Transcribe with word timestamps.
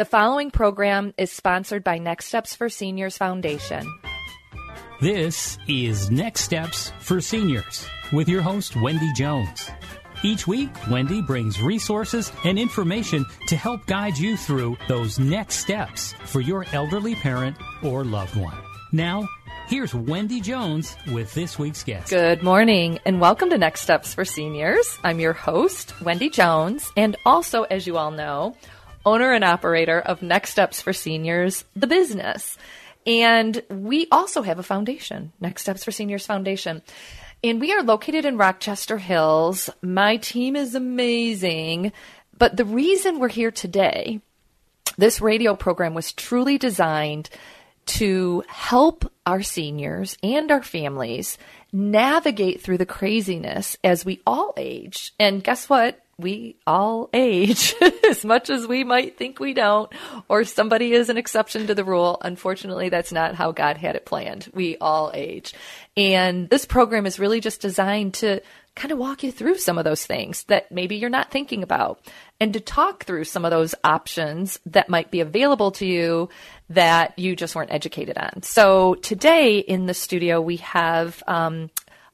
The 0.00 0.06
following 0.06 0.50
program 0.50 1.12
is 1.18 1.30
sponsored 1.30 1.84
by 1.84 1.98
Next 1.98 2.24
Steps 2.24 2.54
for 2.54 2.70
Seniors 2.70 3.18
Foundation. 3.18 3.86
This 5.02 5.58
is 5.68 6.10
Next 6.10 6.40
Steps 6.40 6.90
for 7.00 7.20
Seniors 7.20 7.86
with 8.10 8.26
your 8.26 8.40
host, 8.40 8.76
Wendy 8.76 9.12
Jones. 9.12 9.70
Each 10.24 10.46
week, 10.46 10.70
Wendy 10.90 11.20
brings 11.20 11.60
resources 11.60 12.32
and 12.46 12.58
information 12.58 13.26
to 13.48 13.56
help 13.56 13.84
guide 13.84 14.16
you 14.16 14.38
through 14.38 14.78
those 14.88 15.18
next 15.18 15.56
steps 15.56 16.14
for 16.24 16.40
your 16.40 16.64
elderly 16.72 17.14
parent 17.14 17.58
or 17.82 18.02
loved 18.02 18.36
one. 18.36 18.56
Now, 18.92 19.28
here's 19.68 19.94
Wendy 19.94 20.40
Jones 20.40 20.96
with 21.12 21.34
this 21.34 21.58
week's 21.58 21.84
guest. 21.84 22.08
Good 22.08 22.42
morning 22.42 23.00
and 23.04 23.20
welcome 23.20 23.50
to 23.50 23.58
Next 23.58 23.82
Steps 23.82 24.14
for 24.14 24.24
Seniors. 24.24 24.98
I'm 25.04 25.20
your 25.20 25.34
host, 25.34 25.92
Wendy 26.00 26.30
Jones, 26.30 26.90
and 26.96 27.18
also, 27.26 27.64
as 27.64 27.86
you 27.86 27.98
all 27.98 28.10
know, 28.12 28.56
owner 29.04 29.32
and 29.32 29.44
operator 29.44 30.00
of 30.00 30.22
Next 30.22 30.50
Steps 30.50 30.80
for 30.80 30.92
Seniors, 30.92 31.64
the 31.74 31.86
business. 31.86 32.58
And 33.06 33.62
we 33.70 34.06
also 34.12 34.42
have 34.42 34.58
a 34.58 34.64
foundation, 34.64 35.32
Next 35.40 35.62
Steps 35.62 35.84
for 35.84 35.90
Seniors 35.90 36.26
Foundation. 36.26 36.82
And 37.42 37.60
we 37.60 37.72
are 37.72 37.82
located 37.82 38.24
in 38.24 38.36
Rochester 38.36 38.98
Hills. 38.98 39.70
My 39.80 40.18
team 40.18 40.56
is 40.56 40.74
amazing. 40.74 41.92
But 42.36 42.56
the 42.56 42.64
reason 42.64 43.18
we're 43.18 43.28
here 43.28 43.50
today, 43.50 44.20
this 44.98 45.20
radio 45.20 45.54
program 45.54 45.94
was 45.94 46.12
truly 46.12 46.58
designed 46.58 47.30
to 47.86 48.44
help 48.46 49.10
our 49.26 49.42
seniors 49.42 50.16
and 50.22 50.50
our 50.50 50.62
families 50.62 51.38
navigate 51.72 52.60
through 52.60 52.78
the 52.78 52.86
craziness 52.86 53.76
as 53.82 54.04
we 54.04 54.20
all 54.26 54.52
age. 54.56 55.12
And 55.18 55.42
guess 55.42 55.68
what? 55.68 56.00
We 56.20 56.56
all 56.66 57.10
age 57.12 57.74
as 58.08 58.24
much 58.24 58.50
as 58.50 58.66
we 58.66 58.84
might 58.84 59.16
think 59.16 59.40
we 59.40 59.54
don't, 59.54 59.92
or 60.28 60.44
somebody 60.44 60.92
is 60.92 61.08
an 61.08 61.16
exception 61.16 61.66
to 61.66 61.74
the 61.74 61.84
rule. 61.84 62.18
Unfortunately, 62.22 62.88
that's 62.88 63.12
not 63.12 63.34
how 63.34 63.52
God 63.52 63.76
had 63.76 63.96
it 63.96 64.06
planned. 64.06 64.50
We 64.54 64.76
all 64.78 65.10
age. 65.14 65.54
And 65.96 66.48
this 66.48 66.64
program 66.64 67.06
is 67.06 67.18
really 67.18 67.40
just 67.40 67.60
designed 67.60 68.14
to 68.14 68.40
kind 68.76 68.92
of 68.92 68.98
walk 68.98 69.22
you 69.22 69.32
through 69.32 69.58
some 69.58 69.78
of 69.78 69.84
those 69.84 70.06
things 70.06 70.44
that 70.44 70.70
maybe 70.70 70.96
you're 70.96 71.10
not 71.10 71.30
thinking 71.30 71.62
about 71.62 72.00
and 72.40 72.52
to 72.54 72.60
talk 72.60 73.04
through 73.04 73.24
some 73.24 73.44
of 73.44 73.50
those 73.50 73.74
options 73.84 74.58
that 74.64 74.88
might 74.88 75.10
be 75.10 75.20
available 75.20 75.70
to 75.72 75.84
you 75.84 76.28
that 76.70 77.18
you 77.18 77.34
just 77.34 77.54
weren't 77.54 77.72
educated 77.72 78.16
on. 78.16 78.42
So 78.42 78.94
today 78.94 79.58
in 79.58 79.86
the 79.86 79.94
studio, 79.94 80.40
we 80.40 80.56
have, 80.58 81.22
um, 81.26 81.70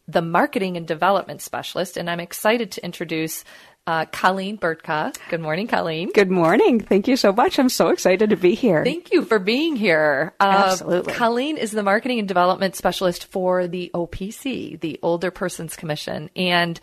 the 0.08 0.22
marketing 0.22 0.76
and 0.76 0.86
development 0.86 1.42
specialist, 1.42 1.96
and 1.96 2.08
I'm 2.08 2.20
excited 2.20 2.70
to 2.72 2.84
introduce 2.84 3.44
uh, 3.86 4.04
Colleen 4.06 4.58
Burtka. 4.58 5.16
Good 5.28 5.40
morning, 5.40 5.68
Colleen. 5.68 6.10
Good 6.12 6.30
morning. 6.30 6.80
Thank 6.80 7.06
you 7.06 7.16
so 7.16 7.32
much. 7.32 7.58
I'm 7.58 7.68
so 7.68 7.90
excited 7.90 8.30
to 8.30 8.36
be 8.36 8.54
here. 8.54 8.82
Thank 8.84 9.12
you 9.12 9.24
for 9.24 9.38
being 9.38 9.76
here. 9.76 10.34
Uh, 10.40 10.64
Absolutely. 10.70 11.12
Colleen 11.12 11.56
is 11.56 11.70
the 11.70 11.84
marketing 11.84 12.18
and 12.18 12.26
development 12.26 12.74
specialist 12.74 13.26
for 13.26 13.68
the 13.68 13.90
OPC, 13.94 14.80
the 14.80 14.98
Older 15.02 15.30
Persons 15.30 15.76
Commission. 15.76 16.30
And 16.34 16.80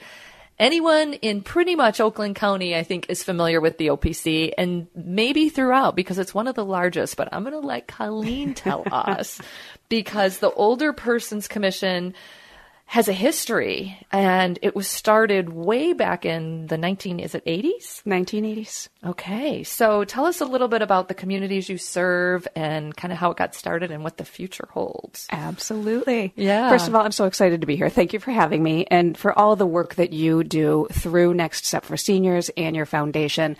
anyone 0.57 1.13
in 1.15 1.41
pretty 1.41 1.75
much 1.75 1.99
Oakland 1.99 2.35
County, 2.35 2.73
I 2.73 2.83
think, 2.83 3.09
is 3.09 3.21
familiar 3.21 3.59
with 3.59 3.77
the 3.77 3.87
OPC 3.87 4.53
and 4.57 4.87
maybe 4.95 5.49
throughout 5.49 5.97
because 5.97 6.19
it's 6.19 6.33
one 6.33 6.47
of 6.47 6.55
the 6.55 6.65
largest. 6.65 7.17
But 7.17 7.29
I'm 7.33 7.43
going 7.43 7.53
to 7.53 7.67
let 7.67 7.87
Colleen 7.87 8.53
tell 8.53 8.83
us 8.91 9.41
because 9.89 10.37
the 10.37 10.51
Older 10.51 10.93
Persons 10.93 11.49
Commission 11.49 12.13
has 12.85 13.07
a 13.07 13.13
history 13.13 13.97
and 14.11 14.59
it 14.61 14.75
was 14.75 14.87
started 14.87 15.49
way 15.49 15.93
back 15.93 16.25
in 16.25 16.67
the 16.67 16.77
19 16.77 17.19
is 17.19 17.33
it 17.33 17.43
80s 17.45 18.03
1980s 18.03 18.89
okay 19.05 19.63
so 19.63 20.03
tell 20.03 20.25
us 20.25 20.41
a 20.41 20.45
little 20.45 20.67
bit 20.67 20.81
about 20.81 21.07
the 21.07 21.13
communities 21.13 21.69
you 21.69 21.77
serve 21.77 22.47
and 22.55 22.95
kind 22.95 23.11
of 23.11 23.17
how 23.17 23.31
it 23.31 23.37
got 23.37 23.55
started 23.55 23.91
and 23.91 24.03
what 24.03 24.17
the 24.17 24.25
future 24.25 24.67
holds. 24.71 25.27
Absolutely. 25.31 26.33
Yeah. 26.35 26.69
First 26.69 26.87
of 26.87 26.95
all 26.95 27.01
i'm 27.03 27.11
so 27.11 27.25
excited 27.25 27.61
to 27.61 27.67
be 27.67 27.75
here. 27.75 27.89
Thank 27.89 28.13
you 28.13 28.19
for 28.19 28.31
having 28.31 28.61
me 28.61 28.85
and 28.89 29.17
for 29.17 29.37
all 29.37 29.55
the 29.55 29.65
work 29.65 29.95
that 29.95 30.13
you 30.13 30.43
do 30.43 30.87
through 30.91 31.33
next 31.33 31.65
step 31.65 31.85
for 31.85 31.97
seniors 31.97 32.49
and 32.57 32.75
your 32.75 32.85
foundation 32.85 33.57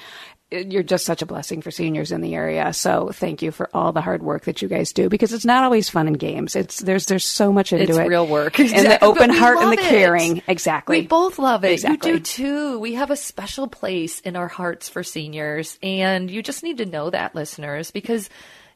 you're 0.53 0.83
just 0.83 1.05
such 1.05 1.21
a 1.21 1.25
blessing 1.25 1.61
for 1.61 1.71
seniors 1.71 2.11
in 2.11 2.21
the 2.21 2.35
area. 2.35 2.71
So 2.73 3.09
thank 3.13 3.41
you 3.41 3.51
for 3.51 3.69
all 3.73 3.91
the 3.91 4.01
hard 4.01 4.21
work 4.21 4.45
that 4.45 4.61
you 4.61 4.67
guys 4.67 4.93
do 4.93 5.09
because 5.09 5.33
it's 5.33 5.45
not 5.45 5.63
always 5.63 5.89
fun 5.89 6.07
and 6.07 6.17
games. 6.17 6.55
It's 6.55 6.79
there's 6.79 7.05
there's 7.07 7.25
so 7.25 7.51
much 7.51 7.73
into 7.73 7.83
it. 7.83 7.89
it's 7.89 7.97
it. 7.97 8.07
real 8.07 8.27
work. 8.27 8.59
And 8.59 8.69
the 8.69 9.03
open 9.03 9.29
heart 9.29 9.57
and 9.59 9.71
the 9.71 9.81
it. 9.81 9.89
caring. 9.89 10.41
Exactly. 10.47 11.01
We 11.01 11.07
both 11.07 11.39
love 11.39 11.63
it. 11.63 11.71
Exactly. 11.71 12.11
You 12.11 12.17
do 12.17 12.23
too. 12.23 12.79
We 12.79 12.93
have 12.93 13.11
a 13.11 13.15
special 13.15 13.67
place 13.67 14.19
in 14.21 14.35
our 14.35 14.47
hearts 14.47 14.89
for 14.89 15.03
seniors 15.03 15.77
and 15.81 16.29
you 16.29 16.43
just 16.43 16.63
need 16.63 16.77
to 16.77 16.85
know 16.85 17.09
that 17.09 17.35
listeners 17.35 17.91
because 17.91 18.29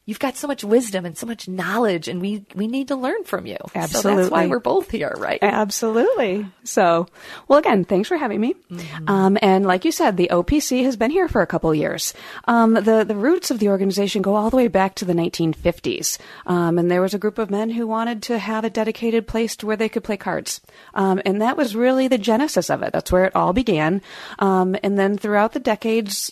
you've 0.07 0.17
got 0.17 0.35
so 0.35 0.47
much 0.47 0.63
wisdom 0.63 1.05
and 1.05 1.15
so 1.15 1.27
much 1.27 1.47
knowledge 1.47 2.07
and 2.07 2.19
we 2.19 2.43
we 2.55 2.65
need 2.65 2.87
to 2.87 2.95
learn 2.95 3.23
from 3.25 3.45
you. 3.45 3.57
Absolutely 3.75 4.11
so 4.11 4.17
that's 4.17 4.31
why 4.31 4.47
we're 4.47 4.59
both 4.59 4.89
here 4.89 5.13
right? 5.17 5.37
Absolutely. 5.43 6.47
So 6.63 7.05
well 7.47 7.59
again 7.59 7.85
thanks 7.85 8.07
for 8.07 8.17
having 8.17 8.41
me. 8.41 8.55
Mm-hmm. 8.71 9.09
um, 9.09 9.37
and 9.43 9.65
like 9.65 9.85
you 9.85 9.91
said 9.91 10.17
the 10.17 10.29
opc 10.31 10.83
has 10.83 10.95
been 10.95 11.11
here 11.11 11.27
for 11.27 11.41
a 11.43 11.47
couple 11.47 11.75
years. 11.75 12.15
Um, 12.45 12.73
the 12.73 13.03
the 13.03 13.15
roots 13.15 13.51
of 13.51 13.59
the 13.59 13.69
organization 13.69 14.23
go 14.23 14.35
all 14.35 14.49
the 14.49 14.57
way 14.57 14.67
back 14.67 14.95
to 14.95 15.05
the 15.05 15.13
1950s 15.13 16.17
um, 16.47 16.79
and 16.79 16.89
there 16.89 17.01
was 17.01 17.13
a 17.13 17.19
group 17.19 17.37
of 17.37 17.51
men 17.51 17.69
who 17.69 17.85
wanted 17.85 18.23
to 18.23 18.39
have 18.39 18.63
a 18.63 18.69
dedicated 18.69 19.27
place 19.27 19.55
to 19.57 19.67
where 19.67 19.75
they 19.75 19.89
could 19.89 20.03
play 20.03 20.17
cards. 20.17 20.61
Um, 20.93 21.21
and 21.25 21.41
that 21.41 21.57
was 21.57 21.75
really 21.75 22.07
the 22.07 22.17
genesis 22.17 22.69
of 22.69 22.81
it. 22.81 22.93
That's 22.93 23.11
where 23.11 23.25
it 23.25 23.35
all 23.35 23.53
began. 23.53 24.01
Um, 24.39 24.75
and 24.83 24.97
then 24.97 25.17
throughout 25.17 25.53
the 25.53 25.59
decades 25.59 26.31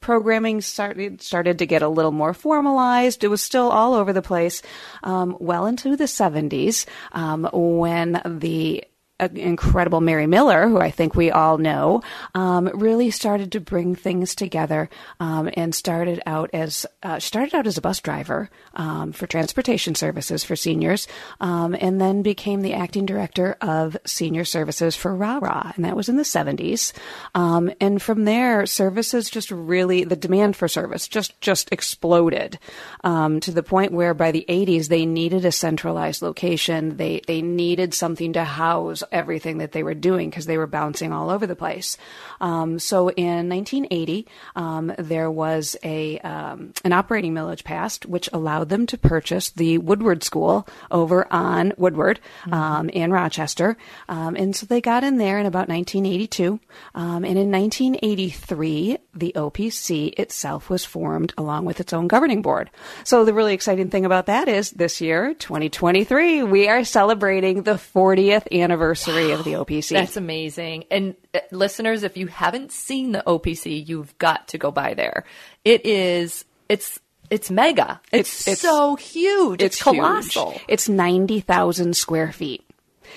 programming 0.00 0.60
started 0.60 1.22
started 1.22 1.58
to 1.58 1.66
get 1.66 1.82
a 1.82 1.88
little 1.88 2.12
more 2.12 2.34
formalized. 2.34 3.22
It 3.24 3.28
was 3.28 3.42
still 3.42 3.70
all 3.70 3.94
over 3.94 4.12
the 4.12 4.22
place, 4.22 4.62
um, 5.02 5.36
well 5.40 5.66
into 5.66 5.96
the 5.96 6.04
70s 6.04 6.86
um, 7.12 7.48
when 7.52 8.20
the 8.24 8.84
incredible 9.28 10.00
Mary 10.00 10.26
Miller, 10.26 10.68
who 10.68 10.78
I 10.78 10.90
think 10.90 11.14
we 11.14 11.30
all 11.30 11.58
know, 11.58 12.02
um, 12.34 12.70
really 12.74 13.10
started 13.10 13.52
to 13.52 13.60
bring 13.60 13.94
things 13.94 14.34
together 14.34 14.88
um, 15.18 15.50
and 15.54 15.74
started 15.74 16.22
out 16.26 16.50
as 16.52 16.86
uh, 17.02 17.18
started 17.18 17.54
out 17.54 17.66
as 17.66 17.78
a 17.78 17.80
bus 17.80 18.00
driver 18.00 18.50
um, 18.74 19.12
for 19.12 19.26
transportation 19.26 19.94
services 19.94 20.44
for 20.44 20.56
seniors, 20.56 21.06
um, 21.40 21.76
and 21.78 22.00
then 22.00 22.22
became 22.22 22.62
the 22.62 22.74
acting 22.74 23.06
director 23.06 23.56
of 23.60 23.96
senior 24.04 24.44
services 24.44 24.96
for 24.96 25.14
RARA, 25.14 25.72
and 25.76 25.84
that 25.84 25.96
was 25.96 26.08
in 26.08 26.16
the 26.16 26.22
70s. 26.22 26.92
Um, 27.34 27.70
and 27.80 28.00
from 28.00 28.24
there, 28.24 28.66
services 28.66 29.30
just 29.30 29.50
really 29.50 30.04
the 30.04 30.16
demand 30.16 30.56
for 30.56 30.68
service 30.68 31.08
just 31.08 31.40
just 31.40 31.72
exploded 31.72 32.58
um, 33.04 33.40
to 33.40 33.50
the 33.50 33.62
point 33.62 33.92
where 33.92 34.14
by 34.14 34.30
the 34.30 34.44
80s 34.48 34.88
they 34.88 35.06
needed 35.06 35.44
a 35.44 35.52
centralized 35.52 36.22
location. 36.22 36.96
They 36.96 37.20
they 37.26 37.42
needed 37.42 37.94
something 37.94 38.32
to 38.34 38.44
house 38.44 39.02
everything 39.12 39.58
that 39.58 39.72
they 39.72 39.82
were 39.82 39.94
doing 39.94 40.30
because 40.30 40.46
they 40.46 40.58
were 40.58 40.66
bouncing 40.66 41.12
all 41.12 41.30
over 41.30 41.46
the 41.46 41.56
place. 41.56 41.96
Um, 42.40 42.78
so 42.78 43.10
in 43.10 43.48
1980, 43.48 44.26
um, 44.56 44.92
there 44.98 45.30
was 45.30 45.76
a 45.82 46.18
um, 46.20 46.72
an 46.84 46.92
operating 46.92 47.34
millage 47.34 47.64
passed, 47.64 48.06
which 48.06 48.28
allowed 48.32 48.68
them 48.68 48.86
to 48.86 48.98
purchase 48.98 49.50
the 49.50 49.78
Woodward 49.78 50.22
School 50.22 50.66
over 50.90 51.30
on 51.32 51.72
Woodward 51.76 52.20
mm-hmm. 52.42 52.54
Um, 52.54 52.88
in 52.88 53.10
Rochester, 53.12 53.76
um, 54.08 54.36
and 54.36 54.54
so 54.54 54.66
they 54.66 54.80
got 54.80 55.04
in 55.04 55.18
there 55.18 55.38
in 55.38 55.46
about 55.46 55.68
1982. 55.68 56.60
Um, 56.94 57.24
and 57.24 57.38
in 57.38 57.50
1983, 57.50 58.98
the 59.14 59.32
OPC 59.36 60.18
itself 60.18 60.70
was 60.70 60.84
formed 60.84 61.34
along 61.36 61.64
with 61.64 61.80
its 61.80 61.92
own 61.92 62.08
governing 62.08 62.42
board. 62.42 62.70
So 63.04 63.24
the 63.24 63.34
really 63.34 63.54
exciting 63.54 63.90
thing 63.90 64.04
about 64.04 64.26
that 64.26 64.48
is 64.48 64.70
this 64.70 65.00
year, 65.00 65.34
2023, 65.34 66.44
we 66.44 66.68
are 66.68 66.84
celebrating 66.84 67.62
the 67.62 67.74
40th 67.74 68.46
anniversary 68.52 69.28
wow, 69.28 69.34
of 69.34 69.44
the 69.44 69.52
OPC. 69.54 69.90
That's 69.90 70.16
amazing. 70.16 70.84
And 70.90 71.16
uh, 71.34 71.40
listeners, 71.50 72.02
if 72.02 72.16
you 72.16 72.28
haven't 72.28 72.72
seen 72.72 73.12
the 73.12 73.22
OPC, 73.26 73.86
you've 73.86 74.16
got 74.18 74.48
to 74.48 74.58
go 74.58 74.70
by 74.70 74.94
there. 74.94 75.24
It 75.64 75.84
is, 75.84 76.44
it's, 76.68 77.00
it's 77.30 77.50
mega. 77.50 78.00
It's, 78.12 78.46
it's 78.46 78.60
so 78.60 78.96
huge. 78.96 79.62
It's, 79.62 79.76
it's 79.76 79.82
colossal. 79.82 80.52
Huge. 80.52 80.64
It's 80.68 80.88
90,000 80.88 81.96
square 81.96 82.32
feet. 82.32 82.64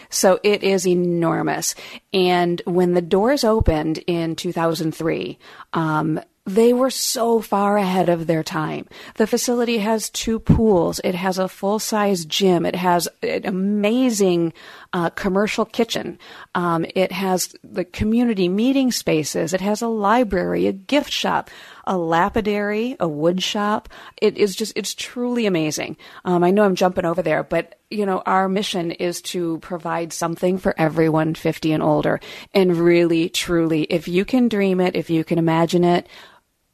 So 0.10 0.40
it 0.44 0.63
is 0.63 0.88
enormous. 0.88 1.75
And 2.13 2.62
when 2.66 2.94
the 2.94 3.01
doors 3.01 3.44
opened 3.44 4.00
in 4.07 4.36
2003, 4.36 5.38
um, 5.74 6.19
they 6.45 6.74
were 6.74 6.90
so 6.90 7.40
far 7.40 7.78
ahead 7.78 8.10
of 8.10 8.28
their 8.28 8.44
time. 8.44 8.86
The 9.16 9.28
facility 9.28 9.78
has 9.78 10.10
two 10.10 10.40
pools. 10.40 11.00
It 11.04 11.16
has 11.16 11.38
a 11.38 11.48
full 11.48 11.80
size 11.80 12.25
gym. 12.25 12.66
It 12.66 12.75
has 12.75 13.07
an 13.22 13.45
amazing 13.45 14.51
uh, 14.92 15.10
commercial 15.12 15.63
kitchen. 15.63 16.19
Um, 16.54 16.86
it 16.95 17.13
has 17.13 17.56
the 17.63 17.86
community 17.86 18.50
meeting 18.50 18.92
spaces. 18.92 19.54
It 19.54 19.62
has 19.62 19.81
a 19.81 19.88
library, 19.88 20.68
a 20.68 20.74
gift 20.74 21.12
shop, 21.12 21.50
a 21.83 21.97
lapidary, 21.97 22.95
a 23.00 23.07
wood 23.07 23.41
shop. 23.41 23.89
It 24.21 24.38
is 24.38 24.56
just, 24.56 24.74
it's 24.75 24.94
truly 24.94 25.45
amazing. 25.45 25.97
Um, 26.25 26.44
I 26.44 26.51
know 26.51 26.63
I'm 26.63 26.75
jumping 26.75 27.06
over 27.06 27.21
there, 27.21 27.44
but 27.44 27.80
you 27.89 28.06
know, 28.06 28.24
our 28.25 28.50
mission 28.50 28.91
is 28.91 29.21
to 29.21 29.59
provide 29.59 30.12
something 30.12 30.57
for 30.57 30.74
everyone 30.80 31.35
50 31.35 31.71
and 31.74 31.83
older. 31.83 32.19
And 32.53 32.75
really, 32.75 33.30
truly, 33.30 33.83
if 33.83 34.07
you 34.07 34.25
can 34.25 34.47
dream 34.47 34.80
it, 34.80 34.95
if 34.95 35.09
you 35.09 35.24
can 35.24 35.38
imagine 35.38 35.83
it, 35.83 36.07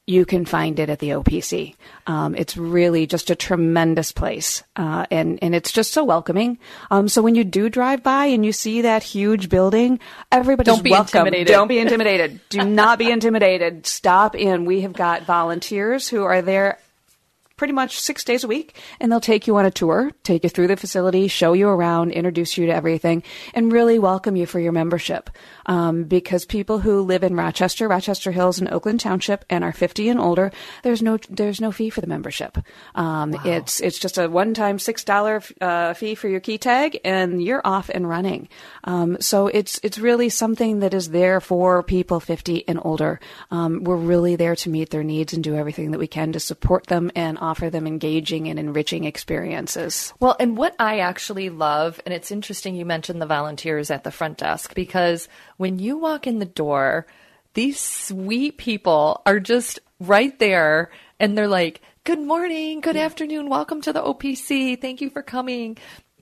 you 0.10 0.26
can 0.26 0.44
find 0.44 0.80
it 0.80 0.90
at 0.90 0.98
the 0.98 1.10
OPC. 1.10 1.76
Um, 2.08 2.34
it's 2.34 2.58
really 2.58 3.06
just 3.06 3.30
a 3.30 3.36
tremendous 3.36 4.12
place, 4.12 4.64
uh, 4.76 5.06
and 5.12 5.38
and 5.44 5.54
it's 5.54 5.72
just 5.72 5.94
so 5.94 6.04
welcoming. 6.04 6.58
Um, 6.90 7.08
so 7.08 7.22
when 7.22 7.36
you 7.36 7.44
do 7.44 7.70
drive 7.70 8.02
by 8.02 8.26
and 8.26 8.44
you 8.44 8.52
see 8.52 8.82
that 8.82 9.04
huge 9.04 9.50
building, 9.50 10.00
everybody's 10.32 10.74
Don't 10.74 10.84
be 10.84 10.90
welcome. 10.90 11.28
Intimidated. 11.28 11.48
Don't 11.48 11.68
be 11.68 11.78
intimidated. 11.78 12.42
do 12.50 12.64
not 12.66 12.98
be 12.98 13.12
intimidated. 13.18 13.86
Stop 13.86 14.36
in. 14.36 14.66
We 14.66 14.82
have 14.82 14.94
got 14.94 15.24
volunteers 15.24 16.10
who 16.10 16.24
are 16.24 16.42
there 16.42 16.80
pretty 17.60 17.74
much 17.74 18.00
six 18.00 18.24
days 18.24 18.46
a 18.46 18.48
week, 18.48 18.76
and 19.02 19.12
they'll 19.12 19.20
take 19.20 19.46
you 19.46 19.58
on 19.58 19.66
a 19.66 19.70
tour, 19.70 20.12
take 20.24 20.44
you 20.46 20.50
through 20.50 20.68
the 20.68 20.78
facility, 20.78 21.28
show 21.28 21.52
you 21.52 21.68
around, 21.68 22.12
introduce 22.12 22.58
you 22.58 22.66
to 22.66 22.74
everything, 22.74 23.22
and 23.54 23.72
really 23.72 24.00
welcome 24.00 24.38
you 24.38 24.46
for 24.46 24.62
your 24.62 24.72
membership. 24.72 25.30
Um, 25.66 26.06
because 26.06 26.46
people 26.46 26.80
who 26.80 27.02
live 27.02 27.22
in 27.22 27.36
Rochester, 27.36 27.90
Rochester 27.90 28.32
Hills, 28.32 28.60
and 28.60 28.70
Oakland 28.70 29.02
Township, 29.02 29.44
and 29.50 29.66
are 29.66 29.74
50 29.74 30.08
and 30.08 30.20
older, 30.20 30.52
there's 30.84 31.02
no 31.02 31.18
there's 31.30 31.60
no 31.60 31.72
fee 31.74 31.90
for 31.90 32.00
the 32.00 32.08
membership. 32.08 32.58
Um, 32.96 33.32
wow. 33.32 33.42
It's 33.44 33.82
it's 33.82 34.00
just 34.00 34.18
a 34.18 34.30
one 34.30 34.54
time 34.54 34.80
six 34.80 35.04
dollar 35.04 35.44
uh, 35.60 35.94
fee 35.94 36.16
for 36.16 36.30
your 36.30 36.40
key 36.40 36.58
tag, 36.58 37.02
and 37.04 37.44
you're 37.44 37.62
off 37.66 37.90
and 37.90 38.08
running. 38.08 38.48
Um, 38.86 39.18
so 39.20 39.48
it's 39.48 39.82
it's 39.84 40.00
really 40.00 40.30
something 40.30 40.80
that 40.80 40.94
is 40.94 41.10
there 41.10 41.42
for 41.42 41.84
people 41.84 42.22
50 42.22 42.66
and 42.70 42.80
older. 42.82 43.20
Um, 43.52 43.84
we're 43.84 43.98
really 43.98 44.38
there 44.38 44.56
to 44.56 44.70
meet 44.70 44.92
their 44.92 45.04
needs 45.04 45.34
and 45.34 45.44
do 45.44 45.56
everything 45.56 45.92
that 45.92 46.00
we 46.00 46.08
can 46.08 46.32
to 46.32 46.40
support 46.40 46.88
them 46.88 47.12
and 47.16 47.38
offer 47.50 47.70
them 47.70 47.88
engaging 47.88 48.48
and 48.48 48.60
enriching 48.60 49.06
experiences. 49.06 50.14
Well, 50.20 50.36
and 50.40 50.56
what 50.56 50.76
I 50.78 51.00
actually 51.00 51.50
love, 51.50 52.00
and 52.06 52.14
it's 52.14 52.32
interesting 52.32 52.76
you 52.76 52.86
mentioned 52.86 53.22
the 53.22 53.26
volunteers 53.26 53.90
at 53.90 54.04
the 54.04 54.12
front 54.12 54.38
desk 54.38 54.76
because 54.76 55.28
when 55.58 55.80
you 55.80 55.98
walk 55.98 56.28
in 56.28 56.38
the 56.40 56.46
door, 56.46 57.08
these 57.56 57.80
sweet 57.80 58.58
people 58.58 59.22
are 59.26 59.40
just 59.40 59.80
right 60.00 60.38
there 60.38 60.92
and 61.20 61.38
they're 61.38 61.48
like, 61.48 61.82
Good 62.06 62.20
morning, 62.20 62.82
good 62.82 62.96
afternoon, 62.96 63.50
welcome 63.50 63.82
to 63.82 63.94
the 63.94 64.02
OPC, 64.02 64.80
thank 64.80 65.02
you 65.02 65.10
for 65.10 65.22
coming. 65.22 65.78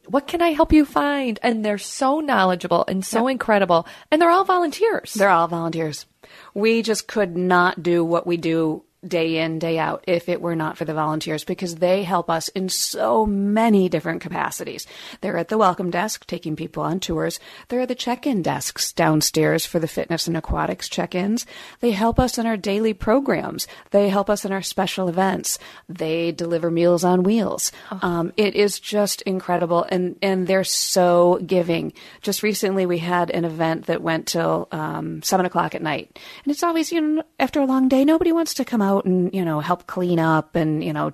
What 0.08 0.28
can 0.28 0.42
I 0.42 0.50
help 0.50 0.74
you 0.74 0.86
find? 0.86 1.40
And 1.44 1.64
they're 1.64 1.78
so 1.78 2.20
knowledgeable 2.20 2.84
and 2.88 3.06
so 3.06 3.28
yep. 3.28 3.34
incredible. 3.34 3.86
And 4.10 4.22
they're 4.22 4.32
all 4.32 4.46
volunteers. 4.46 5.14
They're 5.14 5.30
all 5.30 5.48
volunteers. 5.48 6.06
We 6.54 6.82
just 6.82 7.08
could 7.08 7.36
not 7.36 7.84
do 7.84 8.04
what 8.04 8.26
we 8.26 8.38
do 8.38 8.84
day 9.06 9.38
in, 9.38 9.60
day 9.60 9.78
out 9.78 10.04
if 10.08 10.28
it 10.28 10.42
were 10.42 10.56
not 10.56 10.78
for 10.78 10.86
the 10.86 10.94
volunteers 10.94 11.44
because 11.44 11.76
they 11.76 12.04
help 12.04 12.30
us 12.30 12.48
in 12.50 12.68
so 12.68 13.26
many 13.26 13.88
different 13.90 14.22
capacities. 14.22 14.88
They're 15.22 15.38
at 15.38 15.50
the 15.50 15.58
welcome 15.58 15.92
desk 15.92 16.26
taking 16.26 16.56
people 16.56 16.84
on 16.84 17.00
tours. 17.00 17.40
They're 17.68 17.82
at 17.82 17.90
the 17.90 17.96
check-in 17.96 18.42
desks 18.42 18.92
downstairs 18.92 19.66
for 19.66 19.80
the 19.80 19.88
fitness 19.88 20.28
and 20.28 20.36
aquatics 20.36 20.90
check-ins. 20.90 21.46
They 21.80 21.92
help 21.92 22.20
us 22.20 22.38
in 22.38 22.48
our 22.48 22.58
daily 22.58 22.94
programs. 22.94 23.68
They 23.92 24.10
help 24.10 24.30
us 24.30 24.46
in 24.46 24.52
our 24.52 24.64
special 24.64 25.10
events. 25.10 25.60
They 25.88 26.32
deliver 26.32 26.72
meals 26.72 27.04
on 27.04 27.24
wheels. 27.24 27.72
Oh. 27.92 28.00
Um, 28.02 28.34
it 28.36 28.56
is 28.56 28.80
just 28.80 29.22
incredible 29.24 29.84
and, 29.84 30.18
and 30.22 30.48
they're 30.48 30.64
so 30.64 31.40
giving. 31.46 31.94
Just 32.22 32.42
recently 32.42 32.86
we 32.86 32.98
had 32.98 33.30
an 33.30 33.46
event 33.46 33.86
that 33.86 34.02
went 34.02 34.28
till 34.28 34.68
um, 34.72 35.22
seven 35.22 35.46
o'clock 35.46 35.76
at 35.76 35.84
night 35.84 36.18
and 36.44 36.52
it's 36.52 36.64
always, 36.64 36.92
you 36.92 37.00
know, 37.00 37.24
after 37.40 37.60
a 37.60 37.66
long 37.66 37.88
day, 37.88 38.04
nobody 38.04 38.32
wants 38.32 38.56
to 38.56 38.66
come 38.66 38.82
out 38.82 38.87
out 38.88 39.06
and, 39.06 39.34
you 39.34 39.44
know, 39.44 39.60
help 39.60 39.88
clean 39.88 40.20
up 40.20 40.56
and, 40.56 40.84
you 40.84 40.94
know, 40.94 41.12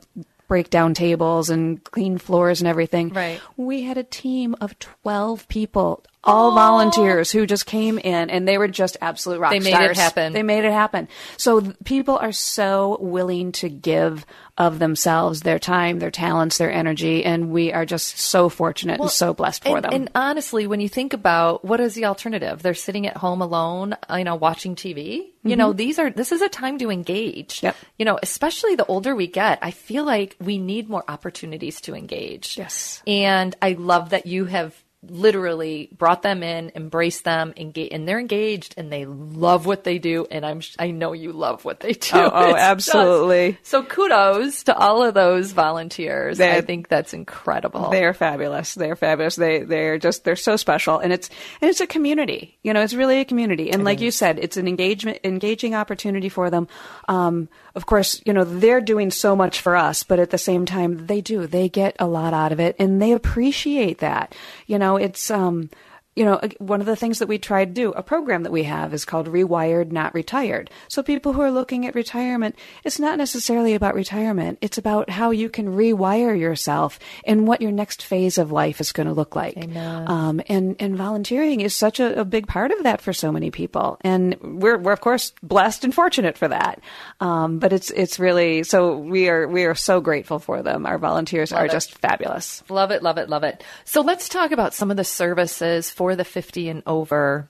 break 0.48 0.70
down 0.70 0.94
tables 0.94 1.50
and 1.50 1.84
clean 1.84 2.18
floors 2.18 2.62
and 2.62 2.68
everything. 2.68 3.10
Right. 3.10 3.42
We 3.58 3.84
had 3.84 3.98
a 3.98 4.04
team 4.04 4.56
of 4.62 4.78
12 4.80 5.48
people, 5.48 6.04
all 6.24 6.52
Aww. 6.52 6.56
volunteers 6.56 7.32
who 7.32 7.46
just 7.46 7.66
came 7.66 7.98
in 7.98 8.30
and 8.30 8.48
they 8.48 8.58
were 8.58 8.68
just 8.68 8.98
absolute 9.02 9.40
rock 9.40 9.52
they 9.52 9.60
stars. 9.60 9.74
They 9.74 9.80
made 9.80 9.92
it 9.92 9.98
happen. 9.98 10.34
They 10.34 10.44
made 10.44 10.66
it 10.66 10.72
happen. 10.72 11.08
So 11.38 11.74
people 11.84 12.18
are 12.18 12.32
so 12.32 12.98
willing 13.02 13.52
to 13.54 13.70
give 13.70 14.26
of 14.58 14.78
themselves, 14.78 15.42
their 15.42 15.58
time, 15.58 15.98
their 15.98 16.12
talents, 16.12 16.60
their 16.60 16.72
energy, 16.72 17.26
and 17.26 17.50
we 17.50 17.74
are 17.74 17.86
just 17.86 18.20
so 18.20 18.50
fortunate 18.50 19.00
well, 19.00 19.08
and 19.08 19.12
so 19.12 19.34
blessed 19.34 19.64
for 19.64 19.78
and, 19.78 19.86
them. 19.86 19.94
And 19.94 20.12
honestly, 20.14 20.68
when 20.68 20.80
you 20.80 20.88
think 20.88 21.14
about 21.14 21.66
what 21.66 21.80
is 21.80 21.96
the 21.96 22.06
alternative, 22.06 22.62
they're 22.62 22.76
sitting 22.76 23.08
at 23.08 23.18
home 23.18 23.42
alone, 23.42 23.96
you 24.16 24.24
know, 24.24 24.36
watching 24.36 24.76
TV. 24.76 25.22
Mm-hmm. 25.22 25.50
You 25.50 25.56
know, 25.56 25.74
these 25.74 25.98
are 25.98 26.12
this 26.12 26.32
is 26.32 26.42
a 26.42 26.50
time 26.50 26.78
to 26.80 26.92
engage. 26.92 27.64
Yep. 27.64 27.76
You 27.98 28.06
know, 28.06 28.20
especially 28.22 28.76
the 28.76 28.86
older 28.86 29.16
we 29.16 29.26
get, 29.26 29.58
I 29.64 29.72
feel 29.72 30.06
like 30.06 30.36
we 30.40 30.60
need 30.60 30.88
more 30.88 31.04
opportunities 31.08 31.82
to 31.82 31.96
engage. 31.96 32.56
Yes. 32.58 33.02
And 33.08 33.56
I 33.60 33.74
love 33.74 34.12
that 34.12 34.28
you 34.28 34.46
have 34.46 34.83
literally 35.08 35.90
brought 35.98 36.22
them 36.22 36.44
in, 36.44 36.72
embraced 36.76 37.24
them, 37.24 37.54
engage, 37.58 37.92
and 37.92 38.08
they're 38.08 38.20
engaged 38.20 38.76
and 38.78 38.92
they 38.92 39.06
love 39.06 39.66
what 39.66 39.84
they 39.84 40.00
do. 40.00 40.26
And 40.30 40.46
I'm, 40.46 40.62
I 40.80 40.92
know 40.92 41.14
you 41.14 41.32
love 41.32 41.66
what 41.66 41.80
they 41.80 41.94
do. 41.94 42.12
Oh, 42.14 42.32
oh 42.34 42.56
absolutely. 42.58 43.54
Just, 43.54 43.66
so 43.68 43.84
kudos 43.84 44.64
to 44.64 44.78
all 44.78 45.04
of 45.04 45.14
those 45.14 45.52
volunteers. 45.52 46.38
They're, 46.38 46.56
I 46.56 46.62
think 46.62 46.88
that's 46.88 47.14
incredible. 47.14 47.90
They're 47.90 48.14
fabulous. 48.14 48.74
They're 48.74 48.96
fabulous. 48.96 49.36
They, 49.36 49.60
they're 49.60 49.98
just, 49.98 50.24
they're 50.24 50.36
so 50.36 50.56
special. 50.56 51.00
And 51.00 51.12
it's, 51.12 51.30
and 51.62 51.70
it's 51.70 51.82
a 51.82 51.88
community, 51.88 52.58
you 52.64 52.74
know, 52.74 52.82
it's 52.82 52.94
really 52.94 53.20
a 53.20 53.26
community. 53.26 53.72
And 53.72 53.84
like 53.84 54.02
you 54.02 54.12
said, 54.12 54.40
it's 54.40 54.58
an 54.58 54.68
engagement, 54.68 55.20
engaging 55.24 55.76
opportunity 55.76 56.30
for 56.30 56.50
them. 56.50 56.68
Um, 57.08 57.50
of 57.76 57.86
course, 57.86 58.22
you 58.26 58.34
know, 58.34 58.44
they're 58.44 58.82
doing 58.82 59.10
so 59.10 59.36
much 59.36 59.62
for 59.62 59.76
us, 59.76 60.04
but 60.04 60.20
at 60.20 60.30
the 60.30 60.38
same 60.38 60.66
time, 60.66 61.08
they 61.08 61.22
do. 61.22 61.48
They 61.48 61.70
get 61.70 61.96
a 62.00 62.06
lot 62.06 62.34
out 62.34 62.52
of 62.52 62.60
it 62.60 62.76
and 62.78 63.02
they 63.02 63.12
appreciate 63.14 64.00
that. 64.00 64.36
You 64.68 64.78
know, 64.78 64.93
it's, 64.98 65.30
um, 65.32 65.70
you 66.16 66.26
know, 66.26 66.40
one 66.60 66.80
of 66.80 66.86
the 66.86 66.96
things 66.96 67.20
that 67.20 67.28
we 67.28 67.40
try 67.40 67.66
to 67.66 67.72
do, 67.72 67.92
a 67.92 68.04
program 68.04 68.44
that 68.44 68.52
we 68.52 68.64
have 68.64 68.94
is 68.94 69.04
called 69.04 69.28
Rewired, 69.28 69.92
Not 69.92 70.14
Retired. 70.14 70.70
So 70.88 71.02
people 71.02 71.34
who 71.34 71.42
are 71.42 71.52
looking 71.52 71.88
at 71.88 71.96
retirement, 71.96 72.56
it's 72.84 73.00
not 73.00 73.18
necessarily 73.18 73.74
about 73.74 73.96
retirement. 73.96 74.60
It's 74.62 74.78
about 74.78 75.10
how 75.10 75.32
you 75.32 75.50
can 75.50 75.70
rewire 75.70 76.40
yourself 76.40 77.00
and 77.26 77.48
what 77.48 77.62
your 77.62 77.72
next 77.72 78.04
phase 78.04 78.38
of 78.38 78.52
life 78.52 78.80
is 78.80 78.92
going 78.92 79.08
to 79.08 79.14
look 79.14 79.36
like. 79.36 79.58
Um, 79.76 80.42
and, 80.48 80.76
and 80.80 80.96
volunteering 80.96 81.62
is 81.62 81.76
such 81.76 82.00
a, 82.00 82.20
a, 82.20 82.26
big 82.26 82.48
part 82.48 82.72
of 82.72 82.84
that 82.84 83.02
for 83.02 83.14
so 83.14 83.32
many 83.32 83.52
people. 83.52 83.98
And 84.02 84.38
we're, 84.42 84.78
we're 84.78 84.92
of 84.92 85.02
course 85.02 85.34
blessed 85.42 85.84
and 85.84 85.94
fortunate 85.94 86.38
for 86.38 86.48
that. 86.48 86.82
Um, 87.20 87.60
but 87.60 87.74
it's, 87.74 87.90
it's 87.92 88.20
really, 88.20 88.64
so 88.64 88.98
we 88.98 89.30
are, 89.30 89.48
we 89.48 89.66
are 89.66 89.76
so 89.76 90.00
grateful 90.00 90.40
for 90.40 90.62
them. 90.62 90.86
Our 90.86 90.98
volunteers 90.98 91.52
love 91.52 91.62
are 91.62 91.66
it. 91.66 91.72
just 91.72 91.98
fabulous. 91.98 92.64
Love 92.70 92.92
it, 92.92 93.02
love 93.02 93.18
it, 93.18 93.30
love 93.30 93.44
it. 93.44 93.64
So 93.84 94.02
let's 94.02 94.30
talk 94.30 94.52
about 94.52 94.74
some 94.74 94.92
of 94.92 94.98
the 94.98 95.04
services 95.04 95.90
for 95.90 96.03
for 96.04 96.18
the 96.18 96.26
50 96.26 96.68
and 96.68 96.84
over 96.86 97.48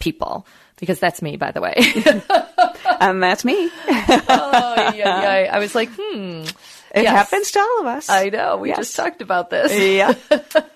people 0.00 0.44
because 0.80 0.98
that's 0.98 1.22
me, 1.22 1.36
by 1.36 1.52
the 1.52 1.60
way. 1.60 1.74
and 3.00 3.22
that's 3.22 3.44
me. 3.44 3.54
oh, 3.88 4.92
yeah, 4.96 5.44
yeah. 5.44 5.54
I 5.54 5.60
was 5.60 5.76
like, 5.76 5.88
hmm. 5.96 6.42
It 6.92 7.02
yes. 7.02 7.14
happens 7.14 7.52
to 7.52 7.60
all 7.60 7.80
of 7.82 7.86
us. 7.86 8.08
I 8.08 8.30
know. 8.30 8.56
We 8.56 8.70
yes. 8.70 8.78
just 8.78 8.96
talked 8.96 9.22
about 9.22 9.50
this. 9.50 9.72
Yeah. 9.78 10.14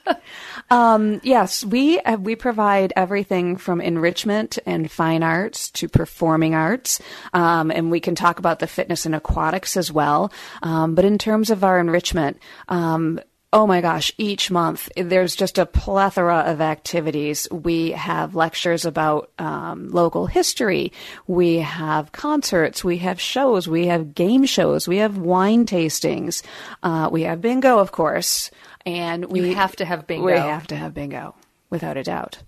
um, 0.70 1.20
yes, 1.24 1.64
we 1.64 1.98
uh, 1.98 2.18
we 2.18 2.36
provide 2.36 2.92
everything 2.94 3.56
from 3.56 3.80
enrichment 3.80 4.58
and 4.64 4.88
fine 4.88 5.24
arts 5.24 5.70
to 5.70 5.88
performing 5.88 6.54
arts, 6.54 7.00
um, 7.32 7.70
and 7.72 7.90
we 7.90 7.98
can 7.98 8.14
talk 8.14 8.38
about 8.38 8.58
the 8.58 8.66
fitness 8.66 9.06
and 9.06 9.14
aquatics 9.14 9.76
as 9.76 9.90
well. 9.90 10.30
Um, 10.62 10.94
but 10.94 11.06
in 11.06 11.16
terms 11.16 11.48
of 11.48 11.64
our 11.64 11.80
enrichment, 11.80 12.38
um, 12.68 13.18
Oh 13.54 13.66
my 13.66 13.82
gosh, 13.82 14.10
each 14.16 14.50
month 14.50 14.88
there's 14.96 15.36
just 15.36 15.58
a 15.58 15.66
plethora 15.66 16.38
of 16.46 16.62
activities. 16.62 17.46
We 17.50 17.90
have 17.90 18.34
lectures 18.34 18.86
about 18.86 19.30
um, 19.38 19.90
local 19.90 20.26
history. 20.26 20.90
We 21.26 21.58
have 21.58 22.12
concerts. 22.12 22.82
We 22.82 22.96
have 22.98 23.20
shows. 23.20 23.68
We 23.68 23.88
have 23.88 24.14
game 24.14 24.46
shows. 24.46 24.88
We 24.88 24.96
have 24.98 25.18
wine 25.18 25.66
tastings. 25.66 26.42
Uh, 26.82 27.10
we 27.12 27.24
have 27.24 27.42
bingo, 27.42 27.78
of 27.78 27.92
course. 27.92 28.50
And 28.86 29.26
we 29.26 29.50
you 29.50 29.54
have 29.54 29.76
to 29.76 29.84
have 29.84 30.06
bingo. 30.06 30.24
We 30.24 30.32
have 30.32 30.66
to 30.68 30.76
have 30.76 30.94
bingo, 30.94 31.34
without 31.68 31.98
a 31.98 32.02
doubt. 32.02 32.38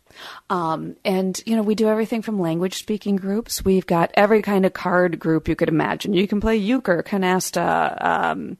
Um, 0.48 0.96
and, 1.04 1.38
you 1.44 1.54
know, 1.54 1.62
we 1.62 1.74
do 1.74 1.88
everything 1.88 2.22
from 2.22 2.40
language 2.40 2.78
speaking 2.78 3.16
groups. 3.16 3.62
We've 3.62 3.86
got 3.86 4.10
every 4.14 4.40
kind 4.40 4.64
of 4.64 4.72
card 4.72 5.18
group 5.18 5.48
you 5.48 5.56
could 5.56 5.68
imagine. 5.68 6.14
You 6.14 6.26
can 6.26 6.40
play 6.40 6.56
euchre, 6.56 7.02
canasta, 7.02 8.02
um, 8.02 8.56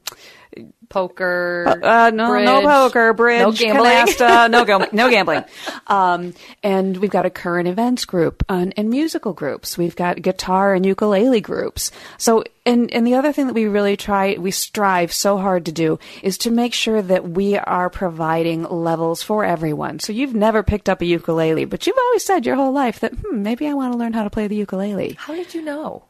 poker, 0.89 1.65
uh, 1.67 2.07
uh, 2.07 2.11
no, 2.11 2.29
bridge, 2.29 2.45
no 2.45 2.61
poker, 2.61 3.13
bridge, 3.13 3.41
no 3.41 3.51
gambling, 3.51 3.91
canasta, 3.91 4.49
no, 4.49 4.65
gam- 4.65 4.89
no 4.91 5.09
gambling. 5.09 5.43
Um, 5.87 6.33
and 6.63 6.97
we've 6.97 7.11
got 7.11 7.25
a 7.25 7.29
current 7.29 7.67
events 7.67 8.05
group 8.05 8.43
and, 8.49 8.73
and, 8.77 8.89
musical 8.89 9.33
groups. 9.33 9.77
We've 9.77 9.95
got 9.95 10.21
guitar 10.21 10.73
and 10.73 10.85
ukulele 10.85 11.41
groups. 11.41 11.91
So, 12.17 12.43
and 12.65 12.91
and 12.93 13.05
the 13.05 13.15
other 13.15 13.33
thing 13.33 13.47
that 13.47 13.53
we 13.53 13.65
really 13.65 13.97
try, 13.97 14.35
we 14.39 14.51
strive 14.51 15.11
so 15.11 15.37
hard 15.37 15.65
to 15.65 15.71
do 15.71 15.99
is 16.23 16.37
to 16.39 16.51
make 16.51 16.73
sure 16.73 17.01
that 17.01 17.27
we 17.27 17.57
are 17.57 17.89
providing 17.89 18.63
levels 18.63 19.21
for 19.21 19.43
everyone. 19.43 19.99
So 19.99 20.13
you've 20.13 20.35
never 20.35 20.63
picked 20.63 20.89
up 20.89 21.01
a 21.01 21.05
ukulele, 21.05 21.65
but 21.65 21.85
you've 21.85 21.97
always 21.97 22.23
said 22.23 22.45
your 22.45 22.55
whole 22.55 22.71
life 22.71 22.99
that 23.01 23.13
hmm, 23.13 23.43
maybe 23.43 23.67
I 23.67 23.73
want 23.73 23.93
to 23.93 23.99
learn 23.99 24.13
how 24.13 24.23
to 24.23 24.29
play 24.29 24.47
the 24.47 24.55
ukulele. 24.55 25.15
How 25.17 25.35
did 25.35 25.53
you 25.53 25.61
know? 25.61 26.05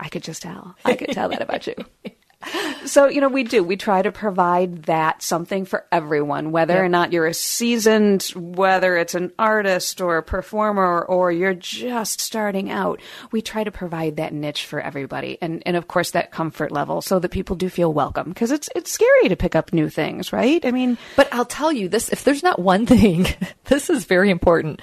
I 0.00 0.08
could 0.08 0.22
just 0.22 0.42
tell. 0.42 0.76
I 0.84 0.96
could 0.96 1.10
tell 1.10 1.28
that 1.28 1.42
about 1.42 1.66
you. 1.66 1.74
so 2.86 3.06
you 3.06 3.20
know 3.20 3.28
we 3.28 3.44
do. 3.44 3.62
We 3.62 3.76
try 3.76 4.02
to 4.02 4.10
provide 4.10 4.84
that 4.84 5.22
something 5.22 5.64
for 5.64 5.84
everyone 5.92 6.52
whether 6.52 6.74
yep. 6.74 6.84
or 6.84 6.88
not 6.88 7.12
you're 7.12 7.26
a 7.26 7.34
seasoned 7.34 8.22
whether 8.34 8.96
it's 8.96 9.14
an 9.14 9.32
artist 9.38 10.00
or 10.00 10.16
a 10.16 10.22
performer 10.22 11.02
or 11.02 11.30
you're 11.30 11.54
just 11.54 12.20
starting 12.20 12.70
out 12.70 13.00
we 13.30 13.42
try 13.42 13.62
to 13.62 13.70
provide 13.70 14.16
that 14.16 14.32
niche 14.32 14.64
for 14.64 14.80
everybody 14.80 15.36
and 15.42 15.62
and 15.66 15.76
of 15.76 15.88
course 15.88 16.12
that 16.12 16.30
comfort 16.30 16.72
level 16.72 17.02
so 17.02 17.18
that 17.18 17.30
people 17.30 17.56
do 17.56 17.68
feel 17.68 17.92
welcome 17.92 18.30
because 18.30 18.50
it's 18.50 18.70
it's 18.74 18.90
scary 18.90 19.28
to 19.28 19.36
pick 19.36 19.54
up 19.54 19.72
new 19.72 19.88
things 19.88 20.32
right? 20.32 20.64
I 20.64 20.70
mean 20.70 20.96
but 21.16 21.28
i'll 21.32 21.44
tell 21.44 21.72
you 21.72 21.88
this 21.88 22.08
if 22.08 22.24
there's 22.24 22.42
not 22.42 22.58
one 22.58 22.86
thing 22.86 23.26
this 23.64 23.90
is 23.90 24.04
very 24.04 24.30
important 24.30 24.80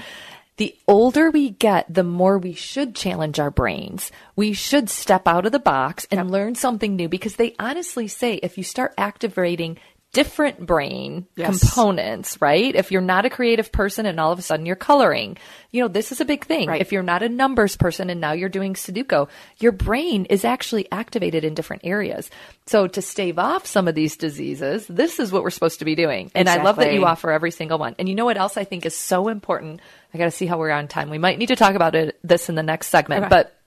the 0.57 0.75
older 0.87 1.29
we 1.29 1.51
get, 1.51 1.85
the 1.91 2.03
more 2.03 2.37
we 2.37 2.53
should 2.53 2.95
challenge 2.95 3.39
our 3.39 3.51
brains. 3.51 4.11
We 4.35 4.53
should 4.53 4.89
step 4.89 5.27
out 5.27 5.45
of 5.45 5.51
the 5.51 5.59
box 5.59 6.07
and 6.09 6.31
learn 6.31 6.55
something 6.55 6.95
new 6.95 7.07
because 7.07 7.35
they 7.35 7.55
honestly 7.59 8.07
say 8.07 8.35
if 8.35 8.57
you 8.57 8.63
start 8.63 8.93
activating 8.97 9.77
different 10.13 10.65
brain 10.65 11.27
yes. 11.35 11.59
components, 11.59 12.41
right? 12.41 12.73
If 12.75 12.91
you're 12.91 13.01
not 13.01 13.25
a 13.25 13.29
creative 13.29 13.71
person 13.71 14.05
and 14.05 14.19
all 14.19 14.31
of 14.31 14.39
a 14.39 14.41
sudden 14.41 14.65
you're 14.65 14.75
coloring, 14.75 15.37
you 15.71 15.81
know, 15.81 15.87
this 15.87 16.11
is 16.11 16.21
a 16.21 16.25
big 16.25 16.45
thing. 16.45 16.69
Right. 16.69 16.81
If 16.81 16.91
you're 16.91 17.03
not 17.03 17.23
a 17.23 17.29
numbers 17.29 17.75
person 17.75 18.09
and 18.09 18.19
now 18.19 18.31
you're 18.31 18.49
doing 18.49 18.73
Sudoku, 18.73 19.27
your 19.59 19.71
brain 19.71 20.25
is 20.25 20.45
actually 20.45 20.91
activated 20.91 21.43
in 21.43 21.53
different 21.53 21.83
areas. 21.85 22.29
So 22.65 22.87
to 22.87 23.01
stave 23.01 23.37
off 23.37 23.67
some 23.67 23.87
of 23.87 23.95
these 23.95 24.17
diseases, 24.17 24.87
this 24.87 25.19
is 25.19 25.31
what 25.31 25.43
we're 25.43 25.49
supposed 25.49 25.79
to 25.79 25.85
be 25.85 25.95
doing. 25.95 26.31
And 26.33 26.47
exactly. 26.47 26.61
I 26.61 26.63
love 26.63 26.75
that 26.77 26.93
you 26.93 27.05
offer 27.05 27.31
every 27.31 27.51
single 27.51 27.77
one. 27.77 27.95
And 27.99 28.09
you 28.09 28.15
know 28.15 28.25
what 28.25 28.37
else 28.37 28.57
I 28.57 28.63
think 28.63 28.85
is 28.85 28.95
so 28.95 29.27
important? 29.27 29.81
I 30.13 30.17
got 30.17 30.25
to 30.25 30.31
see 30.31 30.45
how 30.45 30.57
we're 30.57 30.71
on 30.71 30.87
time. 30.87 31.09
We 31.09 31.17
might 31.17 31.37
need 31.37 31.47
to 31.47 31.55
talk 31.55 31.75
about 31.75 31.95
it 31.95 32.17
this 32.23 32.49
in 32.49 32.55
the 32.55 32.63
next 32.63 32.87
segment, 32.87 33.25
okay. 33.25 33.29
but 33.29 33.59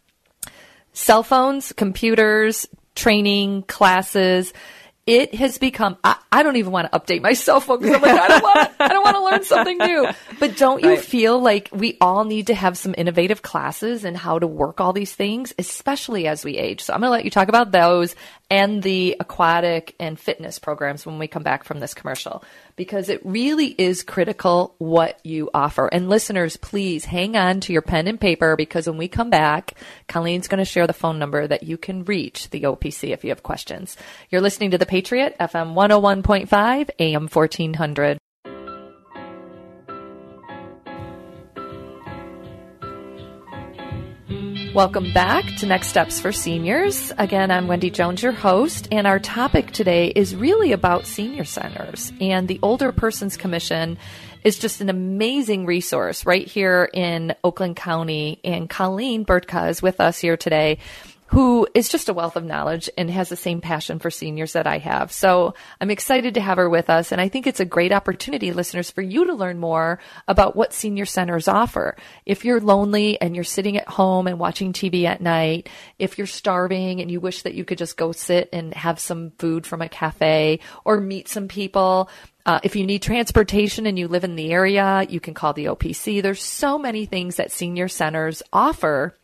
cell 0.92 1.22
phones, 1.22 1.72
computers, 1.72 2.66
training, 2.94 3.62
classes, 3.62 4.52
it 5.06 5.34
has 5.34 5.58
become 5.58 5.96
I, 6.04 6.16
I, 6.30 6.42
don't 6.42 6.56
even 6.56 6.72
want 6.72 6.90
to 6.92 6.98
update 6.98 7.22
my 7.22 7.32
cell 7.32 7.60
phone 7.60 7.80
because 7.80 7.96
I'm 7.96 8.02
like 8.02 8.20
I 8.20 8.28
don't 8.28 8.42
want 8.42 8.70
I 8.78 8.88
don't 8.88 9.04
want 9.04 9.16
to 9.16 9.24
learn 9.24 9.44
something 9.44 9.78
new. 9.78 10.08
But 10.38 10.56
don't 10.56 10.82
you 10.82 10.90
right. 10.90 10.98
feel 10.98 11.38
like 11.38 11.68
we 11.70 11.98
all 12.00 12.24
need 12.24 12.46
to 12.46 12.54
have 12.54 12.78
some 12.78 12.94
innovative 12.96 13.42
classes 13.42 14.04
and 14.04 14.10
in 14.10 14.18
how 14.18 14.38
to 14.38 14.46
work 14.46 14.80
all 14.80 14.94
these 14.94 15.14
things, 15.14 15.52
especially 15.58 16.26
as 16.26 16.46
we 16.46 16.56
age? 16.56 16.80
So 16.80 16.94
I'm 16.94 17.00
going 17.00 17.08
to 17.08 17.12
let 17.12 17.24
you 17.26 17.30
talk 17.30 17.48
about 17.48 17.72
those 17.72 18.14
and 18.50 18.82
the 18.82 19.16
aquatic 19.20 19.94
and 20.00 20.18
fitness 20.18 20.58
programs 20.58 21.04
when 21.04 21.18
we 21.18 21.28
come 21.28 21.42
back 21.42 21.64
from 21.64 21.78
this 21.78 21.92
commercial 21.92 22.42
because 22.80 23.10
it 23.10 23.20
really 23.26 23.74
is 23.76 24.02
critical 24.02 24.74
what 24.78 25.20
you 25.22 25.50
offer. 25.52 25.86
And 25.88 26.08
listeners, 26.08 26.56
please 26.56 27.04
hang 27.04 27.36
on 27.36 27.60
to 27.60 27.74
your 27.74 27.82
pen 27.82 28.08
and 28.08 28.18
paper 28.18 28.56
because 28.56 28.86
when 28.86 28.96
we 28.96 29.06
come 29.06 29.28
back, 29.28 29.74
Colleen's 30.08 30.48
going 30.48 30.60
to 30.60 30.64
share 30.64 30.86
the 30.86 30.94
phone 30.94 31.18
number 31.18 31.46
that 31.46 31.62
you 31.62 31.76
can 31.76 32.06
reach 32.06 32.48
the 32.48 32.62
OPC 32.62 33.10
if 33.10 33.22
you 33.22 33.28
have 33.28 33.42
questions. 33.42 33.98
You're 34.30 34.40
listening 34.40 34.70
to 34.70 34.78
The 34.78 34.86
Patriot, 34.86 35.36
FM 35.38 35.74
101.5, 35.74 36.88
AM 36.98 37.28
1400. 37.28 38.18
Welcome 44.74 45.12
back 45.12 45.44
to 45.56 45.66
Next 45.66 45.88
Steps 45.88 46.20
for 46.20 46.30
Seniors. 46.30 47.12
Again, 47.18 47.50
I'm 47.50 47.66
Wendy 47.66 47.90
Jones, 47.90 48.22
your 48.22 48.30
host, 48.30 48.86
and 48.92 49.04
our 49.04 49.18
topic 49.18 49.72
today 49.72 50.12
is 50.14 50.36
really 50.36 50.70
about 50.70 51.06
senior 51.06 51.44
centers. 51.44 52.12
And 52.20 52.46
the 52.46 52.60
Older 52.62 52.92
Persons 52.92 53.36
Commission 53.36 53.98
is 54.44 54.60
just 54.60 54.80
an 54.80 54.88
amazing 54.88 55.66
resource 55.66 56.24
right 56.24 56.46
here 56.46 56.88
in 56.94 57.34
Oakland 57.42 57.74
County. 57.74 58.38
And 58.44 58.70
Colleen 58.70 59.26
Burtka 59.26 59.70
is 59.70 59.82
with 59.82 60.00
us 60.00 60.20
here 60.20 60.36
today 60.36 60.78
who 61.30 61.64
is 61.74 61.88
just 61.88 62.08
a 62.08 62.12
wealth 62.12 62.34
of 62.34 62.44
knowledge 62.44 62.90
and 62.98 63.08
has 63.08 63.28
the 63.28 63.36
same 63.36 63.60
passion 63.60 64.00
for 64.00 64.10
seniors 64.10 64.54
that 64.54 64.66
I 64.66 64.78
have. 64.78 65.12
So 65.12 65.54
I'm 65.80 65.90
excited 65.90 66.34
to 66.34 66.40
have 66.40 66.58
her 66.58 66.68
with 66.68 66.90
us. 66.90 67.12
And 67.12 67.20
I 67.20 67.28
think 67.28 67.46
it's 67.46 67.60
a 67.60 67.64
great 67.64 67.92
opportunity, 67.92 68.52
listeners, 68.52 68.90
for 68.90 69.00
you 69.00 69.24
to 69.26 69.34
learn 69.34 69.60
more 69.60 70.00
about 70.26 70.56
what 70.56 70.72
senior 70.72 71.06
centers 71.06 71.46
offer. 71.46 71.96
If 72.26 72.44
you're 72.44 72.60
lonely 72.60 73.20
and 73.20 73.36
you're 73.36 73.44
sitting 73.44 73.76
at 73.76 73.86
home 73.86 74.26
and 74.26 74.40
watching 74.40 74.72
TV 74.72 75.04
at 75.04 75.20
night, 75.20 75.68
if 76.00 76.18
you're 76.18 76.26
starving 76.26 77.00
and 77.00 77.08
you 77.12 77.20
wish 77.20 77.42
that 77.42 77.54
you 77.54 77.64
could 77.64 77.78
just 77.78 77.96
go 77.96 78.10
sit 78.10 78.48
and 78.52 78.74
have 78.74 78.98
some 78.98 79.30
food 79.38 79.68
from 79.68 79.82
a 79.82 79.88
cafe 79.88 80.58
or 80.84 81.00
meet 81.00 81.28
some 81.28 81.46
people, 81.46 82.10
uh, 82.44 82.58
if 82.64 82.74
you 82.74 82.84
need 82.84 83.02
transportation 83.02 83.86
and 83.86 83.96
you 83.96 84.08
live 84.08 84.24
in 84.24 84.34
the 84.34 84.52
area, 84.52 85.06
you 85.08 85.20
can 85.20 85.34
call 85.34 85.52
the 85.52 85.66
OPC. 85.66 86.20
There's 86.20 86.42
so 86.42 86.76
many 86.76 87.06
things 87.06 87.36
that 87.36 87.52
senior 87.52 87.86
centers 87.86 88.42
offer 88.52 89.14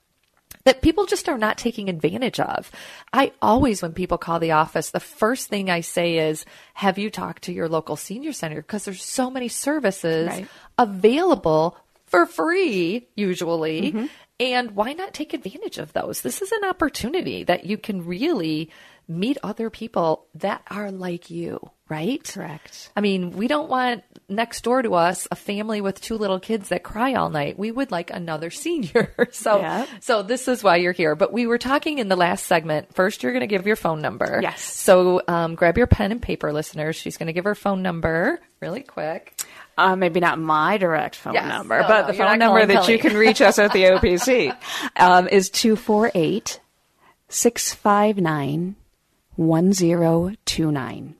that 0.66 0.82
people 0.82 1.06
just 1.06 1.28
are 1.28 1.38
not 1.38 1.56
taking 1.56 1.88
advantage 1.88 2.40
of. 2.40 2.70
I 3.12 3.32
always, 3.40 3.82
when 3.82 3.92
people 3.92 4.18
call 4.18 4.40
the 4.40 4.50
office, 4.50 4.90
the 4.90 5.00
first 5.00 5.48
thing 5.48 5.70
I 5.70 5.80
say 5.80 6.18
is, 6.18 6.44
have 6.74 6.98
you 6.98 7.08
talked 7.08 7.44
to 7.44 7.52
your 7.52 7.68
local 7.68 7.94
senior 7.94 8.32
center? 8.32 8.56
Because 8.56 8.84
there's 8.84 9.02
so 9.02 9.30
many 9.30 9.46
services 9.46 10.26
right. 10.26 10.48
available 10.76 11.78
for 12.06 12.26
free, 12.26 13.06
usually. 13.14 13.92
Mm-hmm. 13.92 14.06
And 14.40 14.72
why 14.72 14.92
not 14.92 15.14
take 15.14 15.32
advantage 15.34 15.78
of 15.78 15.92
those? 15.92 16.20
This 16.20 16.42
is 16.42 16.50
an 16.50 16.64
opportunity 16.64 17.44
that 17.44 17.64
you 17.64 17.78
can 17.78 18.04
really 18.04 18.70
meet 19.08 19.38
other 19.44 19.70
people 19.70 20.26
that 20.34 20.62
are 20.68 20.90
like 20.90 21.30
you 21.30 21.60
right? 21.88 22.22
Correct. 22.24 22.90
I 22.96 23.00
mean, 23.00 23.30
we 23.32 23.46
don't 23.48 23.68
want 23.68 24.02
next 24.28 24.64
door 24.64 24.82
to 24.82 24.94
us 24.94 25.28
a 25.30 25.36
family 25.36 25.80
with 25.80 26.00
two 26.00 26.16
little 26.18 26.40
kids 26.40 26.70
that 26.70 26.82
cry 26.82 27.14
all 27.14 27.30
night. 27.30 27.56
We 27.58 27.70
would 27.70 27.90
like 27.92 28.10
another 28.10 28.50
senior. 28.64 29.14
so, 29.30 29.58
Yeah. 29.60 29.86
so 30.00 30.22
this 30.22 30.48
is 30.48 30.64
why 30.64 30.76
you're 30.76 30.92
here. 30.92 31.14
But 31.14 31.32
we 31.32 31.46
were 31.46 31.58
talking 31.58 31.98
in 31.98 32.08
the 32.08 32.16
last 32.16 32.46
segment. 32.46 32.92
First, 32.94 33.22
you're 33.22 33.32
going 33.32 33.40
to 33.42 33.46
give 33.46 33.66
your 33.66 33.76
phone 33.76 34.00
number. 34.02 34.40
Yes. 34.42 34.62
So, 34.62 35.22
um, 35.28 35.54
grab 35.54 35.78
your 35.78 35.86
pen 35.86 36.10
and 36.12 36.20
paper, 36.20 36.52
listeners. 36.52 36.96
She's 36.96 37.16
going 37.16 37.28
to 37.28 37.32
give 37.32 37.44
her 37.44 37.54
phone 37.54 37.82
number 37.82 38.40
really 38.60 38.82
quick. 38.82 39.40
Uh, 39.78 39.94
maybe 39.94 40.20
not 40.20 40.38
my 40.38 40.78
direct 40.78 41.14
phone 41.16 41.34
Yes. 41.34 41.46
number, 41.46 41.80
No, 41.82 41.86
but 41.86 42.00
no, 42.02 42.06
the 42.08 42.14
phone 42.14 42.38
number 42.38 42.64
that 42.64 42.72
Kelly. 42.82 42.92
you 42.94 42.98
can 42.98 43.14
reach 43.16 43.40
us 43.42 43.58
at 43.58 43.72
the 43.74 43.82
OPC 43.84 44.56
um, 44.96 45.28
is 45.28 45.50
248 45.50 46.60
659 47.28 48.74
1029. 49.36 51.14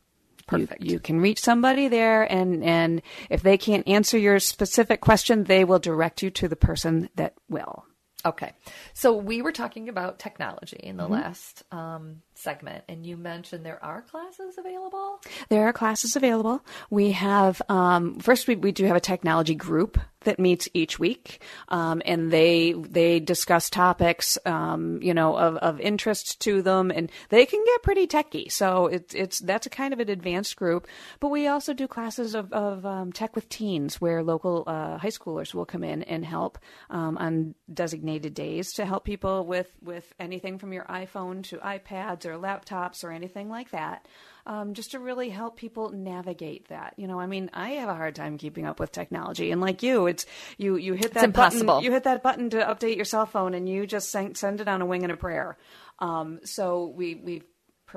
Perfect. 0.47 0.83
You, 0.83 0.93
you 0.93 1.01
can 1.01 1.21
reach 1.21 1.41
somebody 1.41 1.89
there, 1.89 2.23
and, 2.23 2.63
and 2.63 3.03
if 3.31 3.43
they 3.43 3.59
can't 3.59 3.87
answer 3.89 4.17
your 4.17 4.39
specific 4.39 5.01
question, 5.01 5.45
they 5.45 5.65
will 5.65 5.79
direct 5.81 6.23
you 6.23 6.31
to 6.31 6.49
the 6.49 6.57
person 6.57 7.09
that 7.17 7.35
will. 7.49 7.85
Okay. 8.25 8.53
So 8.93 9.13
we 9.15 9.41
were 9.41 9.53
talking 9.53 9.89
about 9.89 10.19
technology 10.19 10.79
in 10.83 10.97
the 10.97 11.05
Mm-hmm. 11.05 11.13
last 11.13 11.63
um, 11.71 12.23
segment, 12.35 12.83
and 12.89 13.07
you 13.07 13.17
mentioned 13.17 13.65
there 13.65 13.83
are 13.85 14.03
classes 14.03 14.57
available. 14.59 15.21
There 15.49 15.69
are 15.69 15.73
classes 15.73 16.17
available. 16.17 16.65
We 16.91 17.13
have 17.13 17.63
um, 17.69 18.19
first 18.19 18.49
we, 18.49 18.57
we 18.57 18.73
do 18.73 18.85
have 18.87 18.97
a 18.97 19.01
technology 19.01 19.55
group 19.55 19.99
that 20.27 20.39
meets 20.39 20.69
each 20.75 20.99
week, 20.99 21.43
um, 21.69 22.03
and 22.05 22.31
they 22.31 22.73
they 22.73 23.19
discuss 23.19 23.71
topics 23.71 24.39
um, 24.45 25.01
you 25.03 25.15
know 25.15 25.37
of, 25.37 25.57
of 25.57 25.81
interest 25.81 26.41
to 26.43 26.63
them, 26.63 26.91
and 26.91 27.11
they 27.31 27.47
can 27.47 27.65
get 27.65 27.83
pretty 27.83 28.07
techy. 28.07 28.49
So 28.49 28.87
it's 28.87 29.15
it's 29.15 29.41
that's 29.41 29.67
a 29.67 29.71
kind 29.71 29.93
of 29.93 30.01
an 30.01 30.11
advanced 30.11 30.57
group. 30.57 30.87
But 31.19 31.29
we 31.29 31.47
also 31.47 31.73
do 31.73 31.89
classes 31.89 32.35
of, 32.35 32.53
of 32.53 32.85
um, 32.85 33.13
tech 33.13 33.35
with 33.35 33.49
teens, 33.49 34.01
where 34.01 34.23
local 34.23 34.65
uh, 34.67 34.99
high 34.99 35.09
schoolers 35.09 35.55
will 35.55 35.67
come 35.67 35.83
in 35.83 36.03
and 36.03 36.25
help 36.25 36.59
um, 36.91 37.17
on 37.19 37.55
designated 37.73 38.35
days 38.35 38.75
to 38.75 38.85
help 38.85 39.05
people 39.05 39.47
with 39.47 39.73
with 39.83 40.13
anything 40.21 40.59
from 40.59 40.73
your 40.73 40.85
iPhone 40.85 41.43
to 41.45 41.57
iPads 41.59 42.27
or 42.27 42.37
laptops 42.37 43.03
or 43.03 43.11
anything 43.11 43.49
like 43.49 43.71
that 43.71 44.07
um, 44.47 44.75
just 44.75 44.93
to 44.93 44.99
really 44.99 45.29
help 45.29 45.57
people 45.57 45.91
navigate 45.91 46.69
that. 46.69 46.95
You 46.97 47.09
know, 47.09 47.19
I 47.19 47.27
mean, 47.27 47.51
I 47.53 47.71
have 47.71 47.89
a 47.89 47.95
hard 47.95 48.15
time 48.15 48.39
keeping 48.39 48.65
up 48.65 48.79
with 48.79 48.93
technology, 48.93 49.51
and 49.51 49.61
like 49.61 49.83
you, 49.83 50.07
it's 50.07 50.25
you 50.57 50.77
you 50.77 50.95
hit 50.95 51.15
that 51.15 51.25
impossible. 51.25 51.67
button, 51.67 51.85
you 51.85 51.93
hit 51.93 52.05
that 52.05 52.23
button 52.23 52.51
to 52.51 52.59
update 52.59 52.97
your 52.97 53.05
cell 53.05 53.27
phone, 53.27 53.55
and 53.55 53.69
you 53.69 53.87
just 53.87 54.11
send, 54.11 54.37
send 54.37 54.61
it 54.61 54.69
on 54.69 54.81
a 54.81 54.87
wing 54.87 55.03
and 55.03 55.13
a 55.13 55.17
prayer. 55.17 55.59
Um, 55.99 56.41
so 56.45 56.87
we 56.87 57.17
we 57.17 57.43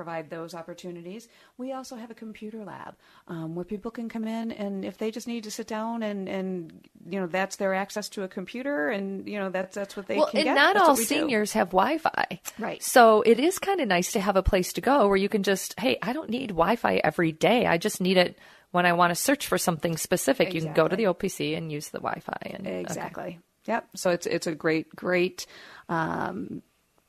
provide 0.00 0.30
those 0.30 0.54
opportunities. 0.54 1.28
We 1.58 1.74
also 1.74 1.96
have 1.96 2.10
a 2.10 2.14
computer 2.14 2.64
lab 2.64 2.94
um, 3.28 3.54
where 3.54 3.66
people 3.66 3.90
can 3.90 4.08
come 4.08 4.26
in, 4.26 4.50
and 4.50 4.82
if 4.82 4.96
they 4.96 5.10
just 5.10 5.28
need 5.28 5.44
to 5.44 5.50
sit 5.50 5.66
down 5.66 6.02
and 6.02 6.26
and 6.26 6.88
you 7.06 7.20
know 7.20 7.26
that's 7.26 7.56
their 7.56 7.74
access 7.74 8.08
to 8.10 8.22
a 8.22 8.28
computer, 8.28 8.88
and 8.88 9.28
you 9.28 9.38
know 9.38 9.50
that's 9.50 9.74
that's 9.74 9.96
what 9.96 10.06
they 10.06 10.16
well, 10.16 10.28
can 10.28 10.38
and 10.38 10.44
get. 10.44 10.54
not 10.54 10.74
That's 10.74 10.88
all 10.88 10.94
we 10.94 11.02
do. 11.02 11.06
seniors 11.06 11.52
have 11.52 11.68
Wi-Fi, 11.68 12.40
Right. 12.58 12.82
So 12.82 13.22
it 13.22 13.38
is 13.38 13.58
kind 13.58 13.80
of 13.80 13.88
nice 13.88 14.12
to 14.12 14.20
have 14.20 14.36
a 14.36 14.42
place 14.42 14.72
to 14.74 14.80
go 14.80 15.06
where 15.06 15.16
you 15.16 15.28
can 15.28 15.42
just, 15.42 15.78
hey, 15.78 15.98
I 16.02 16.14
don't 16.14 16.30
need 16.30 16.48
Wi-Fi 16.48 17.00
every 17.04 17.32
day. 17.32 17.66
I 17.66 17.76
just 17.76 18.00
need 18.00 18.16
it 18.16 18.38
when 18.70 18.86
I 18.86 18.94
want 18.94 19.10
to 19.10 19.14
search 19.14 19.46
for 19.46 19.58
something 19.58 19.98
specific. 19.98 20.54
You 20.54 20.62
can 20.62 20.72
go 20.72 20.88
to 20.88 20.96
the 20.96 21.04
OPC 21.04 21.56
and 21.56 21.70
use 21.70 21.90
the 21.90 21.98
Wi-Fi. 21.98 22.52
And 22.54 22.66
okay. 22.66 22.80
Exactly. 22.80 23.38
Yep. 23.66 23.88
So 23.96 24.10
it's 24.10 24.26
it's 24.26 24.46
a 24.46 24.54
great 24.54 24.94
great 24.96 25.46
um, 25.90 26.62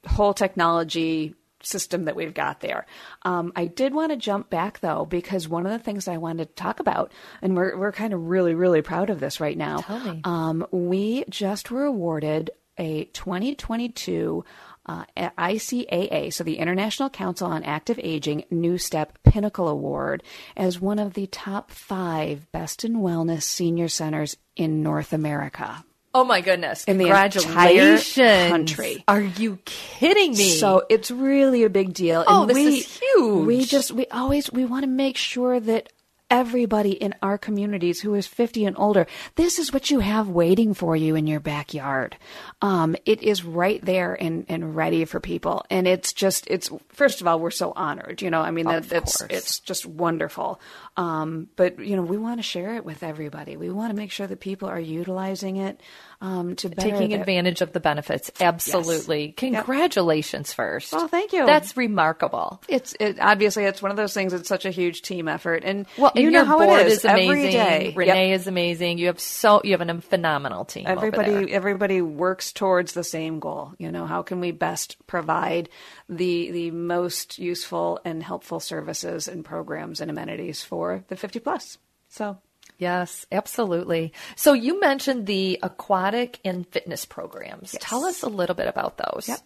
whole 0.05 0.33
technology 0.33 1.35
system 1.63 2.05
that 2.05 2.15
we've 2.15 2.33
got 2.33 2.59
there. 2.59 2.85
Um, 3.23 3.51
I 3.55 3.65
did 3.65 3.93
want 3.93 4.11
to 4.11 4.17
jump 4.17 4.49
back 4.49 4.79
though 4.79 5.05
because 5.05 5.47
one 5.47 5.65
of 5.65 5.71
the 5.71 5.79
things 5.79 6.07
I 6.07 6.17
wanted 6.17 6.49
to 6.49 6.55
talk 6.55 6.79
about, 6.79 7.11
and 7.41 7.55
we're 7.55 7.77
we're 7.77 7.91
kind 7.91 8.13
of 8.13 8.27
really 8.27 8.53
really 8.55 8.81
proud 8.81 9.09
of 9.09 9.19
this 9.19 9.39
right 9.39 9.57
now. 9.57 9.79
Um, 10.23 10.65
we 10.71 11.23
just 11.29 11.71
were 11.71 11.85
awarded 11.85 12.51
a 12.77 13.05
2022. 13.05 14.43
Uh, 14.83 15.05
ICAA, 15.15 16.33
so 16.33 16.43
the 16.43 16.57
International 16.57 17.07
Council 17.07 17.47
on 17.47 17.63
Active 17.63 17.99
Aging 18.01 18.45
NuStep 18.51 19.09
Pinnacle 19.23 19.67
Award, 19.67 20.23
as 20.57 20.81
one 20.81 20.97
of 20.97 21.13
the 21.13 21.27
top 21.27 21.69
five 21.69 22.51
best 22.51 22.83
in 22.83 22.95
wellness 22.95 23.43
senior 23.43 23.87
centers 23.87 24.37
in 24.55 24.81
North 24.81 25.13
America. 25.13 25.85
Oh 26.13 26.23
my 26.25 26.41
goodness! 26.41 26.83
In 26.85 26.97
the 26.97 27.05
entire 27.05 27.29
Congratulations, 27.29 28.49
country. 28.49 29.03
Are 29.07 29.21
you 29.21 29.59
kidding 29.65 30.31
me? 30.31 30.51
So 30.51 30.83
it's 30.89 31.09
really 31.09 31.63
a 31.63 31.69
big 31.69 31.93
deal. 31.93 32.23
Oh, 32.27 32.41
and 32.41 32.49
this 32.49 32.55
we, 32.55 32.77
is 32.77 32.99
huge. 32.99 33.47
We 33.47 33.65
just 33.65 33.91
we 33.91 34.07
always 34.07 34.51
we 34.51 34.65
want 34.65 34.83
to 34.83 34.89
make 34.89 35.15
sure 35.15 35.59
that 35.59 35.91
everybody 36.31 36.91
in 36.91 37.13
our 37.21 37.37
communities 37.37 38.01
who 38.01 38.15
is 38.15 38.25
50 38.25 38.65
and 38.65 38.77
older, 38.79 39.05
this 39.35 39.59
is 39.59 39.73
what 39.73 39.91
you 39.91 39.99
have 39.99 40.29
waiting 40.29 40.73
for 40.73 40.95
you 40.95 41.15
in 41.15 41.27
your 41.27 41.41
backyard. 41.41 42.15
Um, 42.61 42.95
it 43.05 43.21
is 43.21 43.43
right 43.43 43.83
there 43.83 44.15
and, 44.19 44.45
and 44.47 44.73
ready 44.75 45.03
for 45.03 45.19
people. 45.19 45.65
And 45.69 45.87
it's 45.87 46.13
just, 46.13 46.47
it's, 46.47 46.69
first 46.87 47.19
of 47.19 47.27
all, 47.27 47.39
we're 47.39 47.51
so 47.51 47.73
honored, 47.75 48.21
you 48.21 48.29
know, 48.29 48.39
I 48.39 48.51
mean, 48.51 48.65
that, 48.65 48.87
that's, 48.87 49.21
it's 49.23 49.59
just 49.59 49.85
wonderful. 49.85 50.61
Um, 50.97 51.47
but, 51.55 51.79
you 51.79 51.95
know, 51.95 52.01
we 52.01 52.17
want 52.17 52.39
to 52.39 52.43
share 52.43 52.75
it 52.75 52.83
with 52.83 53.01
everybody. 53.01 53.55
We 53.55 53.69
want 53.69 53.91
to 53.91 53.95
make 53.95 54.11
sure 54.11 54.27
that 54.27 54.41
people 54.41 54.67
are 54.67 54.79
utilizing 54.79 55.55
it, 55.55 55.79
um, 56.19 56.55
to 56.57 56.69
taking 56.69 57.11
their- 57.11 57.19
advantage 57.21 57.61
of 57.61 57.71
the 57.71 57.79
benefits. 57.79 58.29
Absolutely. 58.41 59.31
Congratulations 59.31 60.53
first. 60.53 60.91
Well, 60.91 61.07
thank 61.07 61.31
you. 61.33 61.45
That's 61.45 61.77
remarkable. 61.77 62.61
It's 62.67 62.93
it, 62.99 63.17
obviously 63.21 63.63
it's 63.63 63.81
one 63.81 63.91
of 63.91 63.97
those 63.97 64.13
things. 64.13 64.33
It's 64.33 64.49
such 64.49 64.65
a 64.65 64.69
huge 64.69 65.01
team 65.01 65.27
effort, 65.29 65.63
and 65.63 65.85
Well, 65.97 66.11
you 66.15 66.23
and 66.23 66.33
know 66.33 66.45
how 66.45 66.57
board 66.59 66.81
it 66.81 66.87
is, 66.87 67.05
amazing. 67.05 67.29
every 67.29 67.51
day. 67.51 67.93
Renee 67.95 68.29
Yep. 68.31 68.39
is 68.41 68.47
amazing. 68.47 68.97
You 68.97 69.07
have 69.07 69.19
so 69.19 69.61
you 69.63 69.71
have 69.77 69.81
a 69.87 70.01
phenomenal 70.01 70.65
team. 70.65 70.87
over 70.87 70.97
Everybody, 70.97 71.31
there. 71.31 71.49
everybody 71.55 72.01
works 72.01 72.51
towards 72.51 72.93
the 72.93 73.03
same 73.03 73.39
goal. 73.39 73.73
You 73.77 73.91
know, 73.91 74.05
how 74.05 74.21
can 74.23 74.41
we 74.41 74.51
best 74.51 74.97
provide 75.07 75.69
the 76.09 76.51
the 76.51 76.71
most 76.71 77.39
useful 77.39 77.99
and 78.03 78.21
helpful 78.21 78.59
services 78.59 79.27
and 79.29 79.45
programs 79.45 80.01
and 80.01 80.11
amenities 80.11 80.61
for 80.63 80.80
the 81.07 81.15
fifty 81.15 81.39
plus? 81.39 81.77
So 82.09 82.37
Yes, 82.81 83.27
absolutely. 83.31 84.11
So 84.35 84.53
you 84.53 84.79
mentioned 84.79 85.27
the 85.27 85.59
aquatic 85.61 86.39
and 86.43 86.67
fitness 86.67 87.05
programs. 87.05 87.75
Tell 87.79 88.05
us 88.05 88.23
a 88.23 88.27
little 88.27 88.55
bit 88.55 88.67
about 88.67 88.97
those. 88.97 89.27
Yep. 89.27 89.39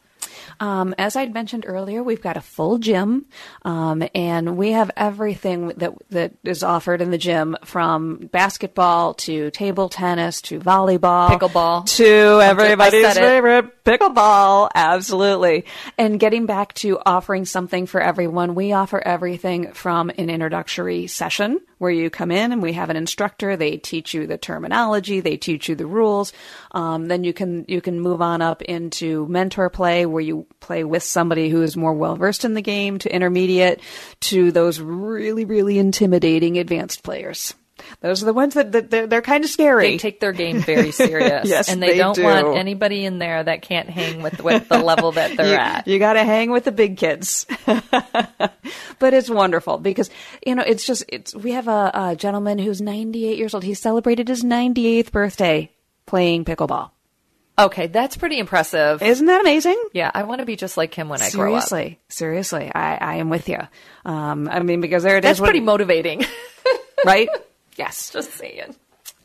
Um, 0.59 0.95
as 0.97 1.15
I'd 1.15 1.33
mentioned 1.33 1.65
earlier, 1.67 2.03
we've 2.03 2.21
got 2.21 2.37
a 2.37 2.41
full 2.41 2.77
gym, 2.77 3.25
um, 3.63 4.03
and 4.13 4.57
we 4.57 4.71
have 4.71 4.91
everything 4.95 5.69
that 5.77 5.93
that 6.09 6.33
is 6.43 6.63
offered 6.63 7.01
in 7.01 7.11
the 7.11 7.17
gym, 7.17 7.57
from 7.63 8.29
basketball 8.31 9.13
to 9.15 9.51
table 9.51 9.89
tennis 9.89 10.41
to 10.43 10.59
volleyball, 10.59 11.29
Pickleball. 11.29 11.85
to 11.97 12.41
everybody's 12.41 13.05
it. 13.05 13.15
favorite 13.15 13.83
pickleball. 13.83 14.69
Absolutely. 14.73 15.65
And 15.97 16.19
getting 16.19 16.45
back 16.45 16.73
to 16.75 16.99
offering 17.05 17.45
something 17.45 17.85
for 17.85 18.01
everyone, 18.01 18.55
we 18.55 18.73
offer 18.73 18.99
everything 18.99 19.73
from 19.73 20.09
an 20.09 20.29
introductory 20.29 21.07
session 21.07 21.59
where 21.77 21.91
you 21.91 22.09
come 22.09 22.31
in 22.31 22.51
and 22.51 22.61
we 22.61 22.73
have 22.73 22.89
an 22.89 22.95
instructor. 22.95 23.57
They 23.57 23.77
teach 23.77 24.13
you 24.13 24.27
the 24.27 24.37
terminology, 24.37 25.19
they 25.19 25.37
teach 25.37 25.69
you 25.69 25.75
the 25.75 25.85
rules. 25.85 26.33
Um, 26.71 27.07
then 27.07 27.23
you 27.23 27.33
can 27.33 27.65
you 27.67 27.81
can 27.81 27.99
move 27.99 28.21
on 28.21 28.41
up 28.41 28.61
into 28.61 29.27
mentor 29.27 29.69
play, 29.69 30.05
where 30.05 30.21
you 30.25 30.47
play 30.59 30.83
with 30.83 31.03
somebody 31.03 31.49
who 31.49 31.61
is 31.61 31.77
more 31.77 31.93
well 31.93 32.15
versed 32.15 32.45
in 32.45 32.53
the 32.53 32.61
game, 32.61 32.99
to 32.99 33.13
intermediate, 33.13 33.81
to 34.21 34.51
those 34.51 34.79
really 34.79 35.45
really 35.45 35.77
intimidating 35.79 36.57
advanced 36.57 37.03
players. 37.03 37.53
Those 38.01 38.23
are 38.23 38.25
the 38.25 38.33
ones 38.33 38.53
that, 38.53 38.71
that 38.71 38.89
they're, 38.89 39.07
they're 39.07 39.21
kind 39.21 39.43
of 39.43 39.49
scary. 39.49 39.91
They 39.91 39.97
take 39.97 40.19
their 40.19 40.31
game 40.31 40.59
very 40.59 40.91
serious. 40.91 41.45
Yes, 41.55 41.69
and 41.69 41.81
they, 41.81 41.91
they 41.91 41.97
don't 41.97 42.15
do. 42.15 42.23
want 42.23 42.57
anybody 42.57 43.05
in 43.05 43.19
there 43.19 43.43
that 43.43 43.61
can't 43.61 43.89
hang 43.89 44.21
with 44.21 44.41
with 44.41 44.67
the 44.69 44.79
level 44.79 45.11
that 45.13 45.35
they're 45.35 45.47
you, 45.47 45.55
at. 45.55 45.87
You 45.87 45.99
got 45.99 46.13
to 46.13 46.23
hang 46.23 46.49
with 46.49 46.63
the 46.63 46.71
big 46.71 46.97
kids. 46.97 47.45
but 47.65 49.13
it's 49.13 49.29
wonderful 49.29 49.77
because 49.77 50.09
you 50.45 50.55
know 50.55 50.63
it's 50.63 50.85
just 50.85 51.03
it's 51.09 51.35
we 51.35 51.51
have 51.51 51.67
a, 51.67 51.91
a 51.93 52.15
gentleman 52.15 52.57
who's 52.57 52.81
98 52.81 53.37
years 53.37 53.53
old. 53.53 53.63
He 53.63 53.73
celebrated 53.73 54.27
his 54.27 54.43
98th 54.43 55.11
birthday 55.11 55.71
playing 56.05 56.45
pickleball. 56.45 56.91
Okay, 57.57 57.87
that's 57.87 58.17
pretty 58.17 58.37
impressive. 58.37 59.01
Isn't 59.01 59.27
that 59.27 59.39
amazing? 59.41 59.81
yeah, 59.93 60.11
I 60.13 60.23
want 60.23 60.39
to 60.39 60.45
be 60.45 60.55
just 60.55 60.75
like 60.75 60.93
him 60.93 61.07
when 61.07 61.21
I 61.21 61.29
grow 61.29 61.55
up. 61.55 61.63
Seriously, 61.63 61.99
seriously, 62.09 62.71
I, 62.73 62.95
I 62.95 63.15
am 63.15 63.29
with 63.29 63.47
you. 63.47 63.59
Um, 64.03 64.49
I 64.49 64.59
mean, 64.59 64.81
because 64.81 65.03
there 65.03 65.15
it 65.17 65.23
is. 65.23 65.29
That's 65.29 65.39
when- 65.39 65.47
pretty 65.49 65.61
motivating. 65.61 66.23
right? 67.05 67.29
Yes. 67.77 68.09
just 68.11 68.31
saying. 68.33 68.75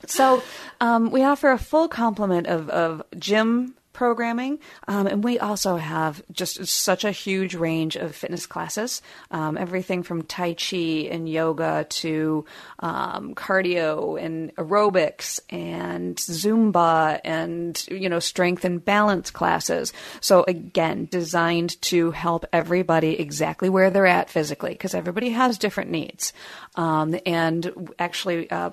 So 0.07 0.43
um, 0.81 1.11
we 1.11 1.23
offer 1.25 1.51
a 1.51 1.59
full 1.59 1.89
complement 1.89 2.47
of, 2.47 2.69
of 2.71 3.03
gym 3.19 3.75
programming, 4.01 4.59
um, 4.89 5.07
and 5.07 5.23
we 5.23 5.39
also 5.39 5.77
have 5.77 6.23
just 6.33 6.65
such 6.67 7.05
a 7.05 7.11
huge 7.11 7.55
range 7.55 7.97
of 7.97 8.17
fitness 8.17 8.47
classes. 8.47 9.03
Um, 9.31 9.59
everything 9.59 10.03
from 10.03 10.23
Tai 10.23 10.55
Chi 10.55 11.07
and 11.11 11.29
yoga 11.29 11.85
to 12.01 12.47
um, 12.79 13.35
cardio 13.35 14.19
and 14.19 14.57
aerobics 14.57 15.39
and 15.51 16.17
Zumba 16.17 17.21
and 17.25 17.87
you 17.91 18.09
know 18.09 18.21
strength 18.21 18.65
and 18.65 18.83
balance 18.83 19.31
classes. 19.31 19.93
So 20.23 20.45
again, 20.49 21.07
designed 21.11 21.79
to 21.83 22.11
help 22.11 22.47
everybody 22.55 23.21
exactly 23.21 23.69
where 23.69 23.91
they're 23.91 24.07
at 24.07 24.31
physically 24.31 24.73
because 24.73 24.95
everybody 24.95 25.29
has 25.29 25.59
different 25.59 25.91
needs. 25.91 26.33
Um, 26.75 27.19
and 27.27 27.93
actually, 27.99 28.51
uh, 28.51 28.71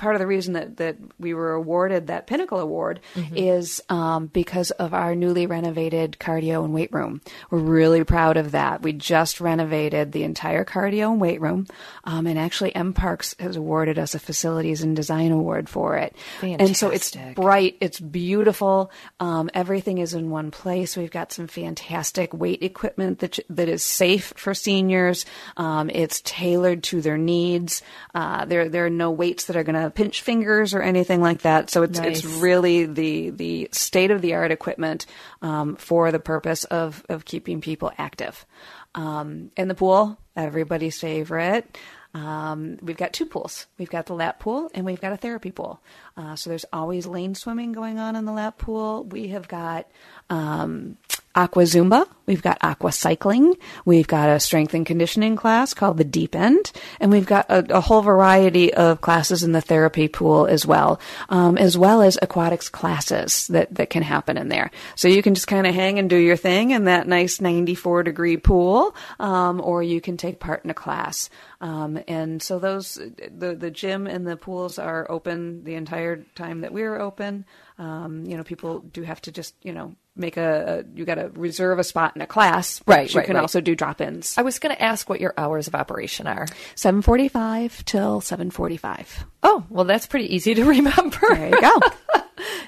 part 0.00 0.16
of 0.16 0.18
the 0.18 0.26
reason 0.26 0.54
that, 0.54 0.78
that 0.78 0.96
we 1.18 1.34
were 1.34 1.52
awarded 1.52 2.06
that 2.06 2.26
Pinnacle 2.26 2.58
Award 2.58 3.00
mm-hmm. 3.14 3.36
is 3.36 3.82
um, 3.90 4.26
because 4.26 4.70
of 4.72 4.94
our 4.94 5.14
newly 5.14 5.46
renovated 5.46 6.16
cardio 6.18 6.64
and 6.64 6.72
weight 6.72 6.92
room. 6.92 7.20
We're 7.50 7.58
really 7.58 8.02
proud 8.02 8.38
of 8.38 8.52
that. 8.52 8.82
We 8.82 8.94
just 8.94 9.40
renovated 9.40 10.12
the 10.12 10.24
entire 10.24 10.64
cardio 10.64 11.12
and 11.12 11.20
weight 11.20 11.40
room, 11.40 11.66
um, 12.04 12.26
and 12.26 12.38
actually 12.38 12.72
mParks 12.72 13.38
has 13.40 13.56
awarded 13.56 13.98
us 13.98 14.14
a 14.14 14.18
Facilities 14.18 14.82
and 14.82 14.96
Design 14.96 15.32
Award 15.32 15.68
for 15.68 15.96
it. 15.98 16.16
Fantastic. 16.40 16.66
And 16.66 16.76
so 16.76 16.88
it's 16.88 17.14
bright, 17.34 17.76
it's 17.80 18.00
beautiful. 18.00 18.90
Um, 19.20 19.50
everything 19.52 19.98
is 19.98 20.14
in 20.14 20.30
one 20.30 20.50
place. 20.50 20.96
We've 20.96 21.10
got 21.10 21.30
some 21.30 21.46
fantastic 21.46 22.32
weight 22.32 22.62
equipment 22.62 23.18
that 23.18 23.38
that 23.50 23.68
is 23.68 23.82
safe 23.84 24.32
for 24.36 24.54
seniors. 24.54 25.26
Um, 25.58 25.90
it's 25.90 26.22
tailored 26.24 26.82
to 26.84 27.02
their 27.02 27.18
needs. 27.18 27.82
Uh, 28.14 28.46
there 28.46 28.68
there 28.70 28.86
are 28.86 28.90
no 28.90 29.10
weights 29.10 29.44
that 29.46 29.56
are 29.56 29.64
going 29.64 29.80
to 29.80 29.89
pinch 29.90 30.22
fingers 30.22 30.74
or 30.74 30.82
anything 30.82 31.20
like 31.20 31.42
that. 31.42 31.70
So 31.70 31.82
it's 31.82 31.98
nice. 31.98 32.18
it's 32.18 32.24
really 32.24 32.86
the 32.86 33.30
the 33.30 33.68
state 33.72 34.10
of 34.10 34.22
the 34.22 34.34
art 34.34 34.50
equipment 34.50 35.06
um, 35.42 35.76
for 35.76 36.12
the 36.12 36.20
purpose 36.20 36.64
of 36.64 37.04
of 37.08 37.24
keeping 37.24 37.60
people 37.60 37.92
active. 37.98 38.46
Um, 38.94 39.50
in 39.56 39.68
the 39.68 39.74
pool, 39.74 40.18
everybody's 40.36 40.98
favorite. 40.98 41.78
Um, 42.12 42.78
we've 42.82 42.96
got 42.96 43.12
two 43.12 43.26
pools. 43.26 43.66
We've 43.78 43.90
got 43.90 44.06
the 44.06 44.14
lap 44.14 44.40
pool 44.40 44.68
and 44.74 44.84
we've 44.84 45.00
got 45.00 45.12
a 45.12 45.16
therapy 45.16 45.52
pool. 45.52 45.80
Uh, 46.16 46.34
so 46.34 46.50
there's 46.50 46.64
always 46.72 47.06
lane 47.06 47.36
swimming 47.36 47.72
going 47.72 47.98
on 48.00 48.16
in 48.16 48.24
the 48.24 48.32
lap 48.32 48.58
pool. 48.58 49.04
We 49.04 49.28
have 49.28 49.46
got 49.46 49.86
um, 50.30 50.96
aqua 51.34 51.62
zumba. 51.62 52.06
We've 52.26 52.42
got 52.42 52.58
aqua 52.62 52.92
cycling. 52.92 53.56
We've 53.84 54.06
got 54.06 54.28
a 54.28 54.38
strength 54.38 54.74
and 54.74 54.86
conditioning 54.86 55.36
class 55.36 55.74
called 55.74 55.96
the 55.96 56.04
Deep 56.04 56.36
End, 56.36 56.70
and 57.00 57.10
we've 57.10 57.26
got 57.26 57.46
a, 57.48 57.76
a 57.76 57.80
whole 57.80 58.02
variety 58.02 58.72
of 58.72 59.00
classes 59.00 59.42
in 59.42 59.52
the 59.52 59.60
therapy 59.60 60.06
pool 60.06 60.46
as 60.46 60.64
well, 60.64 61.00
um, 61.28 61.58
as 61.58 61.76
well 61.76 62.02
as 62.02 62.18
aquatics 62.22 62.68
classes 62.68 63.48
that 63.48 63.74
that 63.74 63.90
can 63.90 64.02
happen 64.02 64.36
in 64.36 64.48
there. 64.48 64.70
So 64.94 65.08
you 65.08 65.22
can 65.22 65.34
just 65.34 65.48
kind 65.48 65.66
of 65.66 65.74
hang 65.74 65.98
and 65.98 66.08
do 66.08 66.16
your 66.16 66.36
thing 66.36 66.70
in 66.70 66.84
that 66.84 67.08
nice 67.08 67.40
94 67.40 68.04
degree 68.04 68.36
pool, 68.36 68.94
um, 69.18 69.60
or 69.60 69.82
you 69.82 70.00
can 70.00 70.16
take 70.16 70.38
part 70.38 70.64
in 70.64 70.70
a 70.70 70.74
class. 70.74 71.30
Um, 71.60 72.00
and 72.08 72.42
so 72.42 72.58
those 72.58 72.94
the 72.94 73.54
the 73.54 73.70
gym 73.70 74.06
and 74.06 74.26
the 74.26 74.36
pools 74.36 74.78
are 74.78 75.10
open 75.10 75.64
the 75.64 75.74
entire 75.74 76.24
time 76.34 76.60
that 76.62 76.72
we're 76.72 76.98
open. 76.98 77.44
Um, 77.80 78.26
you 78.26 78.36
know, 78.36 78.44
people 78.44 78.80
do 78.80 79.02
have 79.02 79.22
to 79.22 79.32
just 79.32 79.54
you 79.62 79.72
know 79.72 79.94
make 80.14 80.36
a, 80.36 80.84
a 80.84 80.96
you 80.98 81.06
got 81.06 81.14
to 81.14 81.30
reserve 81.30 81.78
a 81.78 81.84
spot 81.84 82.14
in 82.14 82.20
a 82.20 82.26
class. 82.26 82.82
Right. 82.86 83.12
You 83.12 83.18
right, 83.18 83.26
can 83.26 83.36
right. 83.36 83.40
also 83.40 83.62
do 83.62 83.74
drop-ins. 83.74 84.36
I 84.36 84.42
was 84.42 84.58
going 84.58 84.76
to 84.76 84.82
ask 84.82 85.08
what 85.08 85.18
your 85.18 85.32
hours 85.38 85.66
of 85.66 85.74
operation 85.74 86.26
are. 86.26 86.46
Seven 86.74 87.00
forty-five 87.00 87.82
till 87.86 88.20
seven 88.20 88.50
forty-five. 88.50 89.24
Oh, 89.42 89.64
well, 89.70 89.86
that's 89.86 90.06
pretty 90.06 90.34
easy 90.34 90.54
to 90.54 90.64
remember. 90.76 91.18
There 91.20 91.48
you 91.48 91.60
go. 91.60 91.80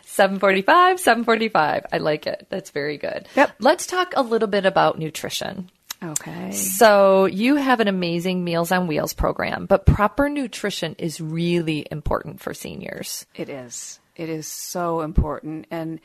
745, 0.04 1.00
745. 1.00 1.86
I 1.90 1.98
like 1.98 2.26
it. 2.26 2.46
That's 2.50 2.70
very 2.70 2.98
good. 2.98 3.26
Yep. 3.34 3.52
Let's 3.60 3.86
talk 3.86 4.12
a 4.14 4.22
little 4.22 4.48
bit 4.48 4.66
about 4.66 4.98
nutrition. 4.98 5.70
Okay. 6.02 6.52
So 6.52 7.26
you 7.26 7.56
have 7.56 7.80
an 7.80 7.88
amazing 7.88 8.44
Meals 8.44 8.72
on 8.72 8.88
Wheels 8.88 9.14
program, 9.14 9.66
but 9.66 9.86
proper 9.86 10.28
nutrition 10.28 10.96
is 10.98 11.20
really 11.20 11.86
important 11.90 12.40
for 12.40 12.52
seniors. 12.52 13.24
It 13.34 13.48
is. 13.48 14.00
It 14.16 14.28
is 14.28 14.46
so 14.46 15.00
important. 15.00 15.66
And 15.70 16.00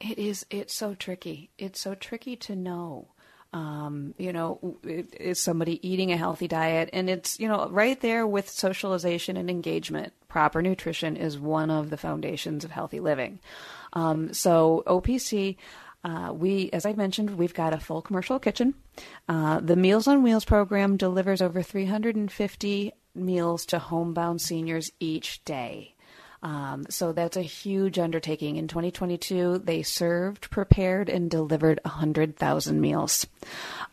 it 0.00 0.18
is. 0.18 0.46
It's 0.50 0.74
so 0.74 0.94
tricky. 0.94 1.50
It's 1.58 1.80
so 1.80 1.94
tricky 1.94 2.36
to 2.36 2.56
know. 2.56 3.08
Um, 3.52 4.14
you 4.16 4.32
know, 4.32 4.78
is 4.84 5.40
somebody 5.40 5.86
eating 5.86 6.12
a 6.12 6.16
healthy 6.16 6.46
diet? 6.46 6.88
And 6.92 7.10
it's, 7.10 7.40
you 7.40 7.48
know, 7.48 7.68
right 7.68 8.00
there 8.00 8.24
with 8.24 8.48
socialization 8.48 9.36
and 9.36 9.50
engagement. 9.50 10.12
Proper 10.28 10.62
nutrition 10.62 11.16
is 11.16 11.36
one 11.36 11.68
of 11.68 11.90
the 11.90 11.96
foundations 11.96 12.64
of 12.64 12.70
healthy 12.70 13.00
living. 13.00 13.40
Um, 13.92 14.32
so, 14.32 14.84
OPC, 14.86 15.56
uh, 16.04 16.32
we, 16.32 16.70
as 16.72 16.86
I 16.86 16.92
mentioned, 16.92 17.36
we've 17.36 17.52
got 17.52 17.74
a 17.74 17.80
full 17.80 18.02
commercial 18.02 18.38
kitchen. 18.38 18.74
Uh, 19.28 19.58
the 19.60 19.76
Meals 19.76 20.06
on 20.06 20.22
Wheels 20.22 20.44
program 20.44 20.96
delivers 20.96 21.42
over 21.42 21.60
350 21.60 22.92
meals 23.14 23.66
to 23.66 23.78
homebound 23.78 24.40
seniors 24.40 24.92
each 25.00 25.44
day. 25.44 25.94
Um, 26.42 26.86
so 26.88 27.12
that's 27.12 27.36
a 27.36 27.42
huge 27.42 27.98
undertaking. 27.98 28.56
In 28.56 28.66
2022, 28.66 29.58
they 29.58 29.82
served, 29.82 30.50
prepared, 30.50 31.08
and 31.08 31.30
delivered 31.30 31.80
100,000 31.84 32.80
meals. 32.80 33.26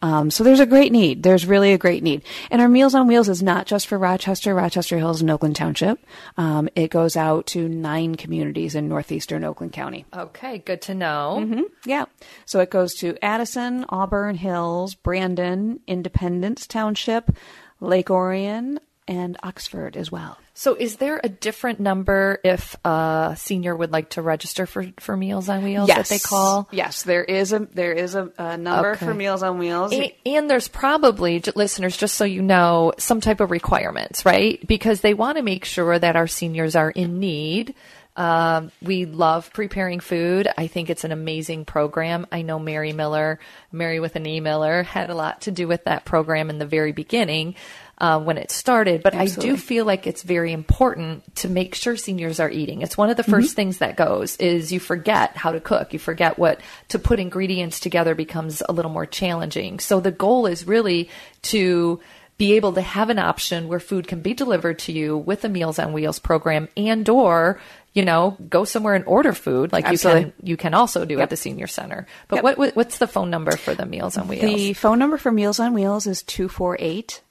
Um, 0.01 0.31
so 0.31 0.43
there's 0.43 0.59
a 0.59 0.65
great 0.65 0.91
need. 0.91 1.23
There's 1.23 1.45
really 1.45 1.73
a 1.73 1.77
great 1.77 2.03
need. 2.03 2.23
And 2.49 2.61
our 2.61 2.69
Meals 2.69 2.95
on 2.95 3.07
Wheels 3.07 3.29
is 3.29 3.43
not 3.43 3.65
just 3.65 3.87
for 3.87 3.97
Rochester, 3.97 4.53
Rochester 4.53 4.97
Hills, 4.97 5.21
and 5.21 5.29
Oakland 5.29 5.55
Township. 5.55 5.99
Um, 6.37 6.69
it 6.75 6.89
goes 6.89 7.17
out 7.17 7.47
to 7.47 7.67
nine 7.67 8.15
communities 8.15 8.75
in 8.75 8.87
northeastern 8.87 9.43
Oakland 9.43 9.73
County. 9.73 10.05
Okay, 10.15 10.59
good 10.59 10.81
to 10.83 10.93
know. 10.93 11.37
Mm-hmm. 11.39 11.61
Yeah. 11.85 12.05
So 12.45 12.59
it 12.59 12.69
goes 12.69 12.93
to 12.95 13.17
Addison, 13.21 13.85
Auburn 13.89 14.35
Hills, 14.35 14.95
Brandon, 14.95 15.79
Independence 15.87 16.67
Township, 16.67 17.35
Lake 17.79 18.09
Orion, 18.09 18.79
and 19.07 19.37
Oxford 19.43 19.95
as 19.95 20.11
well. 20.11 20.37
So, 20.53 20.73
is 20.73 20.97
there 20.97 21.21
a 21.23 21.29
different 21.29 21.79
number 21.79 22.39
if 22.43 22.75
a 22.83 23.35
senior 23.37 23.75
would 23.75 23.91
like 23.91 24.09
to 24.11 24.21
register 24.21 24.65
for, 24.65 24.87
for 24.99 25.15
Meals 25.15 25.49
on 25.49 25.63
Wheels 25.63 25.87
yes. 25.87 26.09
that 26.09 26.15
they 26.15 26.19
call? 26.19 26.67
Yes, 26.71 27.03
there 27.03 27.23
is 27.23 27.53
a 27.53 27.59
there 27.59 27.93
is 27.93 28.15
a, 28.15 28.31
a 28.37 28.57
number 28.57 28.91
okay. 28.91 29.05
for 29.05 29.13
Meals 29.13 29.43
on 29.43 29.59
Wheels, 29.59 29.93
and, 29.93 30.11
and, 30.25 30.49
there's 30.49 30.67
probably 30.67 31.41
listeners, 31.55 31.95
just 31.95 32.15
so 32.15 32.25
you 32.25 32.41
know, 32.41 32.93
some 32.97 33.21
type 33.21 33.39
of 33.39 33.51
requirements, 33.51 34.25
right? 34.25 34.65
Because 34.67 35.01
they 35.01 35.13
want 35.13 35.37
to 35.37 35.43
make 35.43 35.63
sure 35.63 35.97
that 35.97 36.15
our 36.15 36.27
seniors 36.27 36.75
are 36.75 36.89
in 36.89 37.19
need. 37.19 37.75
Um, 38.15 38.71
we 38.81 39.05
love 39.05 39.53
preparing 39.53 39.99
food. 39.99 40.47
I 40.57 40.65
think 40.65 40.89
it's 40.89 41.03
an 41.03 41.11
amazing 41.11 41.65
program. 41.65 42.25
I 42.31 42.41
know 42.41 42.57
Mary 42.57 42.91
Miller, 42.91 43.39
Mary 43.71 43.99
with 43.99 44.15
an 44.15 44.25
E 44.25 44.39
Miller, 44.39 44.81
had 44.81 45.11
a 45.11 45.15
lot 45.15 45.41
to 45.41 45.51
do 45.51 45.67
with 45.67 45.83
that 45.83 46.03
program 46.03 46.49
in 46.49 46.57
the 46.57 46.65
very 46.65 46.93
beginning 46.93 47.53
uh, 47.99 48.19
when 48.19 48.37
it 48.37 48.51
started. 48.51 49.03
But 49.03 49.15
Absolutely. 49.15 49.49
I 49.49 49.53
do 49.53 49.57
feel 49.57 49.85
like 49.85 50.07
it's 50.07 50.23
very 50.23 50.51
important 50.51 51.35
to 51.37 51.49
make 51.49 51.75
sure 51.75 51.95
seniors 51.95 52.39
are 52.39 52.49
eating. 52.49 52.81
It's 52.81 52.97
one 52.97 53.09
of 53.09 53.17
the 53.17 53.23
1st 53.23 53.29
mm-hmm. 53.29 53.45
things 53.47 53.77
that 53.79 53.97
goes 53.97 54.35
is 54.37 54.71
you 54.71 54.79
forget 54.79 55.35
how 55.35 55.51
to 55.51 55.59
cook. 55.59 55.93
You 55.93 55.99
forget 55.99 56.37
what 56.37 56.61
to 56.89 56.99
put 56.99 57.19
ingredients 57.19 57.79
together 57.79 58.15
becomes 58.15 58.61
a 58.67 58.71
little 58.71 58.91
more 58.91 59.05
challenging. 59.05 59.79
So 59.79 59.99
the 59.99 60.11
goal 60.11 60.45
is 60.45 60.67
really 60.67 61.09
to 61.43 61.99
be 62.37 62.53
able 62.53 62.73
to 62.73 62.81
have 62.81 63.09
an 63.09 63.17
option 63.17 63.67
where 63.67 63.79
food 63.79 64.07
can 64.07 64.21
be 64.21 64.35
delivered 64.35 64.77
to 64.77 64.91
you 64.91 65.17
with 65.17 65.41
the 65.41 65.49
Meals 65.49 65.79
on 65.79 65.91
Wheels 65.91 66.19
program 66.19 66.69
and 66.77 67.07
or 67.09 67.59
you 67.93 68.05
know, 68.05 68.37
go 68.47 68.63
somewhere 68.63 68.93
and 68.93 69.03
order 69.05 69.33
food 69.33 69.73
like 69.73 69.85
Absolutely. 69.85 70.25
you 70.25 70.31
can 70.31 70.47
you 70.47 70.57
can 70.57 70.73
also 70.75 71.03
do 71.03 71.15
yep. 71.15 71.23
at 71.23 71.29
the 71.31 71.35
senior 71.35 71.65
center. 71.65 72.05
But 72.27 72.43
yep. 72.43 72.57
what 72.57 72.75
what's 72.75 72.99
the 72.99 73.07
phone 73.07 73.31
number 73.31 73.57
for 73.57 73.73
the 73.73 73.87
Meals 73.87 74.19
on 74.19 74.27
Wheels? 74.27 74.43
The 74.43 74.73
phone 74.73 74.99
number 74.99 75.17
for 75.17 75.31
Meals 75.31 75.59
on 75.59 75.73
Wheels 75.73 76.05
is 76.05 76.21
248 76.21 77.21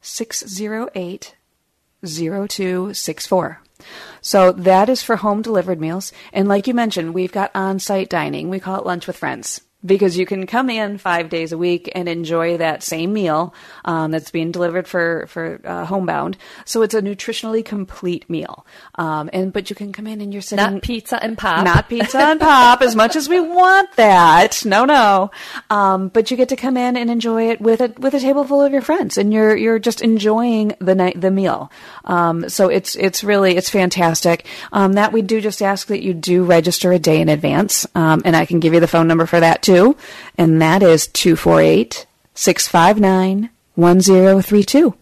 608 0.00 1.34
0264. 2.04 3.62
So 4.20 4.52
that 4.52 4.88
is 4.88 5.02
for 5.02 5.16
home 5.16 5.42
delivered 5.42 5.80
meals. 5.80 6.12
And 6.32 6.48
like 6.48 6.66
you 6.66 6.74
mentioned, 6.74 7.14
we've 7.14 7.32
got 7.32 7.50
on 7.54 7.78
site 7.78 8.10
dining. 8.10 8.48
We 8.50 8.60
call 8.60 8.78
it 8.80 8.86
lunch 8.86 9.06
with 9.06 9.16
friends 9.16 9.60
because 9.84 10.18
you 10.18 10.26
can 10.26 10.46
come 10.46 10.68
in 10.68 10.98
five 10.98 11.28
days 11.28 11.52
a 11.52 11.58
week 11.58 11.90
and 11.94 12.08
enjoy 12.08 12.56
that 12.56 12.82
same 12.82 13.12
meal 13.12 13.54
um, 13.84 14.10
that's 14.10 14.30
being 14.30 14.50
delivered 14.50 14.88
for 14.88 15.26
for 15.28 15.60
uh, 15.64 15.84
homebound. 15.84 16.36
So 16.64 16.82
it's 16.82 16.94
a 16.94 17.02
nutritionally 17.02 17.64
complete 17.64 18.28
meal. 18.28 18.66
Um, 18.96 19.30
and 19.32 19.52
but 19.52 19.70
you 19.70 19.76
can 19.76 19.92
come 19.92 20.06
in 20.06 20.20
and 20.20 20.32
you're 20.32 20.42
sitting 20.42 20.74
not 20.74 20.82
pizza 20.82 21.22
and 21.22 21.38
pop, 21.38 21.64
not 21.64 21.88
pizza 21.88 22.18
and 22.18 22.40
pop 22.40 22.82
as 22.82 22.96
much 22.96 23.14
as 23.14 23.28
we 23.28 23.40
want 23.40 23.94
that. 23.96 24.64
No, 24.64 24.84
no. 24.84 25.30
Um, 25.70 26.08
but 26.08 26.30
you 26.30 26.36
get 26.36 26.48
to 26.48 26.56
come 26.56 26.76
in 26.76 26.96
and 26.96 27.08
enjoy 27.08 27.50
it 27.50 27.60
with 27.60 27.80
a 27.80 27.92
with 27.98 28.14
a 28.14 28.20
table 28.20 28.44
full 28.44 28.62
of 28.62 28.72
your 28.72 28.82
friends, 28.82 29.16
and 29.16 29.32
you're 29.32 29.56
you're 29.56 29.78
just 29.78 30.02
enjoying 30.02 30.74
the 30.80 30.96
night 30.96 31.20
the 31.20 31.30
meal. 31.30 31.70
Um, 32.04 32.48
so 32.48 32.68
it's 32.68 32.96
it's 32.96 33.22
really 33.22 33.56
it's 33.56 33.70
fantastic. 33.70 34.44
Um, 34.72 34.94
that 34.94 35.12
we 35.12 35.22
do 35.22 35.40
just 35.40 35.62
ask 35.62 35.86
that 35.86 36.02
you 36.02 36.14
do 36.14 36.42
register 36.42 36.90
a 36.90 36.98
day 36.98 37.20
in 37.20 37.28
advance, 37.28 37.86
um, 37.94 38.22
and 38.24 38.34
I 38.34 38.44
can 38.44 38.58
give 38.58 38.74
you 38.74 38.80
the 38.80 38.88
phone 38.88 39.06
number 39.06 39.26
for 39.26 39.38
that 39.38 39.62
too, 39.67 39.67
and 40.36 40.60
that 40.60 40.82
is 40.82 41.06
248 41.08 42.06
659 42.34 43.50
1032. 43.74 44.94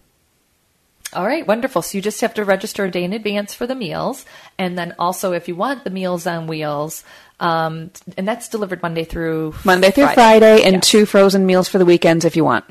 All 1.13 1.25
right, 1.25 1.47
wonderful. 1.47 1.81
So 1.81 1.97
you 1.97 2.01
just 2.01 2.21
have 2.21 2.33
to 2.33 2.43
register 2.43 2.85
a 2.85 2.91
day 2.91 3.03
in 3.03 3.13
advance 3.13 3.53
for 3.53 3.65
the 3.65 3.75
meals. 3.75 4.25
And 4.57 4.77
then 4.77 4.93
also, 4.99 5.31
if 5.31 5.47
you 5.47 5.55
want 5.55 5.83
the 5.83 5.89
Meals 5.89 6.27
on 6.27 6.47
Wheels, 6.47 7.03
um, 7.39 7.91
and 8.17 8.27
that's 8.27 8.49
delivered 8.49 8.81
Monday 8.81 9.05
through 9.05 9.55
Monday 9.63 9.91
through 9.91 10.07
Friday, 10.07 10.63
and 10.63 10.83
two 10.83 11.05
frozen 11.05 11.45
meals 11.45 11.69
for 11.69 11.77
the 11.77 11.85
weekends 11.85 12.25
if 12.25 12.35
you 12.35 12.43
want. 12.43 12.65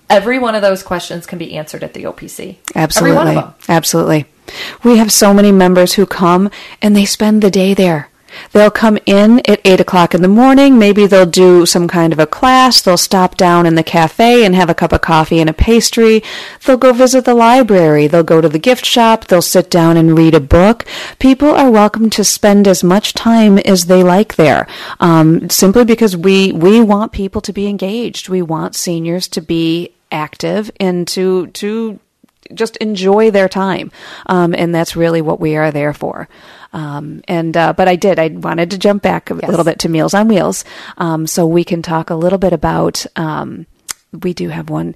every 0.08 0.38
one 0.38 0.54
of 0.54 0.62
those 0.62 0.82
questions 0.82 1.26
can 1.26 1.38
be 1.38 1.56
answered 1.56 1.82
at 1.82 1.94
the 1.94 2.04
OPC. 2.04 2.56
Absolutely. 2.74 3.42
Absolutely. 3.68 4.26
We 4.82 4.98
have 4.98 5.12
so 5.12 5.32
many 5.32 5.52
members 5.52 5.94
who 5.94 6.06
come 6.06 6.50
and 6.82 6.94
they 6.94 7.04
spend 7.04 7.42
the 7.42 7.50
day 7.50 7.74
there. 7.74 8.10
They'll 8.52 8.70
come 8.70 8.98
in 9.06 9.40
at 9.48 9.60
8 9.64 9.80
o'clock 9.80 10.14
in 10.14 10.22
the 10.22 10.28
morning. 10.28 10.78
Maybe 10.78 11.06
they'll 11.06 11.26
do 11.26 11.66
some 11.66 11.88
kind 11.88 12.12
of 12.12 12.18
a 12.18 12.26
class. 12.26 12.82
They'll 12.82 12.96
stop 12.96 13.36
down 13.36 13.66
in 13.66 13.74
the 13.74 13.82
cafe 13.82 14.44
and 14.44 14.54
have 14.54 14.70
a 14.70 14.74
cup 14.74 14.92
of 14.92 15.00
coffee 15.00 15.40
and 15.40 15.50
a 15.50 15.52
pastry. 15.52 16.22
They'll 16.64 16.76
go 16.76 16.92
visit 16.92 17.24
the 17.24 17.34
library. 17.34 18.06
They'll 18.06 18.22
go 18.22 18.40
to 18.40 18.48
the 18.48 18.58
gift 18.58 18.84
shop. 18.84 19.26
They'll 19.26 19.42
sit 19.42 19.70
down 19.70 19.96
and 19.96 20.16
read 20.16 20.34
a 20.34 20.40
book. 20.40 20.84
People 21.18 21.48
are 21.48 21.70
welcome 21.70 22.10
to 22.10 22.24
spend 22.24 22.68
as 22.68 22.84
much 22.84 23.12
time 23.12 23.58
as 23.58 23.86
they 23.86 24.02
like 24.02 24.36
there, 24.36 24.66
um, 25.00 25.48
simply 25.50 25.84
because 25.84 26.16
we, 26.16 26.52
we 26.52 26.80
want 26.80 27.12
people 27.12 27.40
to 27.40 27.52
be 27.52 27.66
engaged. 27.66 28.28
We 28.28 28.42
want 28.42 28.74
seniors 28.74 29.28
to 29.28 29.40
be 29.40 29.94
active 30.14 30.70
and 30.78 31.08
to 31.08 31.48
to 31.48 31.98
just 32.52 32.76
enjoy 32.78 33.30
their 33.30 33.48
time, 33.48 33.90
um, 34.26 34.54
and 34.54 34.74
that's 34.74 34.96
really 34.96 35.22
what 35.22 35.40
we 35.40 35.56
are 35.56 35.70
there 35.70 35.94
for. 35.94 36.28
Um, 36.72 37.22
and 37.28 37.56
uh, 37.56 37.72
but 37.72 37.88
I 37.88 37.96
did. 37.96 38.18
I 38.18 38.28
wanted 38.28 38.72
to 38.72 38.78
jump 38.78 39.02
back 39.02 39.30
a 39.30 39.34
yes. 39.34 39.48
little 39.48 39.64
bit 39.64 39.78
to 39.80 39.88
Meals 39.88 40.14
on 40.14 40.28
Wheels, 40.28 40.64
um, 40.98 41.26
so 41.26 41.46
we 41.46 41.64
can 41.64 41.82
talk 41.82 42.10
a 42.10 42.16
little 42.16 42.38
bit 42.38 42.52
about. 42.52 43.06
Um, 43.16 43.66
we 44.12 44.34
do 44.34 44.48
have 44.48 44.70
one. 44.70 44.94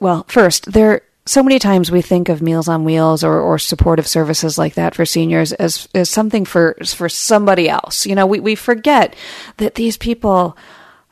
Well, 0.00 0.24
first 0.28 0.72
there 0.72 1.02
so 1.26 1.42
many 1.42 1.58
times 1.58 1.90
we 1.90 2.02
think 2.02 2.28
of 2.28 2.40
Meals 2.40 2.68
on 2.68 2.84
Wheels 2.84 3.24
or, 3.24 3.40
or 3.40 3.58
supportive 3.58 4.06
services 4.06 4.56
like 4.56 4.74
that 4.74 4.94
for 4.94 5.04
seniors 5.04 5.52
as, 5.52 5.88
as 5.92 6.08
something 6.08 6.44
for 6.44 6.76
for 6.86 7.08
somebody 7.08 7.68
else. 7.68 8.06
You 8.06 8.14
know, 8.14 8.26
we, 8.26 8.38
we 8.38 8.54
forget 8.54 9.14
that 9.56 9.74
these 9.74 9.96
people 9.96 10.56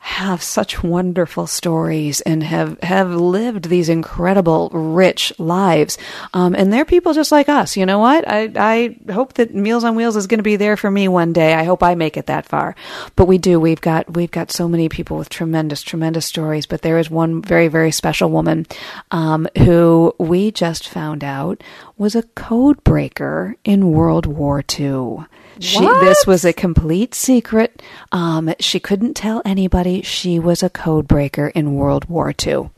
have 0.05 0.43
such 0.43 0.83
wonderful 0.83 1.47
stories 1.47 2.21
and 2.21 2.43
have 2.43 2.79
have 2.81 3.09
lived 3.09 3.65
these 3.65 3.89
incredible 3.89 4.69
rich 4.69 5.33
lives. 5.39 5.97
Um, 6.31 6.53
and 6.53 6.71
they're 6.71 6.85
people 6.85 7.13
just 7.13 7.31
like 7.31 7.49
us. 7.49 7.75
You 7.75 7.87
know 7.87 7.97
what? 7.97 8.23
I 8.27 8.51
i 8.55 9.11
hope 9.11 9.33
that 9.33 9.55
meals 9.55 9.83
on 9.83 9.95
wheels 9.95 10.15
is 10.15 10.27
going 10.27 10.37
to 10.37 10.43
be 10.43 10.57
there 10.57 10.77
for 10.77 10.91
me 10.91 11.07
one 11.07 11.33
day. 11.33 11.55
I 11.55 11.63
hope 11.63 11.81
i 11.81 11.95
make 11.95 12.17
it 12.17 12.27
that 12.27 12.45
far. 12.45 12.75
But 13.15 13.25
we 13.25 13.39
do. 13.39 13.59
We've 13.59 13.81
got 13.81 14.13
we've 14.13 14.29
got 14.29 14.51
so 14.51 14.67
many 14.67 14.89
people 14.89 15.17
with 15.17 15.29
tremendous 15.29 15.81
tremendous 15.81 16.27
stories. 16.27 16.67
But 16.67 16.83
there 16.83 16.99
is 16.99 17.09
one 17.09 17.41
very 17.41 17.67
very 17.67 17.91
special 17.91 18.29
woman 18.29 18.67
um, 19.09 19.47
who 19.57 20.13
we 20.19 20.51
just 20.51 20.87
found 20.87 21.23
out 21.23 21.63
was 21.97 22.13
a 22.13 22.29
code 22.35 22.83
breaker 22.83 23.55
in 23.63 23.91
world 23.91 24.27
war 24.27 24.63
ii 24.79 25.25
she, 25.59 25.79
this 25.79 26.25
was 26.27 26.45
a 26.45 26.53
complete 26.53 27.15
secret. 27.15 27.81
Um, 28.11 28.53
she 28.59 28.79
couldn't 28.79 29.13
tell 29.15 29.41
anybody 29.45 30.01
she 30.01 30.39
was 30.39 30.63
a 30.63 30.69
code 30.69 31.07
breaker 31.07 31.47
in 31.47 31.75
World 31.75 32.05
War 32.05 32.33
II. 32.45 32.69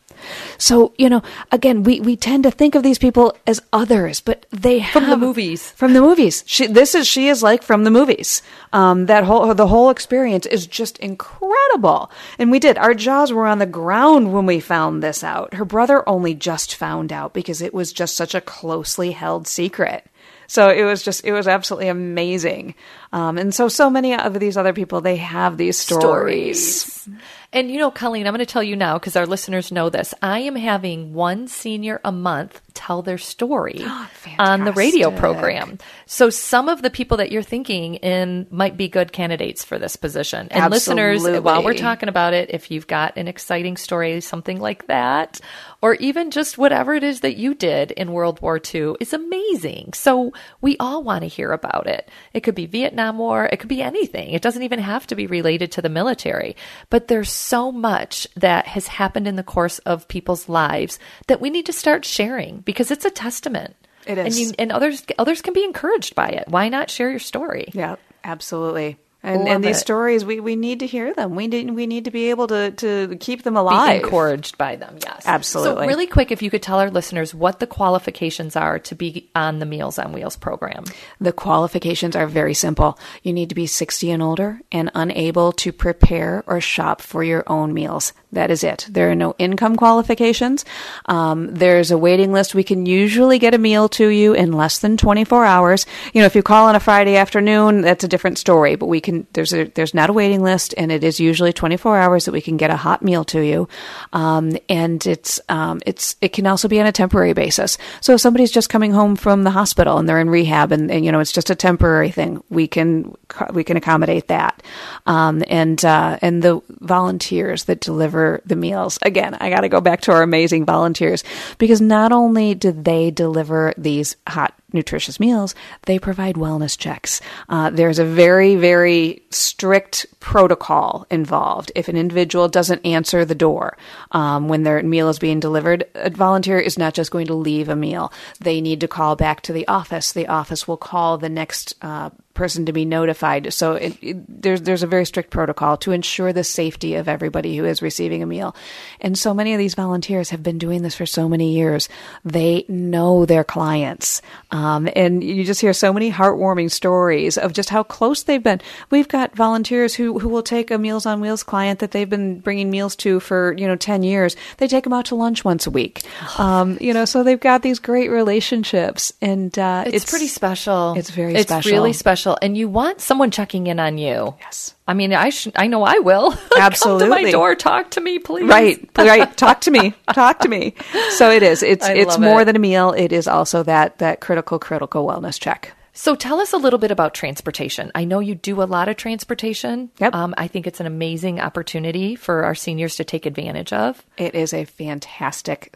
So, 0.58 0.94
you 0.98 1.10
know, 1.10 1.22
again, 1.52 1.84
we, 1.84 2.00
we 2.00 2.16
tend 2.16 2.44
to 2.44 2.52
think 2.52 2.76
of 2.76 2.84
these 2.84 2.98
people 2.98 3.36
as 3.46 3.62
others, 3.72 4.20
but 4.20 4.46
they 4.52 4.80
have, 4.80 5.04
from 5.04 5.10
the 5.10 5.18
movies. 5.18 5.72
From 5.72 5.94
the 5.94 6.02
movies. 6.02 6.44
She 6.48 6.68
this 6.68 6.96
is 6.96 7.08
she 7.08 7.28
is 7.28 7.44
like 7.44 7.64
from 7.64 7.84
the 7.84 7.92
movies. 7.92 8.42
Um, 8.74 9.06
that 9.06 9.24
whole 9.24 9.54
the 9.54 9.68
whole 9.68 9.90
experience 9.90 10.46
is 10.46 10.68
just 10.68 10.98
incredible. 11.00 12.12
And 12.40 12.52
we 12.52 12.60
did. 12.60 12.78
Our 12.78 12.94
jaws 12.94 13.32
were 13.32 13.48
on 13.48 13.60
the 13.60 13.66
ground 13.66 14.34
when 14.34 14.46
we 14.46 14.60
found 14.60 15.04
this 15.04 15.24
out. 15.24 15.54
Her 15.54 15.66
brother 15.66 16.08
only 16.08 16.34
just 16.34 16.76
found 16.76 17.14
out 17.14 17.34
because 17.34 17.62
it 17.62 17.74
was 17.74 17.94
just 17.94 18.16
such 18.16 18.36
a 18.36 18.42
closely 18.42 19.12
held 19.12 19.48
secret. 19.48 20.06
So 20.48 20.70
it 20.70 20.84
was 20.84 21.04
just, 21.04 21.26
it 21.26 21.34
was 21.34 21.48
absolutely 21.48 21.90
amazing. 21.90 22.76
Um, 23.14 23.38
and 23.38 23.54
so, 23.54 23.68
so 23.68 23.90
many 23.90 24.16
of 24.16 24.40
these 24.40 24.58
other 24.58 24.74
people, 24.74 25.02
they 25.02 25.18
have 25.18 25.58
these 25.58 25.78
stories. 25.78 26.84
stories. 26.84 27.18
And 27.54 27.72
you 27.72 27.78
know, 27.78 27.92
Colleen, 27.92 28.28
I'm 28.28 28.34
going 28.34 28.46
to 28.46 28.52
tell 28.52 28.64
you 28.64 28.76
now 28.76 28.98
because 29.00 29.16
our 29.16 29.26
listeners 29.26 29.72
know 29.72 29.90
this. 29.90 30.14
I 30.22 30.40
am 30.40 30.56
having 30.56 31.14
one 31.14 31.48
senior 31.48 32.02
a 32.04 32.12
month 32.12 32.62
tell 32.74 33.02
their 33.02 33.18
story 33.18 33.78
oh, 33.80 34.10
on 34.40 34.66
the 34.66 34.74
radio 34.74 35.12
program. 35.12 35.80
So 36.06 36.30
some 36.30 36.68
of 36.68 36.82
the 36.82 36.90
people 36.90 37.18
that 37.18 37.32
you're 37.32 37.44
thinking 37.44 37.96
in 37.96 38.48
might 38.52 38.76
be 38.76 38.90
good 38.90 39.14
candidates 39.14 39.64
for 39.64 39.80
this 39.80 39.96
position. 39.96 40.50
And 40.52 40.64
Absolutely. 40.64 41.16
listeners, 41.16 41.42
while 41.44 41.64
we're 41.64 41.74
talking 41.74 42.10
about 42.10 42.34
it, 42.34 42.50
if 42.52 42.70
you've 42.70 42.88
got 42.88 43.18
an 43.18 43.28
exciting 43.28 43.78
story, 43.78 44.20
something 44.20 44.60
like 44.60 44.88
that, 44.88 45.40
or 45.82 45.96
even 45.96 46.32
just 46.32 46.58
whatever 46.58 46.94
it 46.94 47.04
is 47.04 47.22
that 47.22 47.38
you 47.38 47.54
did 47.54 47.92
in 47.92 48.12
World 48.12 48.42
War 48.42 48.60
II 48.74 48.96
is 49.00 49.14
amazing. 49.14 49.94
So 49.94 50.34
we 50.62 50.78
all 50.80 51.04
want 51.04 51.22
to 51.22 51.28
hear 51.28 51.52
about 51.52 51.88
it. 51.88 52.10
It 52.34 52.42
could 52.42 52.56
be 52.56 52.66
Vietnam 52.66 53.18
War, 53.18 53.46
it 53.46 53.58
could 53.58 53.70
be 53.70 53.82
anything. 53.82 54.32
It 54.32 54.42
doesn't 54.42 54.64
even 54.64 54.80
have 54.80 55.08
to 55.08 55.16
be 55.16 55.28
related 55.28 55.72
to 55.74 55.82
the 55.82 55.90
military. 55.90 56.56
But 56.90 57.08
there's 57.08 57.32
so 57.32 57.72
much 57.72 58.28
that 58.36 58.68
has 58.68 58.88
happened 58.88 59.28
in 59.28 59.36
the 59.36 59.44
course 59.44 59.80
of 59.80 60.08
people's 60.08 60.50
lives 60.50 61.00
that 61.28 61.42
we 61.42 61.50
need 61.50 61.66
to 61.68 61.74
start 61.74 62.06
sharing 62.06 62.60
because 62.60 62.92
it's 62.92 63.06
a 63.06 63.12
testament. 63.12 63.76
It 64.06 64.18
is. 64.18 64.26
And, 64.26 64.36
you, 64.36 64.54
and 64.58 64.72
others 64.72 65.06
others 65.18 65.42
can 65.42 65.54
be 65.54 65.64
encouraged 65.64 66.16
by 66.16 66.30
it. 66.30 66.48
Why 66.48 66.70
not 66.70 66.90
share 66.90 67.10
your 67.10 67.20
story? 67.20 67.70
Yeah, 67.74 67.98
absolutely. 68.24 68.98
And, 69.24 69.48
and 69.48 69.64
these 69.64 69.78
it. 69.78 69.82
stories, 69.82 70.24
we, 70.24 70.40
we 70.40 70.56
need 70.56 70.80
to 70.82 70.88
hear 70.88 71.14
them. 71.14 71.36
We 71.36 71.48
need, 71.48 71.72
we 71.72 71.88
need 71.88 72.06
to 72.06 72.12
be 72.12 72.30
able 72.30 72.48
to, 72.48 72.72
to 72.72 73.18
keep 73.20 73.44
them 73.44 73.58
alive. 73.58 74.02
Be 74.02 74.06
encouraged 74.06 74.58
by 74.58 74.76
them, 74.76 74.98
yes. 75.04 75.24
Absolutely. 75.26 75.84
So, 75.84 75.88
really 75.88 76.08
quick, 76.08 76.32
if 76.32 76.42
you 76.42 76.50
could 76.50 76.62
tell 76.62 76.80
our 76.80 76.92
listeners 76.92 77.34
what 77.34 77.60
the 77.60 77.68
qualifications 77.68 78.56
are 78.56 78.80
to 78.80 78.96
be 78.96 79.30
on 79.36 79.60
the 79.60 79.66
Meals 79.66 79.98
on 79.98 80.14
Wheels 80.14 80.38
program. 80.38 80.86
The 81.20 81.34
qualifications 81.34 82.16
are 82.16 82.28
very 82.28 82.54
simple. 82.54 83.00
You 83.24 83.34
need 83.34 83.50
to 83.50 83.56
be 83.56 83.66
60 83.66 84.12
and 84.12 84.22
older 84.22 84.62
and 84.72 84.92
unable 84.94 85.52
to 85.54 85.74
prepare 85.74 86.44
or 86.46 86.62
shop 86.62 87.02
for 87.02 87.24
your 87.24 87.44
own 87.48 87.74
meals. 87.74 88.14
That 88.34 88.52
is 88.52 88.62
it. 88.62 88.88
There 88.90 89.10
are 89.10 89.16
no 89.16 89.36
income 89.40 89.78
qualifications. 89.78 90.66
Um, 91.06 91.48
there's 91.54 91.92
a 91.92 91.98
waiting 91.98 92.34
list. 92.34 92.54
We 92.54 92.64
can 92.64 92.86
usually 92.86 93.40
get 93.40 93.54
a 93.54 93.58
meal 93.58 93.88
to 93.90 94.10
you 94.10 94.34
in 94.34 94.52
less 94.52 94.80
than 94.80 94.98
24 94.98 95.46
hours. 95.46 95.86
You 96.14 96.20
know, 96.20 96.26
if 96.26 96.36
you 96.36 96.44
call 96.44 96.68
on 96.68 96.76
a 96.76 96.82
Friday 96.82 97.16
afternoon, 97.16 97.82
that's 97.82 98.04
a 98.04 98.08
different 98.08 98.38
story. 98.38 98.76
But 98.76 98.88
we 98.88 99.00
can. 99.00 99.28
There's 99.32 99.54
a 99.54 99.66
there's 99.66 99.94
not 99.94 100.10
a 100.10 100.14
waiting 100.14 100.44
list, 100.44 100.74
and 100.78 100.92
it 100.92 101.06
is 101.06 101.22
usually 101.22 101.54
24 101.54 101.98
hours 101.98 102.26
that 102.26 102.34
we 102.34 102.42
can 102.42 102.58
get 102.58 102.70
a 102.70 102.76
hot 102.76 103.02
meal 103.02 103.24
to 103.26 103.40
you. 103.40 103.70
Um, 104.12 104.58
and 104.68 105.06
it's 105.08 105.40
um, 105.48 105.80
it's 105.86 106.18
it 106.20 106.34
can 106.34 106.48
also 106.48 106.68
be 106.68 106.82
on 106.82 106.86
a 106.86 106.92
temporary 106.92 107.34
basis. 107.34 107.78
So 108.02 108.14
if 108.14 108.20
somebody's 108.20 108.52
just 108.52 108.70
coming 108.70 108.92
home 108.92 109.16
from 109.16 109.44
the 109.44 109.52
hospital 109.52 110.00
and 110.00 110.08
they're 110.08 110.20
in 110.20 110.30
rehab, 110.30 110.74
and, 110.74 110.92
and 110.92 111.06
you 111.06 111.14
know 111.14 111.22
it's 111.22 111.32
just 111.32 111.50
a 111.50 111.56
temporary 111.56 112.12
thing, 112.12 112.44
we 112.50 112.68
can 112.68 113.16
we 113.52 113.64
can 113.64 113.78
accommodate 113.78 114.28
that. 114.28 114.64
Um, 115.06 115.44
and 115.48 115.84
uh, 115.84 116.18
and 116.22 116.42
the 116.42 116.62
volunteers 116.70 117.66
that 117.66 117.80
deliver 117.80 118.42
the 118.46 118.56
meals. 118.56 119.00
Again, 119.02 119.36
I 119.36 119.50
got 119.50 119.62
to 119.62 119.70
go 119.70 119.82
back 119.82 120.02
to 120.02 120.12
our 120.12 120.24
amazing 120.24 120.66
volunteers 120.66 121.24
because 121.58 121.82
not 121.82 122.12
only 122.12 122.56
do 122.56 122.72
they 122.72 123.12
deliver 123.12 123.74
these 123.78 124.16
hot 124.28 124.54
nutritious 124.74 125.20
meals, 125.20 125.56
they 125.86 125.98
provide 125.98 126.36
wellness 126.36 126.78
checks. 126.78 127.22
Uh, 127.48 127.70
there's 127.70 128.00
a 128.00 128.06
very, 128.06 128.56
very 128.56 129.24
strict 129.30 130.06
protocol 130.20 131.06
involved. 131.10 131.72
If 131.74 131.88
an 131.88 131.96
individual 131.96 132.50
doesn't 132.50 132.86
answer 132.86 133.24
the 133.24 133.36
door 133.36 133.78
um, 134.12 134.50
when 134.50 134.64
their 134.64 134.82
meal 134.84 135.10
is 135.10 135.20
being 135.20 135.40
delivered, 135.40 135.86
a 135.96 136.10
volunteer 136.10 136.60
is 136.60 136.78
not 136.78 136.94
just 136.94 137.12
going 137.12 137.28
to 137.28 137.34
leave 137.34 137.70
a 137.70 137.76
meal. 137.76 138.12
They 138.40 138.60
need 138.60 138.82
to 138.82 138.88
call 138.88 139.16
back 139.16 139.42
to 139.42 139.54
the 139.54 139.68
office. 139.68 140.12
The 140.12 140.28
office 140.28 140.68
will 140.68 140.78
call 140.78 141.18
the 141.18 141.30
next 141.30 141.76
uh, 141.82 142.10
person 142.38 142.66
to 142.68 142.72
be 142.72 142.86
notified. 142.86 143.52
So 143.54 143.74
it, 143.74 143.98
it, 144.02 144.42
there's 144.42 144.62
there's 144.62 144.84
a 144.84 144.88
very 144.88 145.06
strict 145.06 145.32
protocol 145.32 145.76
to 145.78 145.92
ensure 145.92 146.32
the 146.32 146.44
safety 146.44 146.96
of 146.96 147.10
everybody 147.10 147.58
who 147.58 147.66
is 147.66 147.82
receiving 147.82 148.24
a 148.24 148.26
meal. 148.26 148.56
And 149.02 149.18
so 149.18 149.34
many 149.34 149.54
of 149.54 149.60
these 149.60 149.76
volunteers 149.76 150.30
have 150.30 150.44
been 150.44 150.58
doing 150.58 150.84
this 150.84 150.96
for 150.96 151.06
so 151.06 151.28
many 151.28 151.54
years. 151.54 151.90
They 152.24 152.64
know 152.70 153.26
their 153.26 153.44
clients. 153.44 154.22
Um, 154.52 154.88
and 154.96 155.24
you 155.24 155.44
just 155.44 155.62
hear 155.62 155.74
so 155.74 155.92
many 155.92 156.12
heartwarming 156.12 156.72
stories 156.72 157.38
of 157.38 157.54
just 157.54 157.70
how 157.70 157.84
close 157.84 158.24
they've 158.24 158.42
been. 158.42 158.62
We've 158.90 159.08
got 159.08 159.36
volunteers 159.36 159.96
who, 159.96 160.20
who 160.20 160.30
will 160.30 160.44
take 160.44 160.72
a 160.72 160.78
Meals 160.78 161.06
on 161.06 161.20
Wheels 161.20 161.44
client 161.44 161.80
that 161.80 161.92
they've 161.92 162.10
been 162.10 162.40
bringing 162.40 162.70
meals 162.70 162.96
to 162.98 163.20
for, 163.20 163.54
you 163.58 163.68
know, 163.68 163.76
10 163.76 164.04
years. 164.04 164.36
They 164.58 164.68
take 164.68 164.84
them 164.84 164.94
out 164.94 165.06
to 165.06 165.16
lunch 165.16 165.44
once 165.44 165.68
a 165.68 165.72
week. 165.72 166.04
Um, 166.38 166.78
you 166.80 166.94
know, 166.94 167.06
so 167.06 167.24
they've 167.24 167.40
got 167.40 167.64
these 167.64 167.80
great 167.80 168.12
relationships 168.12 169.12
and, 169.22 169.58
uh, 169.58 169.84
it's, 169.88 170.04
it's, 170.04 170.12
pretty 170.12 170.28
special. 170.28 170.94
It's 170.96 171.10
very 171.10 171.34
it's 171.34 171.50
special. 171.50 171.72
really 171.72 171.94
special. 171.94 172.27
And 172.42 172.58
you 172.58 172.68
want 172.68 173.02
someone 173.02 173.32
checking 173.32 173.68
in 173.68 173.80
on 173.80 173.98
you. 173.98 174.36
Yes. 174.42 174.76
I 174.88 174.94
mean, 174.94 175.14
I 175.14 175.30
sh- 175.30 175.50
I 175.56 175.68
know 175.68 175.84
I 175.84 176.00
will. 176.00 176.34
Absolutely. 176.58 177.08
Come 177.10 177.18
to 177.18 177.24
my 177.24 177.32
door, 177.32 177.56
talk 177.56 177.92
to 177.92 178.02
me, 178.02 178.20
please. 178.20 178.48
Right, 178.48 178.90
right. 178.98 179.36
Talk 179.38 179.62
to 179.62 179.72
me. 179.72 179.94
Talk 180.14 180.40
to 180.40 180.50
me. 180.50 180.74
So 181.12 181.30
it 181.30 181.44
is. 181.44 181.62
It's 181.64 181.86
I 181.86 181.94
it's 181.94 182.18
more 182.18 182.42
it. 182.42 182.46
than 182.46 182.56
a 182.56 182.60
meal. 182.60 182.92
It 182.92 183.12
is 183.12 183.28
also 183.28 183.64
that 183.64 184.00
that 184.00 184.22
critical 184.22 184.60
critical 184.60 185.06
wellness 185.06 185.40
check. 185.40 185.74
So 185.94 186.14
tell 186.14 186.40
us 186.40 186.54
a 186.54 186.58
little 186.58 186.78
bit 186.78 186.92
about 186.92 187.16
transportation. 187.16 187.92
I 187.96 188.06
know 188.06 188.20
you 188.20 188.36
do 188.36 188.62
a 188.62 188.66
lot 188.66 188.88
of 188.88 188.98
transportation. 188.98 189.90
Yep. 189.98 190.14
Um, 190.14 190.36
I 190.38 190.48
think 190.48 190.68
it's 190.68 190.80
an 190.80 190.86
amazing 190.86 191.40
opportunity 191.40 192.16
for 192.16 192.44
our 192.44 192.54
seniors 192.54 192.98
to 192.98 193.04
take 193.04 193.26
advantage 193.26 193.74
of. 193.74 194.06
It 194.16 194.36
is 194.36 194.54
a 194.54 194.66
fantastic 194.66 195.74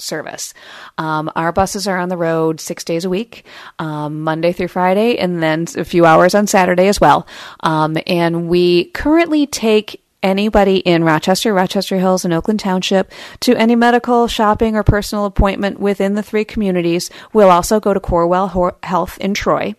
service. 0.00 0.54
Um, 0.98 1.30
our 1.36 1.52
buses 1.52 1.86
are 1.88 1.98
on 1.98 2.08
the 2.08 2.16
road 2.16 2.60
six 2.60 2.84
days 2.84 3.04
a 3.04 3.10
week, 3.10 3.44
um, 3.78 4.20
Monday 4.22 4.52
through 4.52 4.68
Friday, 4.68 5.18
and 5.18 5.42
then 5.42 5.66
a 5.76 5.84
few 5.84 6.04
hours 6.06 6.34
on 6.34 6.46
Saturday 6.46 6.88
as 6.88 7.00
well. 7.00 7.26
Um, 7.60 7.96
and 8.06 8.48
we 8.48 8.86
currently 8.86 9.46
take 9.46 10.02
anybody 10.22 10.76
in 10.76 11.02
Rochester, 11.02 11.54
Rochester 11.54 11.96
Hills, 11.96 12.26
and 12.26 12.34
Oakland 12.34 12.60
Township 12.60 13.10
to 13.40 13.56
any 13.56 13.74
medical, 13.74 14.26
shopping, 14.28 14.76
or 14.76 14.82
personal 14.82 15.24
appointment 15.24 15.80
within 15.80 16.14
the 16.14 16.22
three 16.22 16.44
communities. 16.44 17.08
We'll 17.32 17.48
also 17.48 17.80
go 17.80 17.94
to 17.94 18.00
Corewell 18.00 18.50
Ho- 18.50 18.76
Health 18.82 19.16
in 19.18 19.32
Troy. 19.32 19.74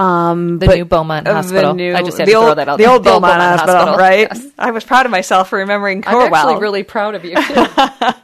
Um, 0.00 0.58
The 0.58 0.66
new 0.66 0.84
Beaumont 0.84 1.28
Hospital. 1.28 1.74
New, 1.74 1.94
I 1.94 2.02
just 2.02 2.18
had 2.18 2.26
to 2.26 2.32
old, 2.34 2.44
throw 2.46 2.54
that 2.56 2.68
out 2.68 2.78
The 2.78 2.82
there. 2.84 2.92
old 2.92 3.04
The 3.04 3.10
old 3.12 3.22
Beaumont, 3.22 3.38
Beaumont 3.38 3.60
Hospital, 3.60 3.86
Hospital, 3.86 3.98
right? 4.00 4.28
yes. 4.32 4.46
I 4.58 4.70
was 4.72 4.82
proud 4.82 5.06
of 5.06 5.12
myself 5.12 5.50
for 5.50 5.60
remembering 5.60 6.02
I'm 6.08 6.34
actually 6.34 6.60
really 6.60 6.82
proud 6.82 7.14
of 7.14 7.24
you. 7.24 7.36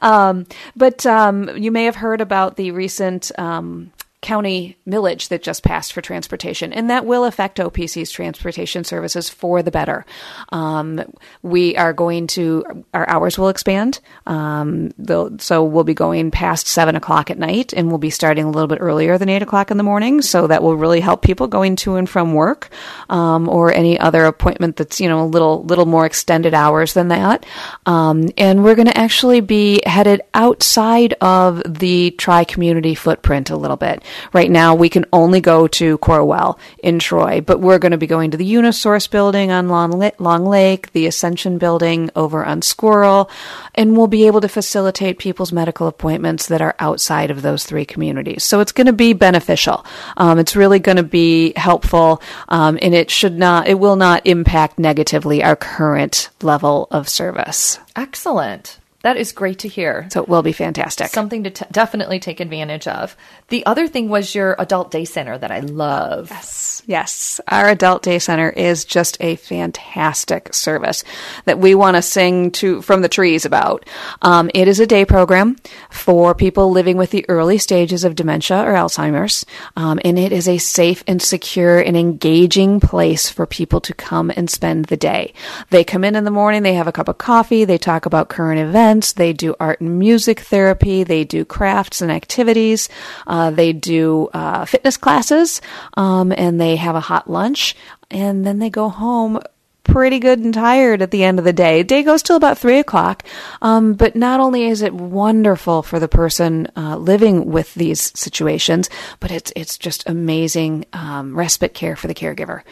Um, 0.00 0.46
but 0.76 1.04
um, 1.06 1.56
you 1.56 1.70
may 1.70 1.84
have 1.84 1.96
heard 1.96 2.20
about 2.20 2.56
the 2.56 2.70
recent 2.70 3.30
um, 3.38 3.92
county 4.20 4.76
millage 4.86 5.28
that 5.28 5.42
just 5.42 5.62
passed 5.62 5.92
for 5.92 6.00
transportation, 6.00 6.72
and 6.72 6.90
that 6.90 7.06
will 7.06 7.24
affect 7.24 7.58
OPC's 7.58 8.10
transportation 8.10 8.82
services 8.84 9.28
for 9.28 9.62
the 9.62 9.70
better. 9.70 10.04
Um, 10.50 11.00
we 11.42 11.76
are 11.76 11.92
going 11.92 12.26
to, 12.28 12.84
our 12.92 13.08
hours 13.08 13.38
will 13.38 13.48
expand. 13.48 14.00
Um, 14.26 14.90
so 15.38 15.64
we'll 15.64 15.84
be 15.84 15.94
going 15.94 16.30
past 16.30 16.66
seven 16.66 16.96
o'clock 16.96 17.30
at 17.30 17.38
night, 17.38 17.72
and 17.72 17.88
we'll 17.88 17.98
be 17.98 18.10
starting 18.10 18.44
a 18.44 18.50
little 18.50 18.66
bit 18.66 18.80
earlier 18.80 19.18
than 19.18 19.28
eight 19.28 19.42
o'clock 19.42 19.70
in 19.70 19.76
the 19.76 19.84
morning. 19.84 20.20
So 20.22 20.48
that 20.48 20.62
will 20.62 20.76
really 20.76 21.00
help 21.00 21.22
people 21.22 21.46
going 21.46 21.76
to 21.76 21.96
and 21.96 22.08
from 22.08 22.34
work 22.34 22.70
um, 23.08 23.48
or 23.48 23.72
any 23.72 23.98
other 23.98 24.24
appointment 24.24 24.76
that's 24.76 25.00
you 25.00 25.08
know 25.08 25.22
a 25.22 25.26
little 25.26 25.62
little 25.64 25.86
more 25.86 26.06
extended 26.06 26.54
hours 26.54 26.94
than 26.94 27.08
that. 27.08 27.46
Um, 27.86 28.28
and 28.36 28.64
we're 28.64 28.74
going 28.74 28.88
to 28.88 28.98
actually 28.98 29.40
be 29.40 29.80
headed 29.86 30.22
outside 30.34 31.14
of 31.20 31.62
the 31.64 32.10
tri 32.12 32.44
community 32.44 32.94
footprint 32.94 33.50
a 33.50 33.56
little 33.56 33.76
bit. 33.76 34.02
Right 34.32 34.50
now, 34.50 34.74
we 34.74 34.88
can 34.88 35.04
only 35.12 35.40
go 35.40 35.68
to 35.68 35.98
Corewell 35.98 36.58
in 36.82 36.98
Troy, 36.98 37.40
but 37.40 37.60
we're 37.60 37.78
going 37.78 37.92
to 37.92 37.98
be 37.98 38.06
going 38.06 38.30
to 38.30 38.36
the 38.36 38.52
Unisource 38.52 39.10
building 39.10 39.50
on 39.50 39.68
Long, 39.68 40.44
Lake, 40.46 40.92
the 40.92 41.06
Ascension 41.06 41.58
building 41.58 42.10
over 42.16 42.44
on 42.44 42.62
Squirrel, 42.62 43.30
and 43.74 43.96
we'll 43.96 44.06
be 44.06 44.26
able 44.26 44.40
to 44.40 44.48
facilitate 44.48 45.18
people's 45.18 45.52
medical 45.52 45.86
appointments 45.86 46.46
that 46.46 46.62
are 46.62 46.74
outside 46.78 47.30
of 47.30 47.42
those 47.42 47.64
three 47.64 47.84
communities. 47.84 48.44
So 48.44 48.60
it's 48.60 48.72
going 48.72 48.86
to 48.86 48.92
be 48.92 49.12
beneficial. 49.12 49.84
Um, 50.16 50.38
it's 50.38 50.56
really 50.56 50.78
going 50.78 50.96
to 50.96 51.02
be 51.02 51.52
helpful, 51.56 52.22
um, 52.48 52.78
and 52.80 52.94
it 52.94 53.10
should 53.10 53.38
not, 53.38 53.68
it 53.68 53.78
will 53.78 53.96
not 53.96 54.26
impact 54.26 54.78
negatively 54.78 55.42
our 55.42 55.56
current 55.56 56.30
level 56.42 56.88
of 56.90 57.08
service. 57.08 57.78
Excellent. 57.96 58.78
That 59.02 59.16
is 59.16 59.30
great 59.30 59.60
to 59.60 59.68
hear. 59.68 60.08
So 60.10 60.22
it 60.22 60.28
will 60.28 60.42
be 60.42 60.50
fantastic. 60.50 61.10
Something 61.10 61.44
to 61.44 61.50
t- 61.50 61.64
definitely 61.70 62.18
take 62.18 62.40
advantage 62.40 62.88
of. 62.88 63.16
The 63.46 63.64
other 63.64 63.86
thing 63.86 64.08
was 64.08 64.34
your 64.34 64.56
adult 64.58 64.90
day 64.90 65.04
center 65.04 65.38
that 65.38 65.52
I 65.52 65.60
love. 65.60 66.30
Yes, 66.30 66.82
yes. 66.84 67.40
Our 67.46 67.68
adult 67.68 68.02
day 68.02 68.18
center 68.18 68.50
is 68.50 68.84
just 68.84 69.16
a 69.20 69.36
fantastic 69.36 70.52
service 70.52 71.04
that 71.44 71.60
we 71.60 71.76
want 71.76 71.94
to 71.94 72.02
sing 72.02 72.50
to 72.52 72.82
from 72.82 73.02
the 73.02 73.08
trees 73.08 73.44
about. 73.44 73.88
Um, 74.20 74.50
it 74.52 74.66
is 74.66 74.80
a 74.80 74.86
day 74.86 75.04
program 75.04 75.58
for 75.90 76.34
people 76.34 76.72
living 76.72 76.96
with 76.96 77.12
the 77.12 77.24
early 77.28 77.58
stages 77.58 78.02
of 78.02 78.16
dementia 78.16 78.64
or 78.64 78.72
Alzheimer's, 78.74 79.46
um, 79.76 80.00
and 80.04 80.18
it 80.18 80.32
is 80.32 80.48
a 80.48 80.58
safe 80.58 81.04
and 81.06 81.22
secure 81.22 81.78
and 81.78 81.96
engaging 81.96 82.80
place 82.80 83.30
for 83.30 83.46
people 83.46 83.80
to 83.82 83.94
come 83.94 84.32
and 84.34 84.50
spend 84.50 84.86
the 84.86 84.96
day. 84.96 85.34
They 85.70 85.84
come 85.84 86.02
in 86.02 86.16
in 86.16 86.24
the 86.24 86.32
morning, 86.32 86.64
they 86.64 86.74
have 86.74 86.88
a 86.88 86.92
cup 86.92 87.06
of 87.06 87.18
coffee, 87.18 87.64
they 87.64 87.78
talk 87.78 88.04
about 88.04 88.28
current 88.28 88.58
events, 88.58 88.87
they 88.94 89.32
do 89.32 89.54
art 89.60 89.80
and 89.80 89.98
music 89.98 90.40
therapy, 90.40 91.04
they 91.04 91.24
do 91.24 91.44
crafts 91.44 92.00
and 92.00 92.10
activities, 92.10 92.88
uh, 93.26 93.50
they 93.50 93.72
do 93.72 94.28
uh, 94.32 94.64
fitness 94.64 94.96
classes, 94.96 95.60
um, 95.96 96.32
and 96.32 96.60
they 96.60 96.76
have 96.76 96.96
a 96.96 97.00
hot 97.00 97.30
lunch, 97.30 97.76
and 98.10 98.46
then 98.46 98.58
they 98.58 98.70
go 98.70 98.88
home 98.88 99.40
pretty 99.88 100.18
good 100.18 100.38
and 100.38 100.52
tired 100.52 101.02
at 101.02 101.10
the 101.10 101.24
end 101.24 101.38
of 101.38 101.44
the 101.44 101.52
day. 101.52 101.82
Day 101.82 102.02
goes 102.02 102.22
till 102.22 102.36
about 102.36 102.58
three 102.58 102.78
o'clock. 102.78 103.24
Um, 103.62 103.94
but 103.94 104.14
not 104.14 104.38
only 104.38 104.66
is 104.66 104.82
it 104.82 104.92
wonderful 104.92 105.82
for 105.82 105.98
the 105.98 106.08
person 106.08 106.68
uh, 106.76 106.96
living 106.96 107.46
with 107.46 107.74
these 107.74 108.12
situations, 108.18 108.90
but 109.18 109.30
it's 109.30 109.52
it's 109.56 109.78
just 109.78 110.08
amazing 110.08 110.84
um, 110.92 111.34
respite 111.34 111.74
care 111.74 111.96
for 111.96 112.06
the 112.06 112.14
caregiver. 112.14 112.62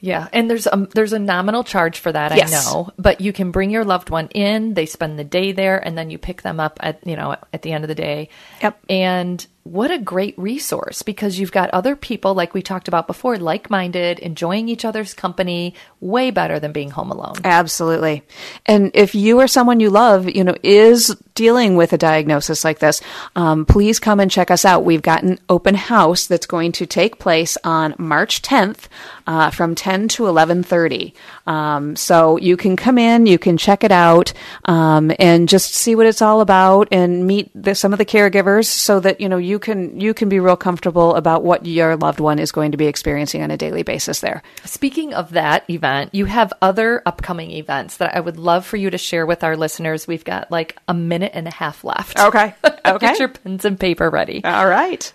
Yeah, 0.00 0.28
and 0.32 0.48
there's 0.48 0.66
a 0.66 0.88
there's 0.94 1.12
a 1.12 1.18
nominal 1.18 1.64
charge 1.64 1.98
for 1.98 2.12
that. 2.12 2.34
Yes. 2.36 2.66
I 2.66 2.72
know, 2.72 2.90
but 2.98 3.20
you 3.20 3.32
can 3.32 3.50
bring 3.50 3.70
your 3.70 3.84
loved 3.84 4.10
one 4.10 4.28
in. 4.28 4.74
They 4.74 4.86
spend 4.86 5.18
the 5.18 5.24
day 5.24 5.52
there, 5.52 5.78
and 5.78 5.98
then 5.98 6.10
you 6.10 6.18
pick 6.18 6.42
them 6.42 6.60
up 6.60 6.78
at 6.80 7.06
you 7.06 7.16
know 7.16 7.36
at 7.52 7.62
the 7.62 7.72
end 7.72 7.84
of 7.84 7.88
the 7.88 7.94
day. 7.94 8.28
Yep. 8.62 8.78
And 8.88 9.46
what 9.64 9.90
a 9.90 9.98
great 9.98 10.38
resource 10.38 11.02
because 11.02 11.38
you've 11.38 11.52
got 11.52 11.70
other 11.70 11.94
people 11.94 12.34
like 12.34 12.54
we 12.54 12.62
talked 12.62 12.88
about 12.88 13.06
before, 13.06 13.36
like 13.36 13.68
minded, 13.68 14.18
enjoying 14.18 14.68
each 14.68 14.84
other's 14.84 15.12
company. 15.12 15.74
Way 16.00 16.30
better 16.30 16.60
than 16.60 16.72
being 16.72 16.90
home 16.90 17.10
alone. 17.10 17.34
Absolutely. 17.44 18.22
And 18.66 18.92
if 18.94 19.14
you 19.14 19.40
or 19.40 19.48
someone 19.48 19.80
you 19.80 19.90
love, 19.90 20.28
you 20.28 20.44
know, 20.44 20.54
is 20.62 21.14
dealing 21.34 21.76
with 21.76 21.92
a 21.92 21.98
diagnosis 21.98 22.64
like 22.64 22.78
this, 22.78 23.00
um, 23.36 23.66
please 23.66 23.98
come 23.98 24.20
and 24.20 24.30
check 24.30 24.50
us 24.50 24.64
out. 24.64 24.84
We've 24.84 25.02
got 25.02 25.24
an 25.24 25.38
open 25.48 25.74
house 25.74 26.26
that's 26.26 26.46
going 26.46 26.72
to 26.72 26.86
take 26.86 27.18
place 27.18 27.58
on 27.64 27.94
March 27.98 28.42
10th 28.42 28.86
uh, 29.28 29.50
from 29.50 29.74
10 29.74 30.08
to 30.08 30.24
11:30. 30.24 31.12
Um, 31.46 31.96
so 31.96 32.38
you 32.38 32.56
can 32.56 32.76
come 32.76 32.96
in, 32.96 33.26
you 33.26 33.38
can 33.38 33.58
check 33.58 33.84
it 33.84 33.92
out, 33.92 34.32
um, 34.64 35.12
and 35.18 35.48
just 35.48 35.74
see 35.74 35.94
what 35.94 36.06
it's 36.06 36.22
all 36.22 36.40
about, 36.40 36.88
and 36.90 37.26
meet 37.26 37.50
the, 37.54 37.74
some 37.74 37.92
of 37.92 37.98
the 37.98 38.06
caregivers, 38.06 38.64
so 38.64 39.00
that 39.00 39.20
you 39.20 39.28
know 39.28 39.36
you 39.48 39.58
can 39.58 39.98
you 40.00 40.14
can 40.14 40.28
be 40.28 40.38
real 40.38 40.56
comfortable 40.56 41.14
about 41.14 41.42
what 41.42 41.66
your 41.66 41.96
loved 41.96 42.20
one 42.20 42.38
is 42.38 42.52
going 42.52 42.72
to 42.72 42.76
be 42.78 42.86
experiencing 42.86 43.42
on 43.42 43.50
a 43.50 43.56
daily 43.56 43.82
basis 43.82 44.20
there. 44.20 44.42
Speaking 44.64 45.14
of 45.14 45.30
that 45.32 45.68
event, 45.70 46.14
you 46.14 46.26
have 46.26 46.52
other 46.60 47.02
upcoming 47.06 47.50
events 47.52 47.96
that 47.96 48.14
I 48.14 48.20
would 48.20 48.36
love 48.36 48.66
for 48.66 48.76
you 48.76 48.90
to 48.90 48.98
share 48.98 49.26
with 49.26 49.42
our 49.42 49.56
listeners. 49.56 50.06
We've 50.06 50.24
got 50.24 50.50
like 50.50 50.76
a 50.86 50.94
minute 50.94 51.32
and 51.34 51.48
a 51.48 51.52
half 51.52 51.84
left. 51.84 52.18
Okay. 52.18 52.54
Okay. 52.88 53.08
Get 53.08 53.18
your 53.18 53.28
pens 53.28 53.66
and 53.66 53.78
paper 53.78 54.08
ready. 54.08 54.42
All 54.44 54.66
right. 54.66 55.12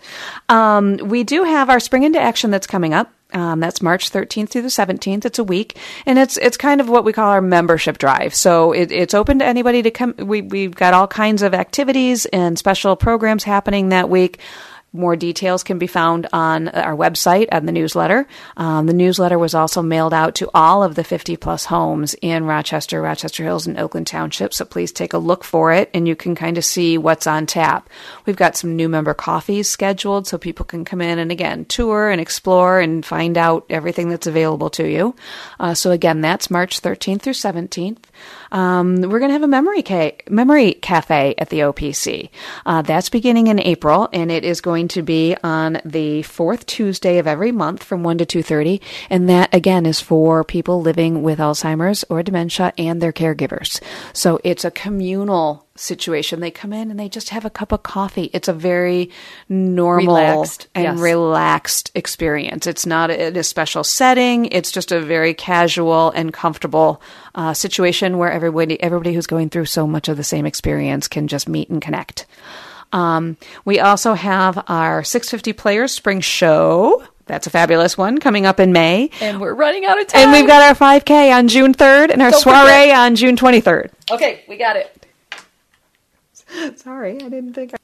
Um, 0.48 0.96
we 0.98 1.24
do 1.24 1.42
have 1.42 1.70
our 1.70 1.80
Spring 1.80 2.04
into 2.04 2.20
Action 2.20 2.52
that's 2.52 2.68
coming 2.68 2.94
up. 2.94 3.12
Um, 3.34 3.58
that's 3.60 3.82
March 3.82 4.10
13th 4.12 4.48
through 4.48 4.62
the 4.62 4.68
17th. 4.68 5.24
It's 5.24 5.38
a 5.40 5.44
week, 5.44 5.76
and 6.06 6.18
it's 6.18 6.36
it's 6.36 6.56
kind 6.56 6.80
of 6.80 6.88
what 6.88 7.04
we 7.04 7.12
call 7.12 7.30
our 7.30 7.42
membership 7.42 7.98
drive. 7.98 8.34
So 8.34 8.72
it, 8.72 8.92
it's 8.92 9.12
open 9.12 9.40
to 9.40 9.44
anybody 9.44 9.82
to 9.82 9.90
come. 9.90 10.14
We 10.18 10.40
we've 10.40 10.74
got 10.74 10.94
all 10.94 11.08
kinds 11.08 11.42
of 11.42 11.52
activities 11.52 12.26
and 12.26 12.56
special 12.56 12.94
programs 12.94 13.42
happening 13.42 13.88
that 13.88 14.08
week. 14.08 14.38
More 14.94 15.16
details 15.16 15.64
can 15.64 15.78
be 15.78 15.88
found 15.88 16.28
on 16.32 16.68
our 16.68 16.94
website 16.94 17.48
and 17.50 17.66
the 17.66 17.72
newsletter. 17.72 18.28
Um, 18.56 18.86
the 18.86 18.92
newsletter 18.92 19.40
was 19.40 19.52
also 19.52 19.82
mailed 19.82 20.14
out 20.14 20.36
to 20.36 20.48
all 20.54 20.84
of 20.84 20.94
the 20.94 21.02
50 21.02 21.36
plus 21.36 21.64
homes 21.64 22.14
in 22.22 22.44
Rochester, 22.44 23.02
Rochester 23.02 23.42
Hills, 23.42 23.66
and 23.66 23.76
Oakland 23.76 24.06
Township. 24.06 24.54
So 24.54 24.64
please 24.64 24.92
take 24.92 25.12
a 25.12 25.18
look 25.18 25.42
for 25.42 25.72
it 25.72 25.90
and 25.92 26.06
you 26.06 26.14
can 26.14 26.36
kind 26.36 26.56
of 26.56 26.64
see 26.64 26.96
what's 26.96 27.26
on 27.26 27.46
tap. 27.46 27.90
We've 28.24 28.36
got 28.36 28.56
some 28.56 28.76
new 28.76 28.88
member 28.88 29.14
coffees 29.14 29.68
scheduled 29.68 30.28
so 30.28 30.38
people 30.38 30.64
can 30.64 30.84
come 30.84 31.00
in 31.00 31.18
and 31.18 31.32
again 31.32 31.64
tour 31.64 32.08
and 32.08 32.20
explore 32.20 32.78
and 32.78 33.04
find 33.04 33.36
out 33.36 33.66
everything 33.68 34.10
that's 34.10 34.28
available 34.28 34.70
to 34.70 34.88
you. 34.88 35.16
Uh, 35.58 35.74
so 35.74 35.90
again, 35.90 36.20
that's 36.20 36.52
March 36.52 36.80
13th 36.80 37.22
through 37.22 37.32
17th. 37.32 37.98
Um, 38.52 39.00
we're 39.02 39.18
going 39.18 39.30
to 39.30 39.34
have 39.34 39.42
a 39.42 39.48
memory 39.48 39.82
ca- 39.82 40.16
memory 40.28 40.74
cafe 40.74 41.34
at 41.38 41.48
the 41.50 41.60
OPC. 41.60 42.30
Uh, 42.64 42.82
that's 42.82 43.08
beginning 43.08 43.48
in 43.48 43.58
April, 43.58 44.08
and 44.12 44.30
it 44.30 44.44
is 44.44 44.60
going 44.60 44.83
to 44.88 45.02
be 45.02 45.36
on 45.42 45.80
the 45.84 46.22
fourth 46.22 46.66
Tuesday 46.66 47.18
of 47.18 47.26
every 47.26 47.52
month 47.52 47.82
from 47.82 48.02
one 48.02 48.18
to 48.18 48.26
two 48.26 48.42
thirty. 48.42 48.80
And 49.10 49.28
that 49.28 49.54
again 49.54 49.86
is 49.86 50.00
for 50.00 50.44
people 50.44 50.80
living 50.80 51.22
with 51.22 51.38
Alzheimer's 51.38 52.04
or 52.08 52.22
dementia 52.22 52.72
and 52.78 53.00
their 53.00 53.12
caregivers. 53.12 53.80
So 54.12 54.40
it's 54.44 54.64
a 54.64 54.70
communal 54.70 55.66
situation. 55.76 56.38
They 56.38 56.52
come 56.52 56.72
in 56.72 56.90
and 56.90 57.00
they 57.00 57.08
just 57.08 57.30
have 57.30 57.44
a 57.44 57.50
cup 57.50 57.72
of 57.72 57.82
coffee. 57.82 58.30
It's 58.32 58.46
a 58.46 58.52
very 58.52 59.10
normal 59.48 60.14
Relaxed, 60.14 60.68
and 60.74 60.84
yes. 60.84 60.98
relaxed 60.98 61.90
experience. 61.96 62.68
It's 62.68 62.86
not 62.86 63.10
in 63.10 63.36
a 63.36 63.42
special 63.42 63.82
setting. 63.82 64.46
It's 64.46 64.70
just 64.70 64.92
a 64.92 65.00
very 65.00 65.34
casual 65.34 66.10
and 66.12 66.32
comfortable 66.32 67.02
uh, 67.34 67.54
situation 67.54 68.18
where 68.18 68.30
everybody 68.30 68.80
everybody 68.80 69.14
who's 69.14 69.26
going 69.26 69.50
through 69.50 69.64
so 69.64 69.86
much 69.86 70.08
of 70.08 70.16
the 70.16 70.22
same 70.22 70.46
experience 70.46 71.08
can 71.08 71.26
just 71.26 71.48
meet 71.48 71.68
and 71.70 71.82
connect. 71.82 72.26
Um, 72.92 73.36
we 73.64 73.80
also 73.80 74.14
have 74.14 74.62
our 74.68 75.02
650 75.04 75.52
Players 75.52 75.92
Spring 75.92 76.20
Show. 76.20 77.02
That's 77.26 77.46
a 77.46 77.50
fabulous 77.50 77.96
one 77.96 78.18
coming 78.18 78.44
up 78.46 78.60
in 78.60 78.72
May. 78.72 79.10
And 79.20 79.40
we're 79.40 79.54
running 79.54 79.84
out 79.86 80.00
of 80.00 80.06
time. 80.08 80.22
And 80.24 80.32
we've 80.32 80.46
got 80.46 80.62
our 80.62 80.74
5K 80.74 81.34
on 81.34 81.48
June 81.48 81.72
3rd 81.74 82.10
and 82.10 82.20
our 82.20 82.30
Don't 82.30 82.40
soiree 82.42 82.66
forget. 82.66 82.96
on 82.96 83.16
June 83.16 83.36
23rd. 83.36 83.90
Okay, 84.10 84.44
we 84.48 84.56
got 84.58 84.76
it. 84.76 85.06
Sorry, 86.78 87.14
I 87.16 87.28
didn't 87.28 87.54
think. 87.54 87.72
I- 87.74 87.78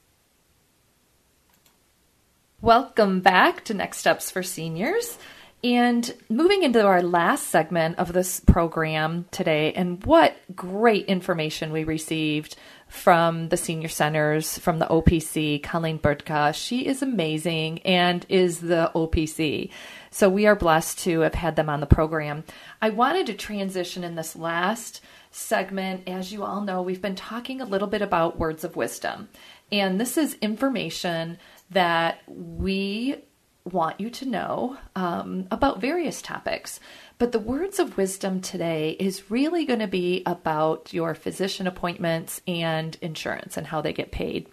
Welcome 2.61 3.21
back 3.21 3.63
to 3.65 3.73
Next 3.73 3.97
Steps 3.97 4.29
for 4.29 4.43
Seniors. 4.43 5.17
And 5.63 6.11
moving 6.29 6.63
into 6.63 6.83
our 6.85 7.03
last 7.03 7.47
segment 7.47 7.99
of 7.99 8.13
this 8.13 8.39
program 8.39 9.25
today, 9.29 9.73
and 9.73 10.03
what 10.05 10.35
great 10.55 11.05
information 11.05 11.71
we 11.71 11.83
received 11.83 12.55
from 12.91 13.47
the 13.47 13.57
senior 13.57 13.87
centers, 13.87 14.59
from 14.59 14.77
the 14.77 14.85
OPC, 14.85 15.63
Colleen 15.63 15.97
Burtka. 15.97 16.53
She 16.53 16.85
is 16.85 17.01
amazing 17.01 17.79
and 17.83 18.25
is 18.27 18.59
the 18.59 18.91
OPC. 18.93 19.69
So 20.11 20.27
we 20.27 20.45
are 20.45 20.57
blessed 20.57 20.99
to 20.99 21.21
have 21.21 21.33
had 21.33 21.55
them 21.55 21.69
on 21.69 21.79
the 21.79 21.85
program. 21.85 22.43
I 22.81 22.89
wanted 22.89 23.27
to 23.27 23.33
transition 23.33 24.03
in 24.03 24.15
this 24.15 24.35
last 24.35 24.99
segment. 25.31 26.09
As 26.09 26.33
you 26.33 26.43
all 26.43 26.59
know, 26.59 26.81
we've 26.81 27.01
been 27.01 27.15
talking 27.15 27.61
a 27.61 27.65
little 27.65 27.87
bit 27.87 28.01
about 28.01 28.37
words 28.37 28.65
of 28.65 28.75
wisdom. 28.75 29.29
And 29.71 29.99
this 29.99 30.17
is 30.17 30.37
information 30.41 31.37
that 31.69 32.19
we 32.27 33.23
want 33.63 34.01
you 34.01 34.09
to 34.09 34.25
know 34.25 34.77
um, 34.97 35.47
about 35.49 35.79
various 35.79 36.21
topics. 36.21 36.81
But 37.21 37.33
the 37.33 37.39
words 37.39 37.77
of 37.77 37.97
wisdom 37.97 38.41
today 38.41 38.97
is 38.99 39.29
really 39.29 39.63
going 39.65 39.77
to 39.77 39.85
be 39.85 40.23
about 40.25 40.91
your 40.91 41.13
physician 41.13 41.67
appointments 41.67 42.41
and 42.47 42.97
insurance 42.99 43.57
and 43.57 43.67
how 43.67 43.79
they 43.79 43.93
get 43.93 44.11
paid. 44.11 44.47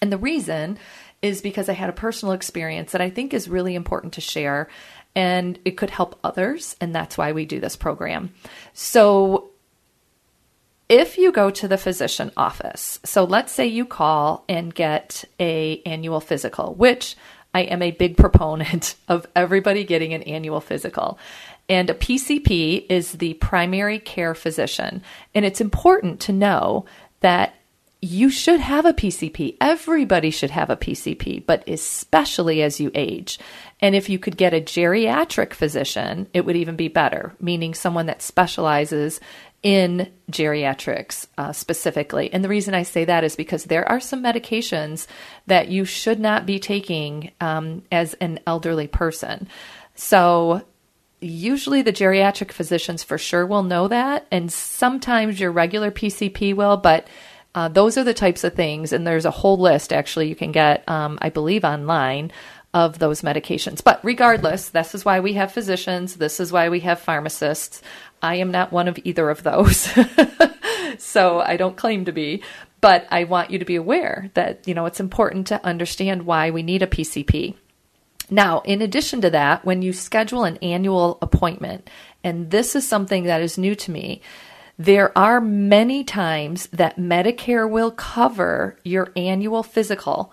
And 0.00 0.12
the 0.12 0.16
reason 0.16 0.78
is 1.22 1.42
because 1.42 1.68
I 1.68 1.72
had 1.72 1.88
a 1.88 1.92
personal 1.92 2.34
experience 2.34 2.92
that 2.92 3.00
I 3.00 3.10
think 3.10 3.34
is 3.34 3.48
really 3.48 3.74
important 3.74 4.12
to 4.12 4.20
share 4.20 4.68
and 5.16 5.58
it 5.64 5.72
could 5.72 5.90
help 5.90 6.20
others. 6.22 6.76
And 6.80 6.94
that's 6.94 7.18
why 7.18 7.32
we 7.32 7.46
do 7.46 7.58
this 7.58 7.74
program. 7.74 8.32
So, 8.74 9.50
if 10.88 11.18
you 11.18 11.32
go 11.32 11.50
to 11.50 11.66
the 11.66 11.76
physician 11.76 12.30
office, 12.36 13.00
so 13.04 13.24
let's 13.24 13.52
say 13.52 13.66
you 13.66 13.84
call 13.84 14.44
and 14.48 14.72
get 14.72 15.24
a 15.40 15.82
annual 15.84 16.20
physical, 16.20 16.74
which 16.76 17.16
I 17.52 17.62
am 17.62 17.82
a 17.82 17.90
big 17.90 18.16
proponent 18.18 18.94
of 19.08 19.26
everybody 19.34 19.82
getting 19.82 20.14
an 20.14 20.22
annual 20.22 20.60
physical. 20.60 21.18
And 21.68 21.90
a 21.90 21.94
PCP 21.94 22.86
is 22.88 23.12
the 23.12 23.34
primary 23.34 23.98
care 23.98 24.34
physician. 24.34 25.02
And 25.34 25.44
it's 25.44 25.60
important 25.60 26.20
to 26.20 26.32
know 26.32 26.86
that 27.20 27.54
you 28.00 28.30
should 28.30 28.60
have 28.60 28.86
a 28.86 28.92
PCP. 28.92 29.56
Everybody 29.60 30.30
should 30.30 30.50
have 30.50 30.70
a 30.70 30.76
PCP, 30.76 31.44
but 31.44 31.68
especially 31.68 32.62
as 32.62 32.78
you 32.78 32.92
age. 32.94 33.40
And 33.80 33.96
if 33.96 34.08
you 34.08 34.20
could 34.20 34.36
get 34.36 34.54
a 34.54 34.60
geriatric 34.60 35.52
physician, 35.52 36.28
it 36.32 36.44
would 36.44 36.56
even 36.56 36.76
be 36.76 36.88
better, 36.88 37.34
meaning 37.40 37.74
someone 37.74 38.06
that 38.06 38.22
specializes 38.22 39.20
in 39.64 40.12
geriatrics 40.30 41.26
uh, 41.36 41.52
specifically. 41.52 42.32
And 42.32 42.44
the 42.44 42.48
reason 42.48 42.74
I 42.74 42.84
say 42.84 43.04
that 43.04 43.24
is 43.24 43.34
because 43.34 43.64
there 43.64 43.88
are 43.88 43.98
some 43.98 44.22
medications 44.22 45.08
that 45.48 45.68
you 45.68 45.84
should 45.84 46.20
not 46.20 46.46
be 46.46 46.60
taking 46.60 47.32
um, 47.40 47.82
as 47.90 48.14
an 48.14 48.38
elderly 48.46 48.86
person. 48.86 49.48
So, 49.96 50.62
usually 51.20 51.82
the 51.82 51.92
geriatric 51.92 52.52
physicians 52.52 53.02
for 53.02 53.18
sure 53.18 53.46
will 53.46 53.62
know 53.62 53.88
that, 53.88 54.26
and 54.30 54.52
sometimes 54.52 55.40
your 55.40 55.52
regular 55.52 55.90
PCP 55.90 56.54
will, 56.54 56.76
but 56.76 57.06
uh, 57.54 57.68
those 57.68 57.96
are 57.98 58.04
the 58.04 58.14
types 58.14 58.44
of 58.44 58.54
things, 58.54 58.92
and 58.92 59.06
there's 59.06 59.24
a 59.24 59.30
whole 59.30 59.58
list 59.58 59.92
actually 59.92 60.28
you 60.28 60.36
can 60.36 60.52
get, 60.52 60.88
um, 60.88 61.18
I 61.20 61.30
believe, 61.30 61.64
online 61.64 62.30
of 62.74 62.98
those 62.98 63.22
medications. 63.22 63.82
But 63.82 64.00
regardless, 64.04 64.68
this 64.68 64.94
is 64.94 65.04
why 65.04 65.20
we 65.20 65.32
have 65.34 65.52
physicians, 65.52 66.16
this 66.16 66.38
is 66.38 66.52
why 66.52 66.68
we 66.68 66.80
have 66.80 67.00
pharmacists. 67.00 67.82
I 68.22 68.36
am 68.36 68.50
not 68.50 68.72
one 68.72 68.88
of 68.88 68.98
either 69.04 69.30
of 69.30 69.42
those. 69.42 69.88
so 70.98 71.40
I 71.40 71.56
don't 71.56 71.76
claim 71.76 72.04
to 72.04 72.12
be, 72.12 72.42
but 72.80 73.06
I 73.10 73.24
want 73.24 73.50
you 73.50 73.58
to 73.58 73.64
be 73.64 73.76
aware 73.76 74.30
that, 74.34 74.68
you 74.68 74.74
know, 74.74 74.86
it's 74.86 75.00
important 75.00 75.46
to 75.48 75.64
understand 75.64 76.26
why 76.26 76.50
we 76.50 76.62
need 76.62 76.82
a 76.82 76.86
PCP. 76.86 77.54
Now, 78.30 78.60
in 78.60 78.82
addition 78.82 79.20
to 79.22 79.30
that, 79.30 79.64
when 79.64 79.82
you 79.82 79.92
schedule 79.92 80.44
an 80.44 80.58
annual 80.58 81.18
appointment, 81.22 81.88
and 82.22 82.50
this 82.50 82.76
is 82.76 82.86
something 82.86 83.24
that 83.24 83.40
is 83.40 83.58
new 83.58 83.74
to 83.76 83.90
me, 83.90 84.20
there 84.78 85.16
are 85.16 85.40
many 85.40 86.04
times 86.04 86.68
that 86.68 86.98
Medicare 86.98 87.68
will 87.68 87.90
cover 87.90 88.76
your 88.84 89.12
annual 89.16 89.62
physical 89.62 90.32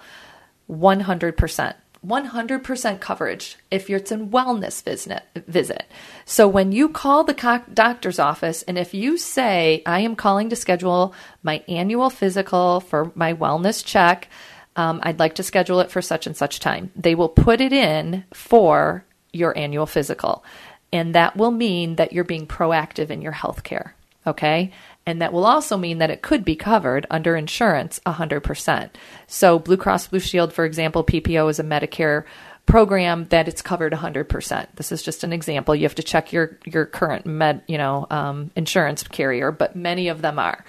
100%. 0.70 1.76
100% 2.06 3.00
coverage 3.00 3.58
if 3.72 3.90
it's 3.90 4.12
a 4.12 4.18
wellness 4.18 4.84
visit. 4.84 5.24
visit. 5.48 5.86
So 6.26 6.48
when 6.48 6.72
you 6.72 6.90
call 6.90 7.24
the 7.24 7.64
doctor's 7.74 8.20
office 8.20 8.62
and 8.64 8.78
if 8.78 8.94
you 8.94 9.18
say, 9.18 9.82
I 9.88 10.02
am 10.02 10.16
calling 10.16 10.50
to 10.52 10.56
schedule 10.56 11.16
my 11.42 11.64
annual 11.68 12.12
physical 12.12 12.80
for 12.82 13.12
my 13.16 13.34
wellness 13.34 13.84
check, 13.84 14.30
um, 14.76 15.00
I'd 15.04 15.20
like 15.20 15.36
to 15.36 15.44
schedule 15.44 15.80
it 15.80 15.92
for 15.92 16.02
such 16.02 16.28
and 16.28 16.36
such 16.36 16.60
time, 16.60 16.92
they 16.96 17.16
will 17.16 17.30
put 17.30 17.62
it 17.62 17.74
in 17.74 18.24
for 18.34 19.06
your 19.32 19.58
annual 19.58 19.86
physical. 19.86 20.44
And 20.92 21.16
that 21.16 21.36
will 21.36 21.52
mean 21.52 21.96
that 21.96 22.14
you're 22.14 22.24
being 22.24 22.48
proactive 22.48 23.10
in 23.10 23.22
your 23.22 23.34
health 23.34 23.64
care. 23.64 23.96
Okay. 24.28 24.72
And 25.06 25.22
that 25.22 25.34
will 25.34 25.46
also 25.46 25.78
mean 25.78 26.00
that 26.00 26.10
it 26.10 26.22
could 26.22 26.44
be 26.44 26.56
covered 26.56 27.06
under 27.12 27.36
insurance 27.36 28.00
100%. 28.06 28.90
So, 29.28 29.60
Blue 29.60 29.78
Cross 29.78 30.08
Blue 30.08 30.20
Shield, 30.20 30.52
for 30.52 30.66
example, 30.66 31.04
PPO 31.04 31.50
is 31.50 31.60
a 31.60 31.64
Medicare 31.64 32.24
program 32.66 33.26
that 33.26 33.48
it's 33.48 33.62
covered 33.62 33.94
100%. 33.94 34.68
This 34.76 34.92
is 34.92 35.04
just 35.04 35.24
an 35.24 35.32
example. 35.32 35.76
You 35.76 35.84
have 35.84 35.96
to 35.96 36.04
check 36.04 36.34
your, 36.34 36.58
your 36.66 36.88
current 36.88 37.28
med, 37.28 37.62
you 37.68 37.78
know, 37.78 38.08
um, 38.10 38.50
insurance 38.56 39.04
carrier, 39.04 39.52
but 39.52 39.76
many 39.76 40.08
of 40.08 40.24
them 40.24 40.40
are. 40.40 40.66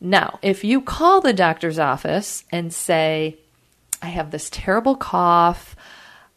Now, 0.00 0.38
if 0.42 0.64
you 0.64 0.80
call 0.82 1.20
the 1.20 1.32
doctor's 1.32 1.78
office 1.78 2.44
and 2.50 2.72
say, 2.72 3.38
I 4.02 4.08
have 4.08 4.30
this 4.30 4.50
terrible 4.50 4.96
cough, 4.96 5.74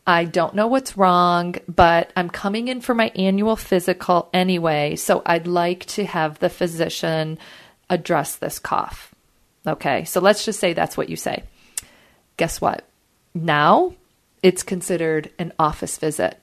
I 0.05 0.23
don't 0.23 0.55
know 0.55 0.67
what's 0.67 0.97
wrong, 0.97 1.55
but 1.67 2.13
I'm 2.15 2.29
coming 2.29 2.69
in 2.69 2.79
for 2.79 2.95
my 2.95 3.11
annual 3.15 3.57
physical 3.57 4.29
anyway, 4.33 4.95
so 4.95 5.21
I'd 5.25 5.47
like 5.47 5.85
to 5.87 6.05
have 6.05 6.39
the 6.39 6.49
physician 6.49 7.37
address 7.89 8.37
this 8.37 8.57
cough. 8.57 9.13
Okay, 9.65 10.05
so 10.05 10.21
let's 10.21 10.45
just 10.45 10.61
say 10.61 10.71
that's 10.71 10.95
what 10.95 11.09
you 11.09 11.17
say. 11.17 11.43
Guess 12.37 12.61
what? 12.61 12.85
Now 13.33 13.95
it's 14.41 14.63
considered 14.63 15.29
an 15.37 15.51
office 15.59 15.97
visit. 15.97 16.39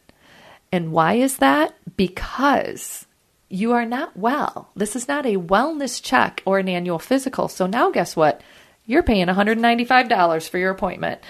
And 0.70 0.92
why 0.92 1.14
is 1.14 1.38
that? 1.38 1.74
Because 1.96 3.06
you 3.48 3.72
are 3.72 3.84
not 3.84 4.16
well. 4.16 4.70
This 4.74 4.96
is 4.96 5.08
not 5.08 5.26
a 5.26 5.36
wellness 5.36 6.02
check 6.02 6.42
or 6.44 6.58
an 6.58 6.68
annual 6.68 6.98
physical. 6.98 7.48
So 7.48 7.66
now 7.66 7.90
guess 7.90 8.16
what? 8.16 8.40
You're 8.86 9.02
paying 9.02 9.26
$195 9.26 10.48
for 10.48 10.58
your 10.58 10.70
appointment. 10.70 11.20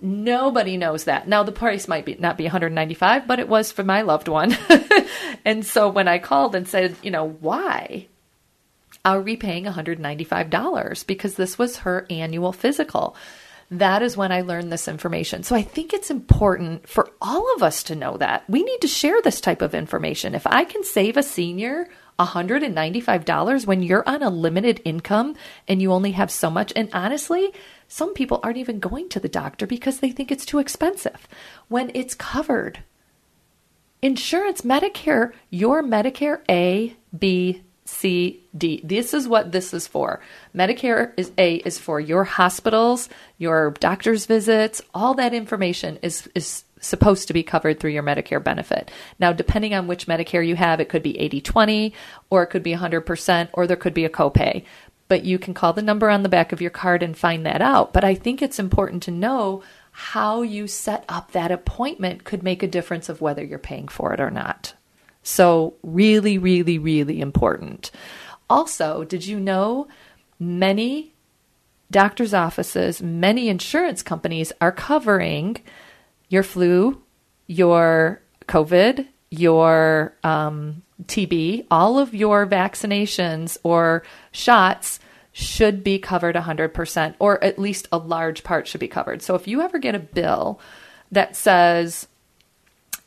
Nobody 0.00 0.76
knows 0.76 1.04
that. 1.04 1.28
Now 1.28 1.44
the 1.44 1.52
price 1.52 1.88
might 1.88 2.04
be 2.04 2.14
not 2.16 2.36
be 2.36 2.44
195, 2.44 3.26
but 3.26 3.38
it 3.38 3.48
was 3.48 3.72
for 3.72 3.84
my 3.84 4.02
loved 4.02 4.28
one. 4.28 4.56
and 5.44 5.64
so 5.64 5.88
when 5.88 6.08
I 6.08 6.18
called 6.18 6.54
and 6.54 6.68
said, 6.68 6.96
you 7.02 7.10
know, 7.10 7.28
why? 7.28 8.08
Are 9.04 9.20
we 9.20 9.36
paying 9.36 9.64
$195 9.64 11.06
because 11.06 11.34
this 11.34 11.58
was 11.58 11.78
her 11.78 12.06
annual 12.10 12.52
physical? 12.52 13.16
That 13.70 14.02
is 14.02 14.16
when 14.16 14.30
I 14.30 14.42
learned 14.42 14.70
this 14.70 14.88
information. 14.88 15.42
So 15.42 15.56
I 15.56 15.62
think 15.62 15.92
it's 15.92 16.10
important 16.10 16.88
for 16.88 17.10
all 17.20 17.54
of 17.56 17.62
us 17.62 17.82
to 17.84 17.94
know 17.94 18.16
that. 18.18 18.48
We 18.48 18.62
need 18.62 18.80
to 18.82 18.88
share 18.88 19.20
this 19.22 19.40
type 19.40 19.62
of 19.62 19.74
information. 19.74 20.34
If 20.34 20.46
I 20.46 20.64
can 20.64 20.84
save 20.84 21.16
a 21.16 21.22
senior 21.22 21.88
$195 22.18 23.66
when 23.66 23.82
you're 23.82 24.08
on 24.08 24.22
a 24.22 24.30
limited 24.30 24.80
income 24.84 25.34
and 25.66 25.82
you 25.82 25.92
only 25.92 26.12
have 26.12 26.30
so 26.30 26.50
much, 26.50 26.72
and 26.76 26.88
honestly, 26.92 27.52
some 27.88 28.14
people 28.14 28.40
aren't 28.42 28.58
even 28.58 28.78
going 28.78 29.08
to 29.10 29.20
the 29.20 29.28
doctor 29.28 29.66
because 29.66 30.00
they 30.00 30.10
think 30.10 30.30
it's 30.30 30.46
too 30.46 30.58
expensive 30.58 31.26
when 31.68 31.90
it's 31.94 32.14
covered. 32.14 32.84
Insurance, 34.02 34.60
Medicare, 34.60 35.32
your 35.50 35.82
Medicare 35.82 36.42
A, 36.48 36.94
B, 37.18 37.62
C, 37.86 38.42
D. 38.56 38.80
This 38.82 39.12
is 39.12 39.28
what 39.28 39.52
this 39.52 39.74
is 39.74 39.86
for. 39.86 40.20
Medicare 40.54 41.12
is 41.16 41.32
A 41.36 41.56
is 41.56 41.78
for 41.78 42.00
your 42.00 42.24
hospitals, 42.24 43.08
your 43.36 43.72
doctor's 43.72 44.26
visits, 44.26 44.80
all 44.94 45.14
that 45.14 45.34
information 45.34 45.98
is 46.02 46.28
is 46.34 46.64
supposed 46.80 47.28
to 47.28 47.34
be 47.34 47.42
covered 47.42 47.80
through 47.80 47.90
your 47.90 48.02
Medicare 48.02 48.42
benefit. 48.42 48.90
Now, 49.18 49.32
depending 49.32 49.74
on 49.74 49.86
which 49.86 50.06
Medicare 50.06 50.46
you 50.46 50.56
have, 50.56 50.80
it 50.80 50.88
could 50.88 51.02
be 51.02 51.14
80/20 51.14 51.92
or 52.30 52.42
it 52.42 52.48
could 52.48 52.62
be 52.62 52.74
100% 52.74 53.48
or 53.52 53.66
there 53.66 53.76
could 53.76 53.94
be 53.94 54.04
a 54.04 54.10
copay. 54.10 54.64
But 55.08 55.24
you 55.24 55.38
can 55.38 55.54
call 55.54 55.72
the 55.74 55.82
number 55.82 56.08
on 56.08 56.22
the 56.22 56.28
back 56.28 56.52
of 56.52 56.60
your 56.62 56.70
card 56.70 57.02
and 57.02 57.16
find 57.16 57.44
that 57.44 57.60
out. 57.60 57.92
But 57.92 58.04
I 58.04 58.14
think 58.14 58.40
it's 58.40 58.58
important 58.58 59.02
to 59.04 59.10
know 59.10 59.62
how 59.92 60.42
you 60.42 60.66
set 60.66 61.04
up 61.08 61.32
that 61.32 61.50
appointment 61.50 62.24
could 62.24 62.42
make 62.42 62.62
a 62.62 62.68
difference 62.68 63.08
of 63.08 63.20
whether 63.20 63.44
you're 63.44 63.58
paying 63.58 63.88
for 63.88 64.12
it 64.12 64.20
or 64.20 64.30
not. 64.30 64.74
So, 65.24 65.74
really, 65.82 66.38
really, 66.38 66.78
really 66.78 67.20
important. 67.20 67.90
Also, 68.48 69.04
did 69.04 69.26
you 69.26 69.40
know 69.40 69.88
many 70.38 71.14
doctor's 71.90 72.34
offices, 72.34 73.02
many 73.02 73.48
insurance 73.48 74.02
companies 74.02 74.52
are 74.60 74.70
covering 74.70 75.56
your 76.28 76.42
flu, 76.42 77.00
your 77.46 78.20
COVID, 78.48 79.06
your 79.30 80.14
um, 80.22 80.82
TB, 81.04 81.66
all 81.70 81.98
of 81.98 82.14
your 82.14 82.46
vaccinations 82.46 83.56
or 83.62 84.02
shots 84.30 85.00
should 85.32 85.82
be 85.82 85.98
covered 85.98 86.36
100%, 86.36 87.14
or 87.18 87.42
at 87.42 87.58
least 87.58 87.88
a 87.90 87.98
large 87.98 88.44
part 88.44 88.68
should 88.68 88.80
be 88.80 88.88
covered. 88.88 89.20
So 89.22 89.34
if 89.34 89.48
you 89.48 89.62
ever 89.62 89.78
get 89.78 89.94
a 89.94 90.00
bill 90.00 90.60
that 91.10 91.34
says, 91.34 92.06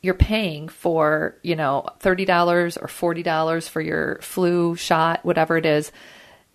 you're 0.08 0.16
paying 0.16 0.70
for, 0.70 1.38
you 1.43 1.55
know, 1.55 1.86
$30 1.99 2.78
or 2.82 3.14
$40 3.14 3.70
for 3.70 3.82
your 3.82 4.20
flu 4.22 4.76
shot, 4.78 5.24
whatever 5.24 5.58
it 5.58 5.66
is, 5.66 5.91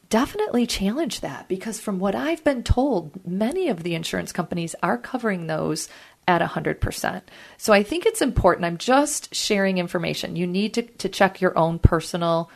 definitely 0.08 0.66
challenge 0.66 1.20
that 1.20 1.48
because 1.48 1.78
from 1.78 1.98
what 1.98 2.14
I've 2.14 2.42
been 2.42 2.62
told, 2.62 3.26
many 3.26 3.68
of 3.68 3.82
the 3.82 3.94
insurance 3.94 4.32
companies 4.32 4.74
are 4.82 4.96
covering 4.96 5.46
those 5.46 5.88
at 6.26 6.40
100%. 6.40 7.22
So 7.58 7.74
I 7.74 7.82
think 7.82 8.06
it's 8.06 8.22
important. 8.22 8.64
I'm 8.64 8.78
just 8.78 9.34
sharing 9.34 9.76
information. 9.76 10.34
You 10.34 10.46
need 10.46 10.74
to, 10.74 10.82
to 10.82 11.10
check 11.10 11.42
your 11.42 11.56
own 11.58 11.78
personal 11.78 12.50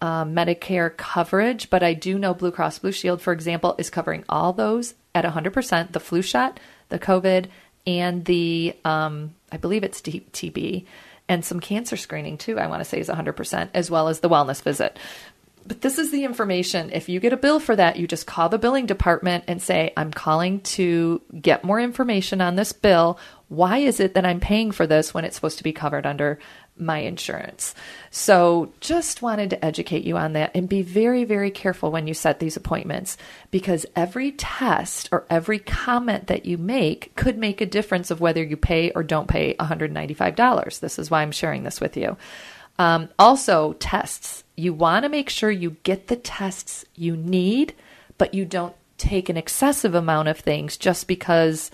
uh, 0.00 0.24
Medicare 0.24 0.96
coverage, 0.96 1.70
but 1.70 1.82
I 1.82 1.94
do 1.94 2.20
know 2.20 2.34
Blue 2.34 2.52
Cross 2.52 2.80
Blue 2.80 2.92
Shield, 2.92 3.20
for 3.20 3.32
example, 3.32 3.74
is 3.78 3.90
covering 3.90 4.24
all 4.28 4.52
those 4.52 4.94
at 5.12 5.24
100% 5.24 5.90
the 5.90 6.00
flu 6.00 6.22
shot, 6.22 6.60
the 6.88 7.00
COVID, 7.00 7.46
and 7.86 8.24
the 8.24 8.76
um, 8.84 9.34
I 9.56 9.58
believe 9.58 9.84
it's 9.84 10.02
TB, 10.02 10.84
and 11.30 11.42
some 11.42 11.60
cancer 11.60 11.96
screening 11.96 12.36
too. 12.36 12.58
I 12.58 12.66
want 12.66 12.80
to 12.80 12.84
say 12.84 13.00
is 13.00 13.08
100%, 13.08 13.70
as 13.72 13.90
well 13.90 14.08
as 14.08 14.20
the 14.20 14.28
wellness 14.28 14.60
visit. 14.60 14.98
But 15.66 15.80
this 15.80 15.98
is 15.98 16.10
the 16.10 16.24
information. 16.24 16.90
If 16.92 17.08
you 17.08 17.20
get 17.20 17.32
a 17.32 17.38
bill 17.38 17.58
for 17.58 17.74
that, 17.74 17.96
you 17.96 18.06
just 18.06 18.26
call 18.26 18.50
the 18.50 18.58
billing 18.58 18.84
department 18.84 19.44
and 19.48 19.62
say, 19.62 19.94
I'm 19.96 20.10
calling 20.10 20.60
to 20.60 21.22
get 21.40 21.64
more 21.64 21.80
information 21.80 22.42
on 22.42 22.56
this 22.56 22.74
bill. 22.74 23.18
Why 23.48 23.78
is 23.78 23.98
it 23.98 24.12
that 24.12 24.26
I'm 24.26 24.40
paying 24.40 24.72
for 24.72 24.86
this 24.86 25.14
when 25.14 25.24
it's 25.24 25.36
supposed 25.36 25.56
to 25.56 25.64
be 25.64 25.72
covered 25.72 26.04
under 26.04 26.38
my 26.78 26.98
insurance. 26.98 27.74
So, 28.10 28.72
just 28.80 29.22
wanted 29.22 29.50
to 29.50 29.64
educate 29.64 30.04
you 30.04 30.16
on 30.16 30.34
that 30.34 30.50
and 30.54 30.68
be 30.68 30.82
very, 30.82 31.24
very 31.24 31.50
careful 31.50 31.90
when 31.90 32.06
you 32.06 32.14
set 32.14 32.38
these 32.38 32.56
appointments 32.56 33.16
because 33.50 33.86
every 33.94 34.32
test 34.32 35.08
or 35.12 35.24
every 35.30 35.58
comment 35.58 36.26
that 36.26 36.46
you 36.46 36.58
make 36.58 37.14
could 37.14 37.38
make 37.38 37.60
a 37.60 37.66
difference 37.66 38.10
of 38.10 38.20
whether 38.20 38.42
you 38.42 38.56
pay 38.56 38.90
or 38.92 39.02
don't 39.02 39.28
pay 39.28 39.54
$195. 39.54 40.80
This 40.80 40.98
is 40.98 41.10
why 41.10 41.22
I'm 41.22 41.32
sharing 41.32 41.62
this 41.62 41.80
with 41.80 41.96
you. 41.96 42.16
Um, 42.78 43.08
also, 43.18 43.74
tests. 43.74 44.44
You 44.56 44.72
want 44.72 45.04
to 45.04 45.08
make 45.08 45.30
sure 45.30 45.50
you 45.50 45.76
get 45.82 46.08
the 46.08 46.16
tests 46.16 46.84
you 46.94 47.16
need, 47.16 47.74
but 48.18 48.34
you 48.34 48.44
don't 48.44 48.74
take 48.98 49.28
an 49.28 49.36
excessive 49.36 49.94
amount 49.94 50.28
of 50.28 50.38
things 50.38 50.76
just 50.76 51.06
because 51.06 51.70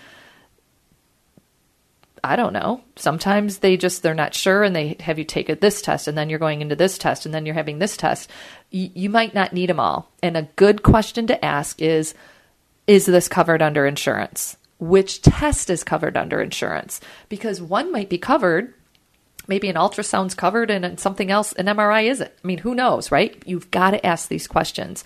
I 2.23 2.35
don't 2.37 2.53
know. 2.53 2.81
Sometimes 2.95 3.57
they 3.57 3.75
just 3.75 4.01
they're 4.01 4.13
not 4.13 4.33
sure 4.33 4.63
and 4.63 4.75
they 4.75 4.95
have 5.01 5.19
you 5.19 5.25
take 5.25 5.59
this 5.59 5.81
test 5.81 6.07
and 6.07 6.17
then 6.17 6.29
you're 6.29 6.39
going 6.39 6.61
into 6.61 6.75
this 6.75 6.97
test 6.97 7.25
and 7.25 7.33
then 7.33 7.45
you're 7.45 7.55
having 7.55 7.79
this 7.79 7.97
test. 7.97 8.29
Y- 8.71 8.91
you 8.93 9.09
might 9.09 9.33
not 9.33 9.51
need 9.51 9.69
them 9.69 9.79
all. 9.79 10.09
And 10.21 10.37
a 10.37 10.47
good 10.55 10.83
question 10.83 11.27
to 11.27 11.45
ask 11.45 11.81
is 11.81 12.13
is 12.87 13.05
this 13.05 13.27
covered 13.27 13.61
under 13.61 13.85
insurance? 13.85 14.57
Which 14.79 15.21
test 15.21 15.69
is 15.69 15.83
covered 15.83 16.17
under 16.17 16.41
insurance? 16.41 16.99
Because 17.29 17.61
one 17.61 17.91
might 17.91 18.09
be 18.09 18.17
covered 18.17 18.73
maybe 19.47 19.69
an 19.69 19.75
ultrasound's 19.75 20.35
covered 20.35 20.71
and 20.71 20.99
something 20.99 21.31
else 21.31 21.53
an 21.53 21.65
MRI 21.65 22.09
isn't. 22.09 22.31
I 22.31 22.47
mean, 22.47 22.59
who 22.59 22.75
knows, 22.75 23.11
right? 23.11 23.41
You've 23.45 23.71
got 23.71 23.91
to 23.91 24.05
ask 24.05 24.29
these 24.29 24.47
questions 24.47 25.03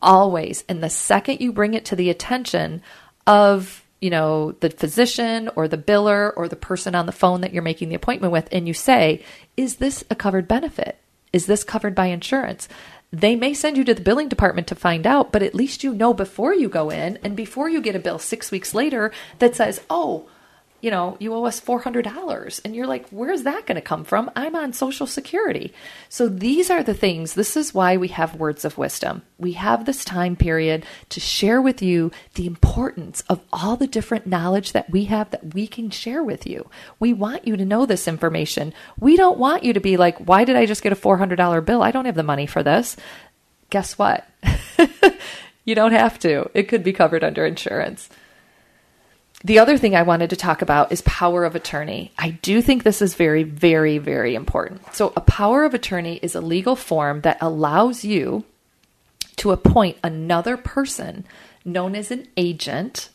always. 0.00 0.64
And 0.68 0.82
the 0.82 0.90
second 0.90 1.40
you 1.40 1.52
bring 1.52 1.74
it 1.74 1.84
to 1.86 1.96
the 1.96 2.10
attention 2.10 2.82
of 3.26 3.82
you 4.06 4.10
know, 4.10 4.52
the 4.60 4.70
physician 4.70 5.50
or 5.56 5.66
the 5.66 5.76
biller 5.76 6.32
or 6.36 6.46
the 6.46 6.54
person 6.54 6.94
on 6.94 7.06
the 7.06 7.12
phone 7.12 7.40
that 7.40 7.52
you're 7.52 7.60
making 7.60 7.88
the 7.88 7.96
appointment 7.96 8.32
with, 8.32 8.48
and 8.52 8.68
you 8.68 8.72
say, 8.72 9.24
Is 9.56 9.78
this 9.78 10.04
a 10.08 10.14
covered 10.14 10.46
benefit? 10.46 11.00
Is 11.32 11.46
this 11.46 11.64
covered 11.64 11.96
by 11.96 12.06
insurance? 12.06 12.68
They 13.10 13.34
may 13.34 13.52
send 13.52 13.76
you 13.76 13.82
to 13.82 13.94
the 13.94 14.00
billing 14.00 14.28
department 14.28 14.68
to 14.68 14.76
find 14.76 15.08
out, 15.08 15.32
but 15.32 15.42
at 15.42 15.56
least 15.56 15.82
you 15.82 15.92
know 15.92 16.14
before 16.14 16.54
you 16.54 16.68
go 16.68 16.88
in 16.88 17.18
and 17.24 17.34
before 17.34 17.68
you 17.68 17.80
get 17.80 17.96
a 17.96 17.98
bill 17.98 18.20
six 18.20 18.52
weeks 18.52 18.74
later 18.74 19.10
that 19.40 19.56
says, 19.56 19.80
Oh, 19.90 20.28
you 20.80 20.90
know, 20.90 21.16
you 21.18 21.32
owe 21.34 21.44
us 21.44 21.60
$400. 21.60 22.60
And 22.64 22.76
you're 22.76 22.86
like, 22.86 23.08
where's 23.08 23.42
that 23.44 23.66
going 23.66 23.76
to 23.76 23.80
come 23.80 24.04
from? 24.04 24.30
I'm 24.36 24.54
on 24.54 24.72
Social 24.72 25.06
Security. 25.06 25.72
So 26.08 26.28
these 26.28 26.70
are 26.70 26.82
the 26.82 26.94
things. 26.94 27.34
This 27.34 27.56
is 27.56 27.74
why 27.74 27.96
we 27.96 28.08
have 28.08 28.36
words 28.36 28.64
of 28.64 28.78
wisdom. 28.78 29.22
We 29.38 29.52
have 29.52 29.84
this 29.84 30.04
time 30.04 30.36
period 30.36 30.84
to 31.10 31.20
share 31.20 31.60
with 31.60 31.82
you 31.82 32.10
the 32.34 32.46
importance 32.46 33.22
of 33.28 33.40
all 33.52 33.76
the 33.76 33.86
different 33.86 34.26
knowledge 34.26 34.72
that 34.72 34.90
we 34.90 35.04
have 35.04 35.30
that 35.30 35.54
we 35.54 35.66
can 35.66 35.90
share 35.90 36.22
with 36.22 36.46
you. 36.46 36.68
We 37.00 37.12
want 37.12 37.46
you 37.46 37.56
to 37.56 37.64
know 37.64 37.86
this 37.86 38.06
information. 38.06 38.74
We 38.98 39.16
don't 39.16 39.38
want 39.38 39.64
you 39.64 39.72
to 39.72 39.80
be 39.80 39.96
like, 39.96 40.18
why 40.18 40.44
did 40.44 40.56
I 40.56 40.66
just 40.66 40.82
get 40.82 40.92
a 40.92 40.96
$400 40.96 41.64
bill? 41.64 41.82
I 41.82 41.90
don't 41.90 42.04
have 42.04 42.14
the 42.14 42.22
money 42.22 42.46
for 42.46 42.62
this. 42.62 42.96
Guess 43.70 43.98
what? 43.98 44.28
you 45.64 45.74
don't 45.74 45.92
have 45.92 46.18
to. 46.20 46.50
It 46.54 46.68
could 46.68 46.84
be 46.84 46.92
covered 46.92 47.24
under 47.24 47.44
insurance. 47.44 48.08
The 49.46 49.60
other 49.60 49.78
thing 49.78 49.94
I 49.94 50.02
wanted 50.02 50.30
to 50.30 50.36
talk 50.36 50.60
about 50.60 50.90
is 50.90 51.02
power 51.02 51.44
of 51.44 51.54
attorney. 51.54 52.10
I 52.18 52.30
do 52.30 52.60
think 52.60 52.82
this 52.82 53.00
is 53.00 53.14
very, 53.14 53.44
very, 53.44 53.98
very 53.98 54.34
important. 54.34 54.92
So, 54.92 55.12
a 55.14 55.20
power 55.20 55.62
of 55.62 55.72
attorney 55.72 56.18
is 56.20 56.34
a 56.34 56.40
legal 56.40 56.74
form 56.74 57.20
that 57.20 57.38
allows 57.40 58.04
you 58.04 58.42
to 59.36 59.52
appoint 59.52 59.98
another 60.02 60.56
person 60.56 61.24
known 61.64 61.94
as 61.94 62.10
an 62.10 62.26
agent 62.36 63.08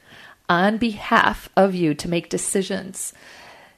on 0.48 0.78
behalf 0.78 1.50
of 1.58 1.76
you 1.76 1.94
to 1.96 2.08
make 2.08 2.30
decisions 2.30 3.12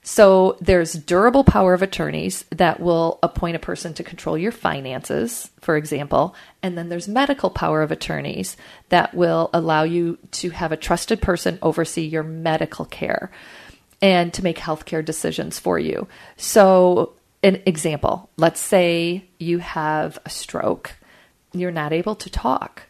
so 0.03 0.57
there's 0.59 0.93
durable 0.93 1.45
power 1.45 1.73
of 1.73 1.81
attorneys 1.81 2.43
that 2.51 2.81
will 2.81 3.19
appoint 3.23 3.55
a 3.55 3.59
person 3.59 3.93
to 3.93 4.03
control 4.03 4.37
your 4.37 4.51
finances, 4.51 5.49
for 5.61 5.77
example, 5.77 6.35
and 6.61 6.77
then 6.77 6.89
there's 6.89 7.07
medical 7.07 7.49
power 7.49 7.81
of 7.81 7.91
attorneys 7.91 8.57
that 8.89 9.13
will 9.13 9.49
allow 9.53 9.83
you 9.83 10.17
to 10.31 10.49
have 10.49 10.73
a 10.73 10.77
trusted 10.77 11.21
person 11.21 11.57
oversee 11.61 12.05
your 12.05 12.23
medical 12.23 12.83
care 12.83 13.31
and 14.01 14.33
to 14.33 14.43
make 14.43 14.57
healthcare 14.57 15.03
decisions 15.03 15.57
for 15.57 15.79
you. 15.79 16.05
So 16.35 17.13
an 17.41 17.61
example, 17.65 18.29
let's 18.35 18.59
say 18.59 19.23
you 19.39 19.59
have 19.59 20.19
a 20.25 20.29
stroke, 20.29 20.95
you're 21.53 21.71
not 21.71 21.93
able 21.93 22.15
to 22.15 22.29
talk. 22.29 22.83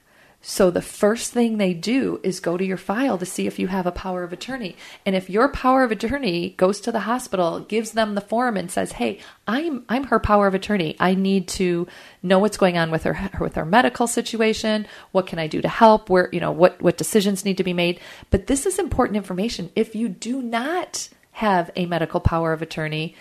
So 0.46 0.70
the 0.70 0.82
first 0.82 1.32
thing 1.32 1.58
they 1.58 1.74
do 1.74 2.20
is 2.22 2.42
go 2.42 2.58
to 2.58 2.66
your 2.66 2.76
file 2.76 3.18
to 3.18 3.26
see 3.26 3.48
if 3.48 3.60
you 3.60 3.68
have 3.70 3.86
a 3.86 3.94
power 3.94 4.26
of 4.26 4.34
attorney. 4.34 4.76
And 5.06 5.16
if 5.16 5.30
your 5.30 5.48
power 5.48 5.84
of 5.84 5.92
attorney 5.92 6.50
goes 6.58 6.82
to 6.82 6.92
the 6.92 7.00
hospital, 7.00 7.62
gives 7.62 7.94
them 7.94 8.14
the 8.14 8.20
form 8.20 8.58
and 8.58 8.70
says, 8.70 8.92
"Hey, 8.92 9.20
I'm 9.48 9.86
I'm 9.88 10.04
her 10.06 10.20
power 10.20 10.46
of 10.46 10.54
attorney. 10.54 10.98
I 11.00 11.16
need 11.16 11.48
to 11.60 11.88
know 12.22 12.40
what's 12.40 12.58
going 12.58 12.78
on 12.78 12.92
with 12.92 13.04
her 13.04 13.30
with 13.40 13.56
her 13.56 13.64
medical 13.64 14.06
situation. 14.06 14.86
What 15.14 15.28
can 15.28 15.40
I 15.40 15.48
do 15.48 15.62
to 15.62 15.70
help? 15.70 16.10
Where, 16.10 16.28
you 16.34 16.42
know, 16.42 16.52
what 16.52 16.82
what 16.82 16.98
decisions 16.98 17.46
need 17.46 17.56
to 17.56 17.64
be 17.64 17.72
made?" 17.72 18.02
But 18.30 18.48
this 18.48 18.66
is 18.66 18.78
important 18.78 19.16
information. 19.16 19.72
If 19.78 19.96
you 19.96 20.10
do 20.10 20.42
not 20.42 21.08
have 21.32 21.72
a 21.78 21.86
medical 21.86 22.20
power 22.20 22.52
of 22.52 22.62
attorney, 22.62 23.16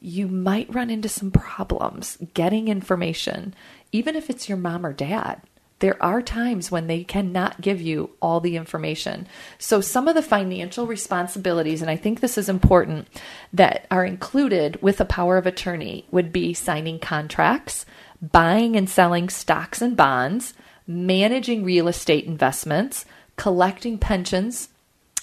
you 0.00 0.26
might 0.26 0.74
run 0.74 0.88
into 0.88 1.10
some 1.10 1.30
problems 1.30 2.16
getting 2.32 2.68
information, 2.68 3.54
even 3.92 4.16
if 4.16 4.30
it's 4.30 4.48
your 4.48 4.56
mom 4.56 4.86
or 4.86 4.94
dad 4.94 5.42
there 5.78 6.02
are 6.02 6.22
times 6.22 6.70
when 6.70 6.86
they 6.86 7.04
cannot 7.04 7.60
give 7.60 7.82
you 7.82 8.10
all 8.22 8.40
the 8.40 8.56
information. 8.56 9.28
So, 9.58 9.80
some 9.80 10.08
of 10.08 10.14
the 10.14 10.22
financial 10.22 10.86
responsibilities, 10.86 11.82
and 11.82 11.90
I 11.90 11.96
think 11.96 12.20
this 12.20 12.38
is 12.38 12.48
important, 12.48 13.08
that 13.52 13.86
are 13.90 14.04
included 14.04 14.80
with 14.80 15.00
a 15.00 15.04
power 15.04 15.36
of 15.36 15.46
attorney 15.46 16.06
would 16.10 16.32
be 16.32 16.54
signing 16.54 16.98
contracts, 16.98 17.84
buying 18.22 18.74
and 18.74 18.88
selling 18.88 19.28
stocks 19.28 19.82
and 19.82 19.96
bonds, 19.96 20.54
managing 20.86 21.62
real 21.62 21.88
estate 21.88 22.24
investments, 22.24 23.04
collecting 23.36 23.98
pensions 23.98 24.70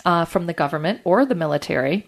uh, 0.05 0.25
from 0.25 0.45
the 0.45 0.53
government 0.53 1.01
or 1.03 1.25
the 1.25 1.33
military, 1.33 2.07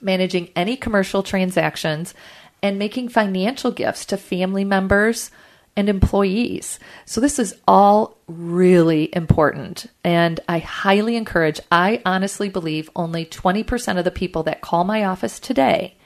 managing 0.00 0.48
any 0.54 0.76
commercial 0.76 1.24
transactions, 1.24 2.14
and 2.62 2.78
making 2.78 3.08
financial 3.08 3.72
gifts 3.72 4.06
to 4.06 4.16
family 4.16 4.64
members 4.64 5.30
and 5.76 5.88
employees. 5.88 6.78
So 7.04 7.20
this 7.20 7.38
is 7.38 7.56
all 7.66 8.16
really 8.26 9.14
important. 9.14 9.86
And 10.02 10.40
I 10.48 10.58
highly 10.58 11.16
encourage, 11.16 11.60
I 11.70 12.00
honestly 12.06 12.48
believe 12.48 12.90
only 12.94 13.26
20% 13.26 13.98
of 13.98 14.04
the 14.04 14.10
people 14.10 14.42
that 14.44 14.60
call 14.60 14.84
my 14.84 15.04
office 15.04 15.40
today 15.40 15.96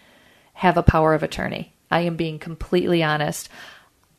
have 0.54 0.76
a 0.76 0.82
power 0.82 1.14
of 1.14 1.22
attorney. 1.22 1.72
I 1.90 2.00
am 2.00 2.16
being 2.16 2.38
completely 2.38 3.02
honest. 3.02 3.48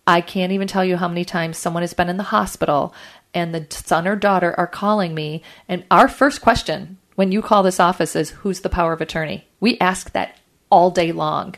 I 0.07 0.21
can't 0.21 0.51
even 0.51 0.67
tell 0.67 0.85
you 0.85 0.97
how 0.97 1.07
many 1.07 1.25
times 1.25 1.57
someone 1.57 1.83
has 1.83 1.93
been 1.93 2.09
in 2.09 2.17
the 2.17 2.23
hospital 2.23 2.93
and 3.33 3.53
the 3.53 3.67
son 3.69 4.07
or 4.07 4.15
daughter 4.15 4.55
are 4.57 4.67
calling 4.67 5.13
me. 5.13 5.43
And 5.67 5.83
our 5.91 6.07
first 6.07 6.41
question 6.41 6.97
when 7.15 7.31
you 7.31 7.41
call 7.41 7.63
this 7.63 7.79
office 7.79 8.15
is 8.15 8.29
who's 8.29 8.61
the 8.61 8.69
power 8.69 8.93
of 8.93 9.01
attorney? 9.01 9.45
We 9.59 9.77
ask 9.79 10.13
that 10.13 10.37
all 10.71 10.89
day 10.89 11.11
long, 11.11 11.55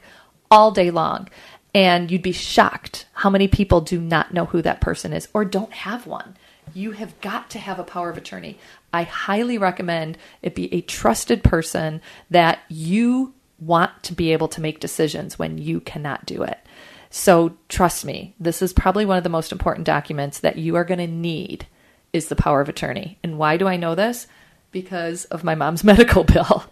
all 0.49 0.71
day 0.71 0.89
long. 0.89 1.29
And 1.74 2.11
you'd 2.11 2.22
be 2.22 2.34
shocked 2.34 3.05
how 3.13 3.30
many 3.30 3.47
people 3.47 3.82
do 3.82 3.99
not 3.99 4.34
know 4.34 4.45
who 4.45 4.61
that 4.61 4.82
person 4.82 5.13
is 5.13 5.28
or 5.34 5.45
don't 5.45 5.72
have 5.72 6.05
one. 6.05 6.36
You 6.74 6.91
have 6.91 7.19
got 7.22 7.49
to 7.51 7.59
have 7.59 7.80
a 7.80 7.84
power 7.84 8.09
of 8.09 8.17
attorney. 8.17 8.57
I 8.93 9.03
highly 9.03 9.57
recommend 9.57 10.17
it 10.41 10.55
be 10.55 10.74
a 10.74 10.82
trusted 10.82 11.43
person 11.43 12.01
that 12.30 12.59
you 12.69 13.34
want 13.59 14.03
to 14.03 14.13
be 14.13 14.34
able 14.34 14.47
to 14.49 14.61
make 14.61 14.80
decisions 14.80 15.38
when 15.39 15.57
you 15.57 15.80
cannot 15.80 16.26
do 16.26 16.43
it. 16.43 16.59
So 17.09 17.57
trust 17.69 18.05
me, 18.05 18.36
this 18.39 18.61
is 18.61 18.74
probably 18.74 19.05
one 19.05 19.17
of 19.17 19.24
the 19.24 19.30
most 19.30 19.51
important 19.51 19.86
documents 19.86 20.39
that 20.39 20.57
you 20.57 20.76
are 20.76 20.86
going 20.86 20.99
to 20.99 21.07
need 21.07 21.67
is 22.13 22.28
the 22.28 22.36
power 22.36 22.61
of 22.61 22.69
attorney. 22.69 23.17
And 23.24 23.38
why 23.38 23.57
do 23.57 23.67
I 23.67 23.78
know 23.78 23.95
this? 23.95 24.28
Because 24.72 25.26
of 25.26 25.43
my 25.43 25.55
mom's 25.55 25.84
medical 25.91 26.24
bill. 26.24 26.65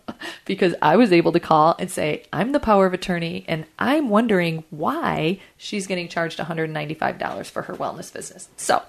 because 0.46 0.76
I 0.82 0.96
was 0.96 1.12
able 1.12 1.32
to 1.32 1.40
call 1.40 1.76
and 1.80 1.90
say, 1.90 2.24
I'm 2.34 2.52
the 2.52 2.60
power 2.60 2.86
of 2.86 2.94
attorney, 2.94 3.46
and 3.48 3.66
I'm 3.78 4.10
wondering 4.10 4.64
why 4.70 5.40
she's 5.58 5.88
getting 5.88 6.08
charged 6.08 6.40
$195 6.40 7.46
for 7.46 7.64
her 7.64 7.76
wellness 7.76 8.12
business. 8.12 8.50
So, 8.58 8.82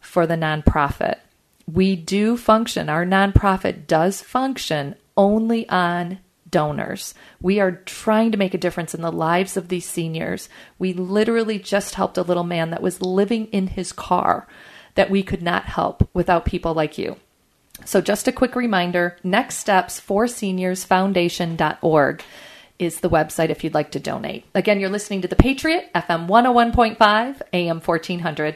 for 0.01 0.27
the 0.27 0.35
nonprofit 0.35 1.19
we 1.73 1.95
do 1.95 2.37
function, 2.37 2.89
our 2.89 3.05
nonprofit 3.05 3.87
does 3.87 4.21
function 4.21 4.95
only 5.15 5.67
on 5.69 6.19
donors. 6.49 7.13
We 7.41 7.59
are 7.59 7.71
trying 7.71 8.31
to 8.31 8.37
make 8.37 8.53
a 8.53 8.59
difference 8.59 8.95
in 8.95 9.01
the 9.01 9.11
lives 9.11 9.55
of 9.55 9.67
these 9.67 9.87
seniors. 9.87 10.49
We 10.79 10.93
literally 10.93 11.59
just 11.59 11.95
helped 11.95 12.17
a 12.17 12.23
little 12.23 12.43
man 12.43 12.71
that 12.71 12.81
was 12.81 13.01
living 13.01 13.47
in 13.47 13.67
his 13.67 13.91
car 13.91 14.47
that 14.95 15.09
we 15.09 15.21
could 15.21 15.43
not 15.43 15.65
help 15.65 16.09
without 16.13 16.45
people 16.45 16.73
like 16.73 16.97
you. 16.97 17.17
So, 17.85 18.01
just 18.01 18.27
a 18.27 18.31
quick 18.31 18.55
reminder 18.55 19.17
Next 19.23 19.57
Steps 19.57 19.99
for 19.99 20.27
Seniors 20.27 20.83
Foundation.org 20.83 22.23
is 22.77 23.01
the 23.01 23.09
website 23.09 23.49
if 23.49 23.63
you'd 23.63 23.73
like 23.73 23.91
to 23.91 23.99
donate. 23.99 24.45
Again, 24.55 24.79
you're 24.79 24.89
listening 24.89 25.21
to 25.21 25.27
The 25.27 25.35
Patriot, 25.35 25.89
FM 25.93 26.27
101.5, 26.27 27.41
AM 27.53 27.81
1400. 27.81 28.55